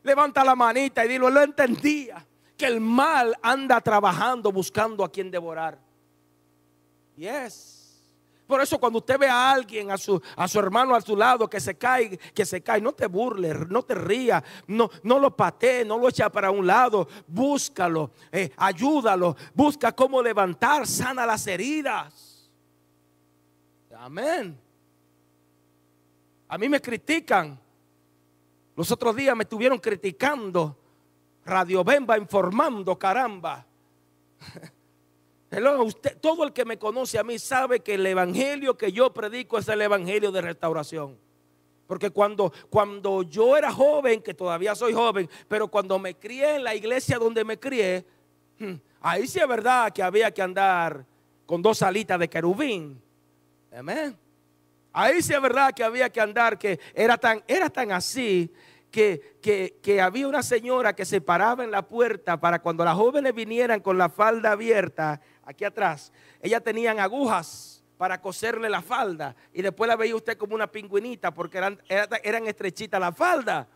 Levanta 0.04 0.44
la 0.44 0.56
manita 0.56 1.06
y 1.06 1.08
dilo, 1.08 1.30
lo 1.30 1.42
entendía. 1.42 2.26
Que 2.58 2.66
el 2.66 2.82
mal 2.82 3.36
anda 3.42 3.80
trabajando 3.80 4.52
buscando 4.52 5.04
a 5.04 5.12
quien 5.12 5.32
devorar. 5.32 5.80
Yes. 7.16 7.80
Por 8.50 8.62
eso 8.62 8.80
cuando 8.80 8.98
usted 8.98 9.20
ve 9.20 9.28
a 9.28 9.52
alguien, 9.52 9.92
a 9.92 9.98
su, 9.98 10.20
a 10.36 10.48
su 10.48 10.58
hermano 10.58 10.96
a 10.96 11.02
su 11.02 11.16
lado 11.16 11.48
que 11.48 11.60
se 11.60 11.78
cae, 11.78 12.18
que 12.18 12.46
se 12.48 12.64
cae, 12.64 12.82
no 12.82 12.94
te 12.94 13.06
burles, 13.06 13.56
no 13.70 13.84
te 13.84 13.94
rías, 13.94 14.44
no, 14.66 14.90
no 15.04 15.20
lo 15.20 15.36
patee, 15.36 15.86
no 15.86 16.00
lo 16.00 16.10
echa 16.10 16.32
para 16.32 16.50
un 16.50 16.66
lado, 16.66 17.08
búscalo, 17.28 18.10
eh, 18.32 18.52
ayúdalo, 18.58 19.38
busca 19.54 19.92
cómo 19.92 20.20
levantar, 20.20 20.88
sana 20.88 21.28
las 21.28 21.46
heridas. 21.46 22.50
Amén. 23.96 24.60
A 26.48 26.58
mí 26.58 26.68
me 26.68 26.82
critican 26.82 27.60
los 28.80 28.92
otros 28.92 29.14
días 29.14 29.36
me 29.36 29.44
estuvieron 29.44 29.78
criticando. 29.78 30.78
Radio 31.44 31.84
Bemba 31.84 32.18
informando, 32.18 32.98
caramba. 32.98 33.66
todo 36.22 36.46
el 36.46 36.54
que 36.54 36.64
me 36.64 36.78
conoce 36.78 37.20
a 37.20 37.24
mí 37.24 37.38
sabe 37.38 37.82
que 37.82 37.96
el 37.96 38.06
evangelio 38.06 38.78
que 38.78 38.92
yo 38.92 39.12
predico 39.14 39.58
es 39.58 39.68
el 39.68 39.82
evangelio 39.82 40.32
de 40.32 40.42
restauración. 40.42 41.18
Porque 41.88 42.12
cuando, 42.12 42.54
cuando 42.70 43.24
yo 43.24 43.58
era 43.58 43.72
joven, 43.72 44.22
que 44.22 44.34
todavía 44.34 44.74
soy 44.76 44.94
joven, 44.94 45.30
pero 45.48 45.68
cuando 45.68 46.00
me 46.00 46.16
crié 46.16 46.56
en 46.56 46.64
la 46.64 46.74
iglesia 46.74 47.18
donde 47.18 47.44
me 47.44 47.60
crié, 47.60 48.06
Hmm, 48.60 48.76
ahí 49.00 49.26
sí 49.26 49.40
es 49.40 49.48
verdad 49.48 49.92
que 49.92 50.04
había 50.04 50.32
que 50.32 50.42
andar 50.42 51.06
con 51.46 51.62
dos 51.62 51.82
alitas 51.82 52.20
de 52.20 52.30
querubín. 52.30 53.02
Amén. 53.74 54.18
Ahí 54.92 55.22
sí 55.22 55.34
es 55.34 55.42
verdad 55.42 55.74
que 55.74 55.84
había 55.84 56.10
que 56.10 56.20
andar, 56.20 56.60
que 56.60 56.80
era 56.94 57.18
tan, 57.18 57.42
era 57.48 57.70
tan 57.70 57.92
así 57.92 58.52
que, 58.92 59.40
que, 59.82 60.02
había 60.02 60.28
una 60.28 60.44
señora 60.44 60.96
que 60.96 61.06
se 61.06 61.22
paraba 61.22 61.64
en 61.64 61.72
la 61.72 61.88
puerta 61.88 62.40
para 62.40 62.62
cuando 62.62 62.84
las 62.84 62.96
jóvenes 62.96 63.34
vinieran 63.34 63.82
con 63.82 63.98
la 63.98 64.10
falda 64.10 64.52
abierta, 64.52 65.22
aquí 65.44 65.64
atrás, 65.64 66.12
ellas 66.42 66.64
tenían 66.64 67.00
agujas 67.00 67.84
para 67.98 68.22
coserle 68.22 68.70
la 68.70 68.82
falda 68.82 69.36
y 69.54 69.62
después 69.62 69.88
la 69.88 69.96
veía 69.96 70.16
usted 70.16 70.38
como 70.38 70.56
una 70.56 70.72
pingüinita 70.72 71.34
porque 71.34 71.58
eran, 71.58 71.82
eran 72.24 72.48
estrechitas 72.48 73.00
la 73.00 73.12
falda. 73.12 73.68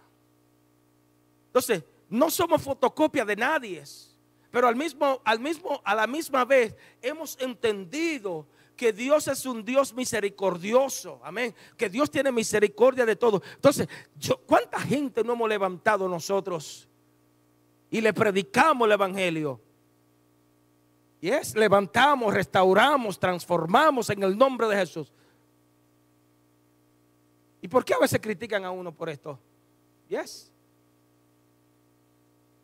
Entonces, 1.47 1.84
no 2.09 2.30
somos 2.30 2.61
fotocopias 2.61 3.28
de 3.28 3.36
nadie, 3.36 3.84
pero 4.49 4.68
al 4.68 4.76
mismo, 4.76 5.22
al 5.26 5.39
mismo, 5.39 5.82
a 5.84 5.95
la 5.95 6.07
misma 6.07 6.45
vez 6.45 6.76
hemos 7.01 7.38
entendido 7.39 8.47
que 8.76 8.91
Dios 8.91 9.28
es 9.28 9.45
un 9.45 9.63
Dios 9.63 9.93
misericordioso, 9.93 11.19
amén, 11.24 11.53
que 11.78 11.89
Dios 11.89 12.09
tiene 12.09 12.32
misericordia 12.32 13.05
de 13.05 13.15
todo. 13.15 13.41
Entonces, 13.55 13.88
¿cuánta 14.45 14.80
gente 14.80 15.24
no 15.24 15.34
hemos 15.34 15.49
levantado 15.49 16.07
nosotros 16.09 16.88
y 17.89 18.01
le 18.01 18.13
predicamos 18.13 18.86
el 18.86 18.93
Evangelio? 18.93 19.61
Y 21.21 21.30
es, 21.30 21.55
levantamos, 21.55 22.34
restauramos, 22.34 23.17
transformamos 23.17 24.09
en 24.09 24.24
el 24.24 24.38
nombre 24.38 24.67
de 24.67 24.76
Jesús. 24.76 25.13
¿Y 27.61 27.67
por 27.69 27.86
qué 27.86 27.93
a 27.93 27.99
veces 27.99 28.19
critican 28.19 28.65
a 28.65 28.71
uno 28.71 28.91
por 28.91 29.07
esto? 29.07 29.39
Yes. 30.09 30.51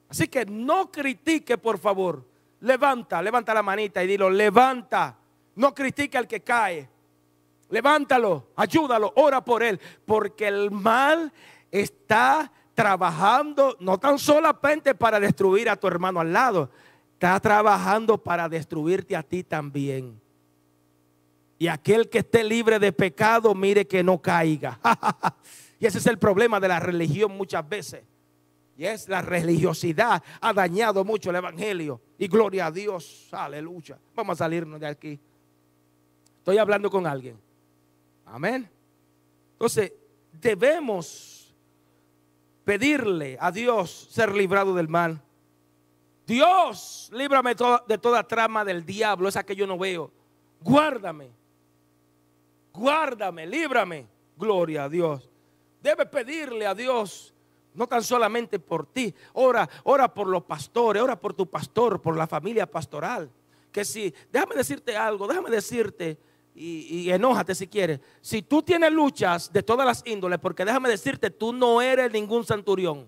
Así 0.09 0.27
que 0.27 0.45
no 0.45 0.91
critique, 0.91 1.57
por 1.57 1.77
favor. 1.77 2.25
Levanta, 2.59 3.21
levanta 3.21 3.53
la 3.53 3.63
manita 3.63 4.03
y 4.03 4.07
dilo, 4.07 4.29
levanta. 4.29 5.18
No 5.59 5.75
critique 5.75 6.17
al 6.17 6.25
que 6.25 6.39
cae. 6.39 6.87
Levántalo, 7.69 8.47
ayúdalo, 8.55 9.11
ora 9.17 9.43
por 9.43 9.61
él. 9.61 9.77
Porque 10.05 10.47
el 10.47 10.71
mal 10.71 11.33
está 11.69 12.49
trabajando 12.73 13.75
no 13.81 13.99
tan 13.99 14.17
solamente 14.17 14.95
para 14.95 15.19
destruir 15.19 15.69
a 15.69 15.75
tu 15.75 15.85
hermano 15.85 16.21
al 16.21 16.31
lado, 16.31 16.69
está 17.11 17.37
trabajando 17.41 18.17
para 18.17 18.47
destruirte 18.47 19.17
a 19.17 19.21
ti 19.21 19.43
también. 19.43 20.21
Y 21.57 21.67
aquel 21.67 22.07
que 22.07 22.19
esté 22.19 22.41
libre 22.45 22.79
de 22.79 22.93
pecado, 22.93 23.53
mire 23.53 23.85
que 23.85 24.01
no 24.01 24.21
caiga. 24.21 24.79
y 25.77 25.85
ese 25.85 25.97
es 25.97 26.07
el 26.07 26.17
problema 26.17 26.61
de 26.61 26.69
la 26.69 26.79
religión 26.79 27.35
muchas 27.35 27.67
veces. 27.67 28.05
Y 28.77 28.85
es 28.85 29.09
la 29.09 29.21
religiosidad 29.21 30.23
ha 30.39 30.53
dañado 30.53 31.03
mucho 31.03 31.31
el 31.31 31.35
evangelio. 31.35 31.99
Y 32.17 32.29
gloria 32.29 32.67
a 32.67 32.71
Dios, 32.71 33.27
aleluya. 33.33 33.99
Vamos 34.15 34.39
a 34.39 34.45
salirnos 34.45 34.79
de 34.79 34.87
aquí. 34.87 35.19
Estoy 36.39 36.57
hablando 36.57 36.89
con 36.89 37.05
alguien. 37.05 37.39
Amén. 38.25 38.69
Entonces, 39.53 39.93
debemos 40.31 41.55
pedirle 42.63 43.37
a 43.39 43.51
Dios 43.51 44.07
ser 44.11 44.33
librado 44.33 44.73
del 44.73 44.87
mal. 44.87 45.21
Dios, 46.25 47.09
líbrame 47.11 47.55
de 47.87 47.97
toda 47.97 48.27
trama 48.27 48.63
del 48.63 48.85
diablo, 48.85 49.27
esa 49.27 49.43
que 49.43 49.55
yo 49.55 49.65
no 49.65 49.77
veo. 49.77 50.11
Guárdame. 50.61 51.31
Guárdame, 52.73 53.47
líbrame. 53.47 54.07
Gloria 54.37 54.83
a 54.83 54.89
Dios. 54.89 55.29
Debe 55.81 56.05
pedirle 56.05 56.67
a 56.67 56.75
Dios 56.75 57.33
no 57.73 57.87
tan 57.87 58.03
solamente 58.03 58.59
por 58.59 58.85
ti. 58.85 59.13
Ora, 59.33 59.67
ora 59.83 60.13
por 60.13 60.27
los 60.27 60.43
pastores, 60.43 61.01
ora 61.01 61.19
por 61.19 61.33
tu 61.33 61.49
pastor, 61.49 62.01
por 62.01 62.15
la 62.15 62.27
familia 62.27 62.69
pastoral. 62.69 63.31
Que 63.71 63.83
si, 63.85 64.13
déjame 64.31 64.55
decirte 64.55 64.95
algo, 64.95 65.27
déjame 65.27 65.49
decirte, 65.49 66.17
y, 66.61 67.09
enójate 67.09 67.55
si 67.55 67.67
quieres. 67.67 68.01
Si 68.19 68.41
tú 68.41 68.61
tienes 68.61 68.91
luchas 68.91 69.51
de 69.53 69.63
todas 69.63 69.85
las 69.85 70.03
índoles, 70.05 70.39
porque 70.39 70.65
déjame 70.65 70.89
decirte, 70.89 71.29
tú 71.29 71.53
no 71.53 71.81
eres 71.81 72.11
ningún 72.11 72.43
centurión. 72.43 73.07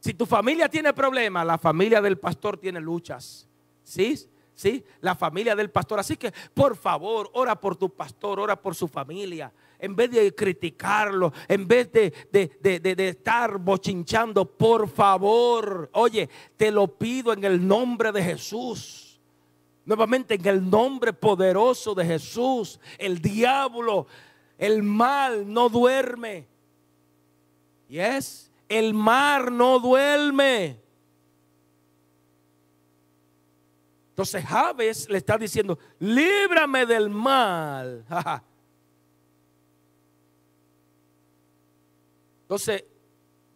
Si 0.00 0.12
tu 0.12 0.26
familia 0.26 0.68
tiene 0.68 0.92
problemas, 0.92 1.46
la 1.46 1.56
familia 1.56 2.02
del 2.02 2.18
pastor 2.18 2.58
tiene 2.58 2.80
luchas. 2.80 3.48
¿Sí? 3.82 4.28
¿Sí? 4.54 4.84
La 5.00 5.14
familia 5.14 5.56
del 5.56 5.70
pastor. 5.70 5.98
Así 5.98 6.18
que, 6.18 6.32
por 6.52 6.76
favor, 6.76 7.30
ora 7.32 7.58
por 7.58 7.76
tu 7.76 7.88
pastor, 7.88 8.40
ora 8.40 8.60
por 8.60 8.74
su 8.74 8.86
familia 8.86 9.50
en 9.80 9.94
vez 9.94 10.10
de 10.10 10.34
criticarlo, 10.34 11.32
en 11.46 11.68
vez 11.68 11.92
de, 11.92 12.12
de, 12.32 13.08
estar 13.08 13.58
bochinchando, 13.58 14.44
por 14.44 14.88
favor, 14.88 15.88
oye, 15.92 16.28
te 16.56 16.72
lo 16.72 16.88
pido 16.88 17.32
en 17.32 17.44
el 17.44 17.64
nombre 17.64 18.10
de 18.10 18.24
Jesús. 18.24 19.07
Nuevamente 19.88 20.34
en 20.34 20.46
el 20.46 20.68
nombre 20.68 21.14
poderoso 21.14 21.94
de 21.94 22.04
Jesús, 22.04 22.78
el 22.98 23.22
diablo, 23.22 24.06
el 24.58 24.82
mal 24.82 25.50
no 25.50 25.70
duerme. 25.70 26.46
Y 27.88 27.98
es, 27.98 28.50
el 28.68 28.92
mar 28.92 29.50
no 29.50 29.78
duerme. 29.78 30.78
Entonces 34.10 34.44
Javes 34.44 35.08
le 35.08 35.16
está 35.16 35.38
diciendo, 35.38 35.78
líbrame 36.00 36.84
del 36.84 37.08
mal. 37.08 38.04
Entonces, 42.42 42.84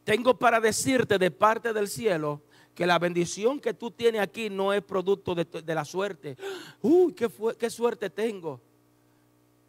tengo 0.03 0.39
para 0.39 0.61
decirte 0.61 1.19
de 1.19 1.31
parte 1.31 1.75
del 1.75 1.89
cielo 1.89 2.41
que 2.75 2.87
la 2.87 2.99
bendición 2.99 3.61
que 3.61 3.75
tú 3.75 3.91
tienes 3.91 4.21
aquí 4.21 4.49
no 4.49 4.73
es 4.73 4.83
producto 4.83 5.35
de, 5.35 5.75
la 5.75 5.85
suerte. 5.85 6.37
Uy, 6.81 7.15
qué, 7.15 7.71
suerte 7.71 8.11
tengo. 8.11 8.61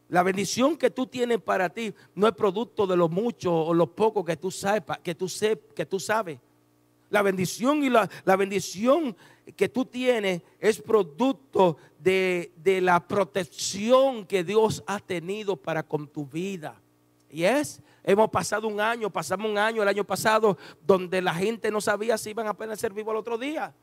La 0.09 0.23
bendición 0.23 0.77
que 0.77 0.89
tú 0.89 1.07
tienes 1.07 1.41
para 1.41 1.69
ti 1.69 1.93
no 2.15 2.27
es 2.27 2.33
producto 2.33 2.87
de 2.87 2.95
lo 2.95 3.09
mucho 3.09 3.53
o 3.53 3.73
lo 3.73 3.87
poco 3.87 4.23
que 4.23 4.37
tú 4.37 4.51
sabes, 4.51 4.83
que 5.01 5.15
tú, 5.15 5.27
que 5.75 5.85
tú 5.85 5.99
sabes. 5.99 6.39
La 7.09 7.21
bendición 7.21 7.83
y 7.83 7.89
la, 7.89 8.09
la, 8.25 8.35
bendición 8.35 9.15
que 9.55 9.69
tú 9.69 9.85
tienes 9.85 10.41
es 10.59 10.81
producto 10.81 11.77
de, 11.99 12.51
de 12.57 12.81
la 12.81 13.05
protección 13.05 14.25
que 14.25 14.43
Dios 14.43 14.83
ha 14.87 14.99
tenido 14.99 15.55
para 15.55 15.83
con 15.83 16.07
tu 16.07 16.25
vida. 16.25 16.79
Y 17.29 17.43
es 17.43 17.81
Hemos 18.03 18.29
pasado 18.29 18.67
un 18.67 18.81
año, 18.81 19.09
pasamos 19.09 19.49
un 19.49 19.57
año 19.57 19.81
el 19.81 19.87
año 19.87 20.03
pasado 20.03 20.57
donde 20.85 21.21
la 21.21 21.33
gente 21.33 21.71
no 21.71 21.79
sabía 21.79 22.17
si 22.17 22.31
iban 22.31 22.47
a 22.47 22.75
ser 22.75 22.93
vivos 22.93 23.13
el 23.13 23.17
otro 23.17 23.37
día. 23.37 23.73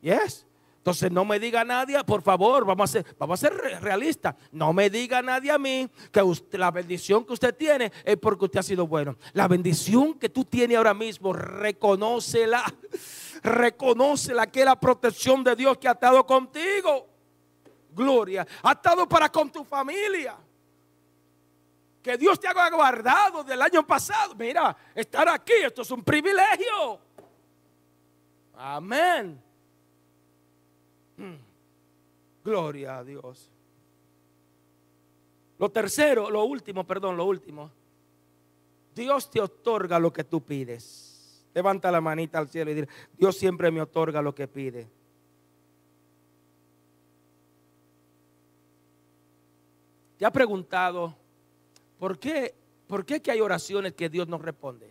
Yes. 0.00 0.46
Entonces 0.78 1.10
no 1.10 1.24
me 1.24 1.40
diga 1.40 1.64
nadie, 1.64 2.02
por 2.04 2.22
favor, 2.22 2.64
vamos 2.64 2.88
a 2.88 2.92
ser, 2.92 3.16
vamos 3.18 3.42
a 3.42 3.48
ser 3.48 3.56
realistas. 3.82 4.36
No 4.52 4.72
me 4.72 4.88
diga 4.88 5.20
nadie 5.20 5.50
a 5.50 5.58
mí 5.58 5.90
que 6.12 6.22
la 6.52 6.70
bendición 6.70 7.24
que 7.24 7.32
usted 7.32 7.54
tiene 7.54 7.92
es 8.04 8.16
porque 8.16 8.44
usted 8.44 8.60
ha 8.60 8.62
sido 8.62 8.86
bueno. 8.86 9.16
La 9.32 9.48
bendición 9.48 10.14
que 10.14 10.28
tú 10.28 10.44
tienes 10.44 10.76
ahora 10.76 10.94
mismo, 10.94 11.32
reconócela. 11.32 12.64
Reconócela 13.42 14.46
que 14.46 14.60
es 14.60 14.66
la 14.66 14.78
protección 14.78 15.42
de 15.42 15.56
Dios 15.56 15.76
que 15.76 15.88
ha 15.88 15.92
estado 15.92 16.24
contigo. 16.24 17.08
Gloria. 17.90 18.46
Ha 18.62 18.72
estado 18.72 19.08
para 19.08 19.28
con 19.28 19.50
tu 19.50 19.64
familia 19.64 20.36
que 22.06 22.16
Dios 22.16 22.38
te 22.38 22.46
haga 22.46 22.70
guardado 22.70 23.42
del 23.42 23.60
año 23.60 23.84
pasado. 23.84 24.32
Mira, 24.36 24.76
estar 24.94 25.28
aquí, 25.28 25.54
esto 25.64 25.82
es 25.82 25.90
un 25.90 26.04
privilegio. 26.04 27.00
Amén. 28.54 29.42
Hmm. 31.16 31.34
Gloria 32.44 32.98
a 32.98 33.02
Dios. 33.02 33.50
Lo 35.58 35.68
tercero, 35.68 36.30
lo 36.30 36.44
último, 36.44 36.86
perdón, 36.86 37.16
lo 37.16 37.24
último. 37.24 37.72
Dios 38.94 39.28
te 39.28 39.40
otorga 39.40 39.98
lo 39.98 40.12
que 40.12 40.22
tú 40.22 40.40
pides. 40.40 41.44
Levanta 41.54 41.90
la 41.90 42.00
manita 42.00 42.38
al 42.38 42.48
cielo 42.48 42.70
y 42.70 42.74
dice, 42.74 42.88
Dios 43.18 43.36
siempre 43.36 43.72
me 43.72 43.82
otorga 43.82 44.22
lo 44.22 44.32
que 44.32 44.46
pide. 44.46 44.88
¿Te 50.16 50.24
ha 50.24 50.30
preguntado 50.30 51.25
¿Por 51.98 52.18
qué, 52.18 52.54
¿Por 52.86 53.04
qué 53.04 53.20
que 53.20 53.30
hay 53.30 53.40
oraciones 53.40 53.94
que 53.94 54.08
Dios 54.08 54.28
no 54.28 54.38
responde? 54.38 54.90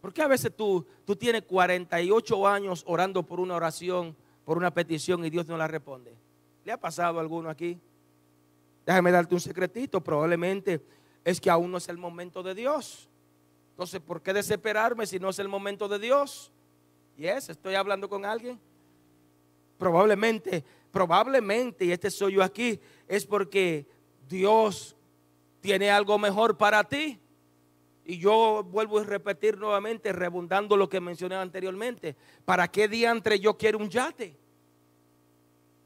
¿Por 0.00 0.12
qué 0.12 0.22
a 0.22 0.28
veces 0.28 0.54
tú, 0.54 0.86
tú 1.04 1.16
tienes 1.16 1.42
48 1.42 2.46
años 2.46 2.84
orando 2.86 3.24
por 3.24 3.40
una 3.40 3.56
oración, 3.56 4.16
por 4.44 4.56
una 4.56 4.72
petición 4.72 5.24
y 5.24 5.30
Dios 5.30 5.46
no 5.46 5.56
la 5.56 5.66
responde? 5.66 6.14
¿Le 6.64 6.72
ha 6.72 6.78
pasado 6.78 7.18
a 7.18 7.20
alguno 7.20 7.50
aquí? 7.50 7.78
Déjame 8.84 9.10
darte 9.10 9.34
un 9.34 9.40
secretito, 9.40 10.00
probablemente 10.00 10.80
es 11.24 11.40
que 11.40 11.50
aún 11.50 11.72
no 11.72 11.78
es 11.78 11.88
el 11.88 11.98
momento 11.98 12.40
de 12.40 12.54
Dios. 12.54 13.08
Entonces, 13.70 14.00
¿por 14.00 14.22
qué 14.22 14.32
desesperarme 14.32 15.06
si 15.06 15.18
no 15.18 15.30
es 15.30 15.38
el 15.40 15.48
momento 15.48 15.88
de 15.88 15.98
Dios? 15.98 16.52
¿Y 17.18 17.26
es? 17.26 17.48
¿Estoy 17.48 17.74
hablando 17.74 18.08
con 18.08 18.24
alguien? 18.24 18.60
Probablemente, 19.76 20.64
probablemente, 20.92 21.84
y 21.84 21.90
este 21.90 22.10
soy 22.10 22.34
yo 22.34 22.44
aquí, 22.44 22.80
es 23.08 23.26
porque 23.26 23.86
Dios 24.28 24.95
tiene 25.66 25.90
algo 25.90 26.16
mejor 26.16 26.56
para 26.56 26.84
ti. 26.84 27.18
Y 28.04 28.18
yo 28.18 28.62
vuelvo 28.62 29.00
a 29.00 29.02
repetir 29.02 29.58
nuevamente, 29.58 30.12
rebundando 30.12 30.76
lo 30.76 30.88
que 30.88 31.00
mencioné 31.00 31.34
anteriormente. 31.34 32.14
¿Para 32.44 32.68
qué 32.68 32.86
diantre 32.86 33.40
yo 33.40 33.58
quiero 33.58 33.78
un 33.78 33.90
yate? 33.90 34.36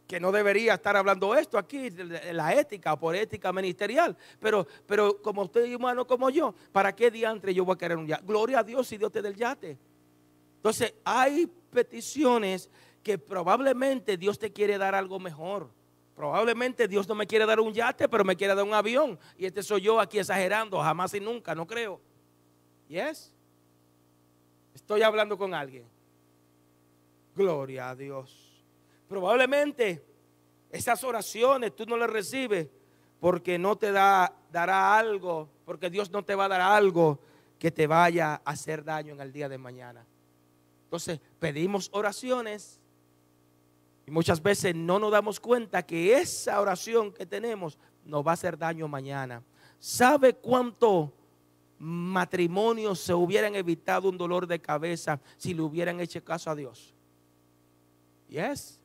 Que 0.07 0.21
no 0.21 0.31
debería 0.31 0.75
estar 0.75 0.99
hablando 0.99 1.35
esto 1.35 1.57
aquí, 1.57 1.89
de 1.89 2.35
la 2.35 2.55
ética 2.55 2.95
por 2.99 3.17
ética 3.17 3.55
ministerial. 3.55 4.15
Pero, 4.39 4.67
pero 4.87 5.23
como 5.23 5.45
usted 5.45 5.65
es 5.65 5.75
humano 5.75 6.07
como 6.07 6.29
yo, 6.29 6.55
¿para 6.73 6.95
qué 6.95 7.11
diantre 7.11 7.55
yo 7.55 7.65
voy 7.65 7.75
a 7.75 7.79
querer 7.79 7.97
un 7.97 8.07
yate? 8.07 8.27
Gloria 8.27 8.59
a 8.59 8.63
Dios 8.63 8.87
si 8.87 8.99
Dios 8.99 9.11
te 9.11 9.23
da 9.23 9.31
el 9.31 9.37
yate. 9.37 9.79
Entonces, 10.57 10.93
hay 11.05 11.47
peticiones 11.71 12.69
que 13.03 13.17
probablemente 13.17 14.19
Dios 14.19 14.39
te 14.39 14.53
quiere 14.53 14.77
dar 14.77 14.95
algo 14.95 15.19
mejor. 15.19 15.71
Probablemente 16.21 16.87
Dios 16.87 17.09
no 17.09 17.15
me 17.15 17.27
quiere 17.27 17.47
dar 17.47 17.59
un 17.61 17.73
yate, 17.73 18.07
pero 18.07 18.27
me 18.27 18.37
quiere 18.37 18.55
dar 18.55 18.63
un 18.63 18.75
avión. 18.75 19.19
Y 19.39 19.47
este 19.47 19.63
soy 19.63 19.81
yo 19.81 19.99
aquí 19.99 20.19
exagerando, 20.19 20.79
jamás 20.79 21.15
y 21.15 21.21
nunca, 21.21 21.55
no 21.55 21.67
creo. 21.67 21.99
Yes. 22.89 23.33
Estoy 24.75 25.01
hablando 25.01 25.39
con 25.39 25.55
alguien. 25.55 25.87
Gloria 27.35 27.89
a 27.89 27.97
Dios. 27.97 28.63
Probablemente 29.09 30.05
esas 30.71 31.03
oraciones 31.05 31.75
tú 31.75 31.87
no 31.87 31.97
las 31.97 32.11
recibes 32.11 32.69
porque 33.19 33.59
no 33.59 33.77
te 33.77 33.91
da, 33.91 34.31
dará 34.53 34.99
algo, 34.99 35.49
porque 35.65 35.89
Dios 35.89 36.11
no 36.11 36.23
te 36.23 36.35
va 36.35 36.45
a 36.45 36.49
dar 36.49 36.61
algo 36.61 37.19
que 37.59 37.71
te 37.71 37.87
vaya 37.87 38.43
a 38.45 38.51
hacer 38.51 38.85
daño 38.85 39.15
en 39.15 39.23
el 39.23 39.33
día 39.33 39.49
de 39.49 39.57
mañana. 39.57 40.05
Entonces 40.85 41.19
pedimos 41.39 41.89
oraciones 41.95 42.79
muchas 44.11 44.43
veces 44.43 44.75
no 44.75 44.99
nos 44.99 45.13
damos 45.13 45.41
cuenta 45.41 45.83
que 45.83 46.19
esa 46.19 46.61
oración 46.61 47.13
que 47.13 47.27
tenemos 47.27 47.79
nos 48.05 48.27
va 48.27 48.33
a 48.33 48.35
hacer 48.35 48.59
daño 48.59 48.89
mañana. 48.89 49.43
¿Sabe 49.79 50.35
cuánto 50.35 51.13
matrimonios 51.81 53.01
se 53.01 53.15
hubieran 53.15 53.55
evitado 53.57 54.11
un 54.11 54.19
dolor 54.19 54.47
de 54.47 54.61
cabeza 54.61 55.19
si 55.39 55.55
le 55.55 55.63
hubieran 55.63 55.99
hecho 55.99 56.23
caso 56.23 56.51
a 56.51 56.55
Dios. 56.55 56.95
Yes. 58.29 58.79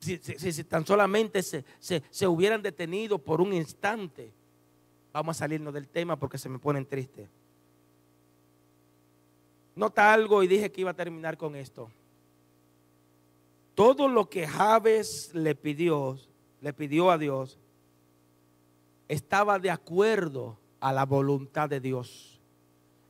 Si, 0.00 0.18
si, 0.18 0.64
tan 0.64 0.84
solamente 0.84 1.40
se, 1.40 1.64
se, 1.78 2.26
hubieran 2.26 2.60
detenido 2.60 3.18
por 3.18 3.40
un 3.40 3.52
instante, 3.52 4.32
vamos 5.12 5.36
a 5.36 5.38
salirnos 5.38 5.72
del 5.72 5.86
tema 5.86 6.16
porque 6.16 6.36
se 6.36 6.48
me 6.48 6.58
ponen 6.58 6.84
tristes. 6.84 7.28
Nota 9.76 10.12
algo 10.12 10.42
y 10.42 10.48
dije 10.48 10.72
que 10.72 10.80
iba 10.80 10.90
a 10.90 10.94
terminar 10.94 11.36
con 11.36 11.54
esto. 11.54 11.88
Todo 13.74 14.08
lo 14.08 14.28
que 14.28 14.46
Javes 14.46 15.30
le 15.34 15.54
pidió, 15.54 16.18
le 16.60 16.72
pidió 16.72 17.10
a 17.10 17.18
Dios, 17.18 17.58
estaba 19.08 19.58
de 19.58 19.70
acuerdo 19.70 20.58
a 20.80 20.92
la 20.92 21.04
voluntad 21.04 21.68
de 21.68 21.80
Dios. 21.80 22.40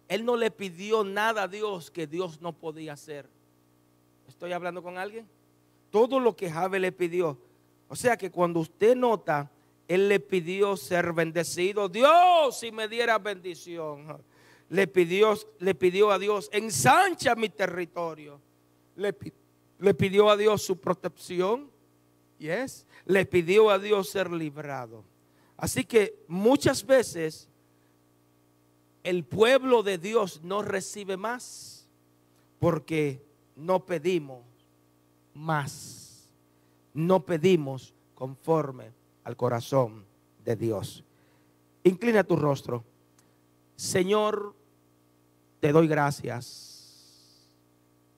Él 0.09 0.25
no 0.25 0.37
le 0.37 0.51
pidió 0.51 1.05
nada 1.05 1.45
a 1.45 1.49
Dios 1.49 1.91
que 1.91 2.07
Dios 2.07 2.41
no 2.41 2.53
podía 2.53 2.93
hacer. 2.93 3.29
¿Estoy 4.29 4.53
hablando 4.53 4.83
con 4.83 4.99
alguien? 4.99 5.27
Todo 5.91 6.21
lo 6.21 6.37
que 6.37 6.51
Jabe 6.51 6.79
le 6.79 6.93
pidió. 6.93 7.39
O 7.89 7.97
sea 7.97 8.17
que 8.17 8.31
cuando 8.31 8.61
usted 8.61 8.97
nota, 8.97 9.51
él 9.89 10.09
le 10.09 10.21
pidió 10.21 10.77
ser 10.77 11.13
bendecido. 11.13 11.89
Dios, 11.89 12.59
si 12.59 12.71
me 12.73 12.89
diera 12.89 13.19
bendición. 13.19 14.23
Le 14.69 14.87
pidió, 14.87 15.35
le 15.59 15.75
pidió 15.75 16.11
a 16.11 16.19
Dios, 16.19 16.49
ensancha 16.53 17.35
mi 17.35 17.49
territorio. 17.49 18.41
Le, 18.97 19.15
le 19.83 19.95
pidió 19.95 20.31
a 20.31 20.37
Dios 20.37 20.63
su 20.63 20.79
protección. 20.79 21.69
Yes. 22.39 22.87
Le 23.05 23.27
pidió 23.27 23.69
a 23.69 23.79
Dios 23.79 24.09
ser 24.09 24.31
librado. 24.31 25.03
Así 25.57 25.85
que 25.85 26.25
muchas 26.29 26.87
veces 26.87 27.49
el 29.03 29.25
pueblo 29.25 29.83
de 29.83 29.99
Dios 29.99 30.41
no 30.45 30.63
recibe 30.63 31.17
más 31.17 31.89
porque 32.61 33.25
no 33.57 33.85
pedimos 33.85 34.45
más. 35.35 36.33
No 36.95 37.25
pedimos 37.25 37.93
conforme 38.15 38.93
al 39.25 39.37
corazón 39.37 40.05
de 40.45 40.55
Dios. 40.55 41.03
Inclina 41.83 42.23
tu 42.23 42.37
rostro. 42.37 42.85
Señor, 43.75 44.55
te 45.59 45.73
doy 45.73 45.89
gracias. 45.89 46.72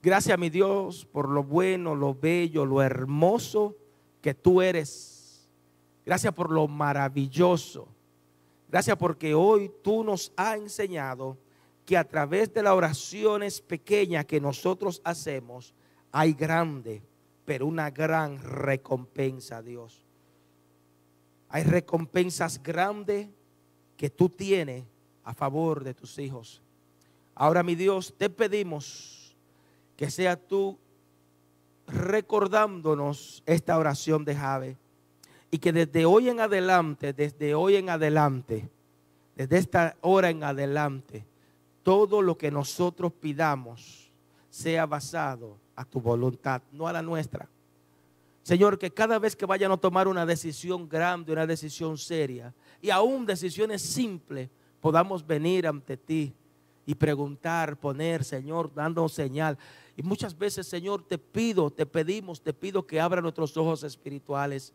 Gracias, 0.05 0.39
mi 0.39 0.51
Dios, 0.51 1.07
por 1.07 1.31
lo 1.31 1.43
bueno, 1.43 1.95
lo 1.95 2.15
bello, 2.15 2.67
lo 2.67 2.83
hermoso 2.83 3.75
que 4.21 4.35
tú 4.35 4.61
eres. 4.61 5.49
Gracias 6.05 6.33
por 6.35 6.51
lo 6.53 6.69
maravilloso 6.69 7.89
Gracias 8.75 8.97
porque 8.97 9.35
hoy 9.35 9.71
tú 9.85 10.03
nos 10.03 10.33
has 10.35 10.57
enseñado 10.57 11.39
que 11.87 11.97
a 11.97 12.03
través 12.03 12.53
de 12.53 12.61
las 12.61 12.73
oraciones 12.73 13.61
pequeñas 13.61 14.25
que 14.25 14.41
nosotros 14.41 15.01
hacemos, 15.05 15.73
hay 16.11 16.33
grande, 16.33 17.01
pero 17.45 17.67
una 17.67 17.93
gran 17.93 18.43
recompensa, 18.43 19.63
Dios. 19.63 20.05
Hay 21.49 21.63
recompensas 21.63 22.61
grandes 22.61 23.29
que 23.97 24.11
tú 24.11 24.29
tienes 24.29 24.85
a 25.23 25.35
favor 25.35 25.85
de 25.85 25.95
tus 25.95 26.19
hijos. 26.19 26.61
Ahora, 27.37 27.63
mi 27.63 27.77
Dios, 27.77 28.13
te 28.19 28.29
pedimos 28.29 29.24
que 29.97 30.11
sea 30.11 30.37
tú 30.37 30.79
recordándonos 31.87 33.43
esta 33.47 33.79
oración 33.79 34.25
de 34.25 34.35
Jave 34.35 34.77
y 35.51 35.59
que 35.59 35.73
desde 35.73 36.05
hoy 36.07 36.29
en 36.29 36.41
adelante, 36.41 37.13
desde 37.13 37.55
hoy 37.55 37.77
en 37.77 37.91
adelante, 37.91 38.69
desde 39.37 39.59
esta 39.59 39.97
hora 40.01 40.31
en 40.31 40.43
adelante, 40.43 41.25
todo 41.83 42.23
lo 42.23 42.37
que 42.37 42.51
nosotros 42.51 43.13
pidamos 43.13 44.11
sea 44.51 44.87
basado 44.87 45.59
a 45.77 45.85
tu 45.85 46.01
voluntad, 46.01 46.63
no 46.73 46.89
a 46.89 46.93
la 46.93 47.03
nuestra. 47.03 47.49
Señor, 48.43 48.79
que 48.79 48.91
cada 48.91 49.19
vez 49.19 49.35
que 49.37 49.47
vayan 49.47 49.73
a 49.73 49.77
tomar 49.77 50.07
una 50.07 50.27
decisión 50.27 50.89
grande, 50.89 51.33
una 51.33 51.47
decisión 51.47 51.97
seria, 51.97 52.53
y 52.81 52.91
aún 52.91 53.25
decisiones 53.25 53.83
simples, 53.83 54.51
podamos 54.81 55.27
venir 55.27 55.67
ante 55.67 55.97
ti 55.97 56.35
y 56.87 56.95
preguntar, 56.95 57.79
poner, 57.79 58.25
Señor, 58.25 58.73
dando 58.75 59.09
señal. 59.09 59.59
Y 59.97 60.03
muchas 60.03 60.37
veces, 60.37 60.67
Señor, 60.67 61.03
te 61.03 61.19
pido, 61.19 61.71
te 61.71 61.87
pedimos, 61.87 62.43
te 62.43 62.53
pido 62.53 62.87
que 62.87 63.01
abra 63.01 63.21
nuestros 63.21 63.57
ojos 63.57 63.85
espirituales 63.85 64.73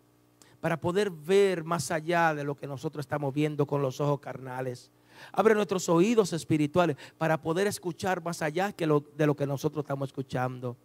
para 0.59 0.79
poder 0.79 1.09
ver 1.09 1.63
más 1.63 1.91
allá 1.91 2.33
de 2.33 2.43
lo 2.43 2.55
que 2.55 2.67
nosotros 2.67 3.03
estamos 3.03 3.33
viendo 3.33 3.65
con 3.65 3.81
los 3.81 3.99
ojos 4.01 4.19
carnales. 4.19 4.91
Abre 5.31 5.53
nuestros 5.53 5.89
oídos 5.89 6.33
espirituales 6.33 6.95
para 7.17 7.41
poder 7.41 7.67
escuchar 7.67 8.23
más 8.23 8.41
allá 8.41 8.71
que 8.71 8.87
de 9.15 9.27
lo 9.27 9.35
que 9.35 9.47
nosotros 9.47 9.83
estamos 9.83 10.09
escuchando. 10.09 10.77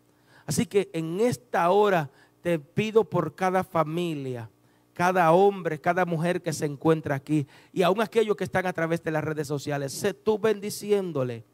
Así 0.47 0.67
que 0.67 0.91
en 0.93 1.21
esta 1.21 1.71
hora 1.71 2.11
te 2.43 2.59
pido 2.59 3.05
por 3.05 3.35
cada 3.35 3.65
familia, 3.65 4.51
cada 4.95 5.31
hombre, 5.33 5.81
cada 5.81 6.05
mujer 6.07 6.41
que 6.41 6.53
se 6.53 6.65
encuentra 6.65 7.17
aquí 7.17 7.47
y 7.73 7.83
aún 7.83 8.01
aquellos 8.01 8.37
que 8.37 8.45
están 8.45 8.67
a 8.67 8.73
través 8.73 9.03
de 9.03 9.11
las 9.11 9.25
redes 9.25 9.47
sociales, 9.47 9.93
sé 9.93 10.15
tú 10.15 10.39
bendiciéndole 10.39 11.45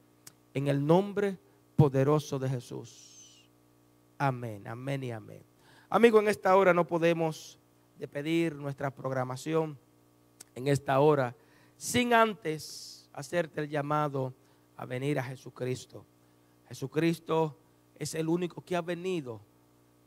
en 0.54 0.68
el 0.68 0.86
nombre 0.86 1.38
poderoso 1.74 2.38
de 2.38 2.48
Jesús. 2.48 3.48
Amén, 4.18 4.68
amén 4.68 5.02
y 5.02 5.10
amén. 5.10 5.42
Amigo, 5.88 6.20
en 6.20 6.28
esta 6.28 6.54
hora 6.54 6.74
no 6.74 6.86
podemos 6.86 7.58
de 7.98 8.06
pedir 8.06 8.54
nuestra 8.54 8.90
programación 8.90 9.78
en 10.54 10.68
esta 10.68 11.00
hora, 11.00 11.34
sin 11.76 12.12
antes 12.12 13.08
hacerte 13.12 13.62
el 13.62 13.68
llamado 13.68 14.34
a 14.76 14.84
venir 14.84 15.18
a 15.18 15.22
Jesucristo. 15.22 16.04
Jesucristo 16.68 17.58
es 17.98 18.14
el 18.14 18.28
único 18.28 18.62
que 18.62 18.76
ha 18.76 18.82
venido 18.82 19.40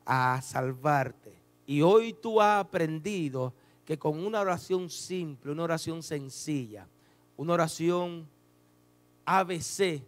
a 0.05 0.39
salvarte. 0.41 1.42
Y 1.65 1.81
hoy 1.81 2.13
tú 2.13 2.41
has 2.41 2.61
aprendido 2.61 3.53
que 3.85 3.97
con 3.97 4.23
una 4.23 4.41
oración 4.41 4.89
simple, 4.89 5.51
una 5.51 5.63
oración 5.63 6.03
sencilla, 6.03 6.87
una 7.37 7.53
oración 7.53 8.27
ABC, 9.25 10.03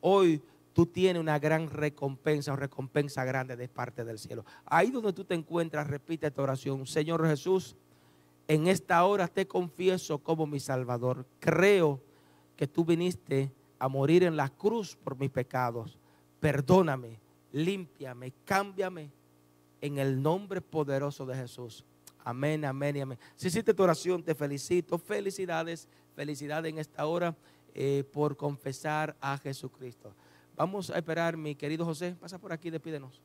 hoy 0.00 0.42
tú 0.72 0.86
tienes 0.86 1.20
una 1.20 1.38
gran 1.38 1.68
recompensa 1.68 2.52
o 2.52 2.56
recompensa 2.56 3.24
grande 3.24 3.56
de 3.56 3.68
parte 3.68 4.04
del 4.04 4.18
cielo. 4.18 4.44
Ahí 4.64 4.90
donde 4.90 5.12
tú 5.12 5.24
te 5.24 5.34
encuentras, 5.34 5.86
repite 5.86 6.26
esta 6.26 6.42
oración. 6.42 6.86
Señor 6.86 7.26
Jesús, 7.26 7.76
en 8.46 8.66
esta 8.66 9.04
hora 9.04 9.28
te 9.28 9.46
confieso 9.46 10.18
como 10.18 10.46
mi 10.46 10.60
Salvador. 10.60 11.26
Creo 11.40 12.00
que 12.56 12.66
tú 12.66 12.84
viniste 12.84 13.52
a 13.78 13.88
morir 13.88 14.24
en 14.24 14.36
la 14.36 14.48
cruz 14.48 14.96
por 14.96 15.18
mis 15.18 15.30
pecados. 15.30 15.98
Perdóname, 16.40 17.18
límpiame, 17.52 18.32
cámbiame 18.44 19.10
en 19.80 19.98
el 19.98 20.20
nombre 20.22 20.60
poderoso 20.60 21.26
de 21.26 21.36
Jesús. 21.36 21.84
Amén, 22.24 22.64
amén 22.64 22.96
y 22.96 23.00
amén. 23.00 23.18
Si 23.36 23.48
hiciste 23.48 23.72
tu 23.72 23.82
oración, 23.82 24.22
te 24.22 24.34
felicito. 24.34 24.98
Felicidades, 24.98 25.88
felicidades 26.14 26.70
en 26.70 26.78
esta 26.78 27.06
hora 27.06 27.34
eh, 27.74 28.04
por 28.12 28.36
confesar 28.36 29.16
a 29.20 29.38
Jesucristo. 29.38 30.14
Vamos 30.56 30.90
a 30.90 30.98
esperar, 30.98 31.36
mi 31.36 31.54
querido 31.54 31.84
José, 31.84 32.16
pasa 32.20 32.38
por 32.38 32.52
aquí, 32.52 32.70
despídenos. 32.70 33.22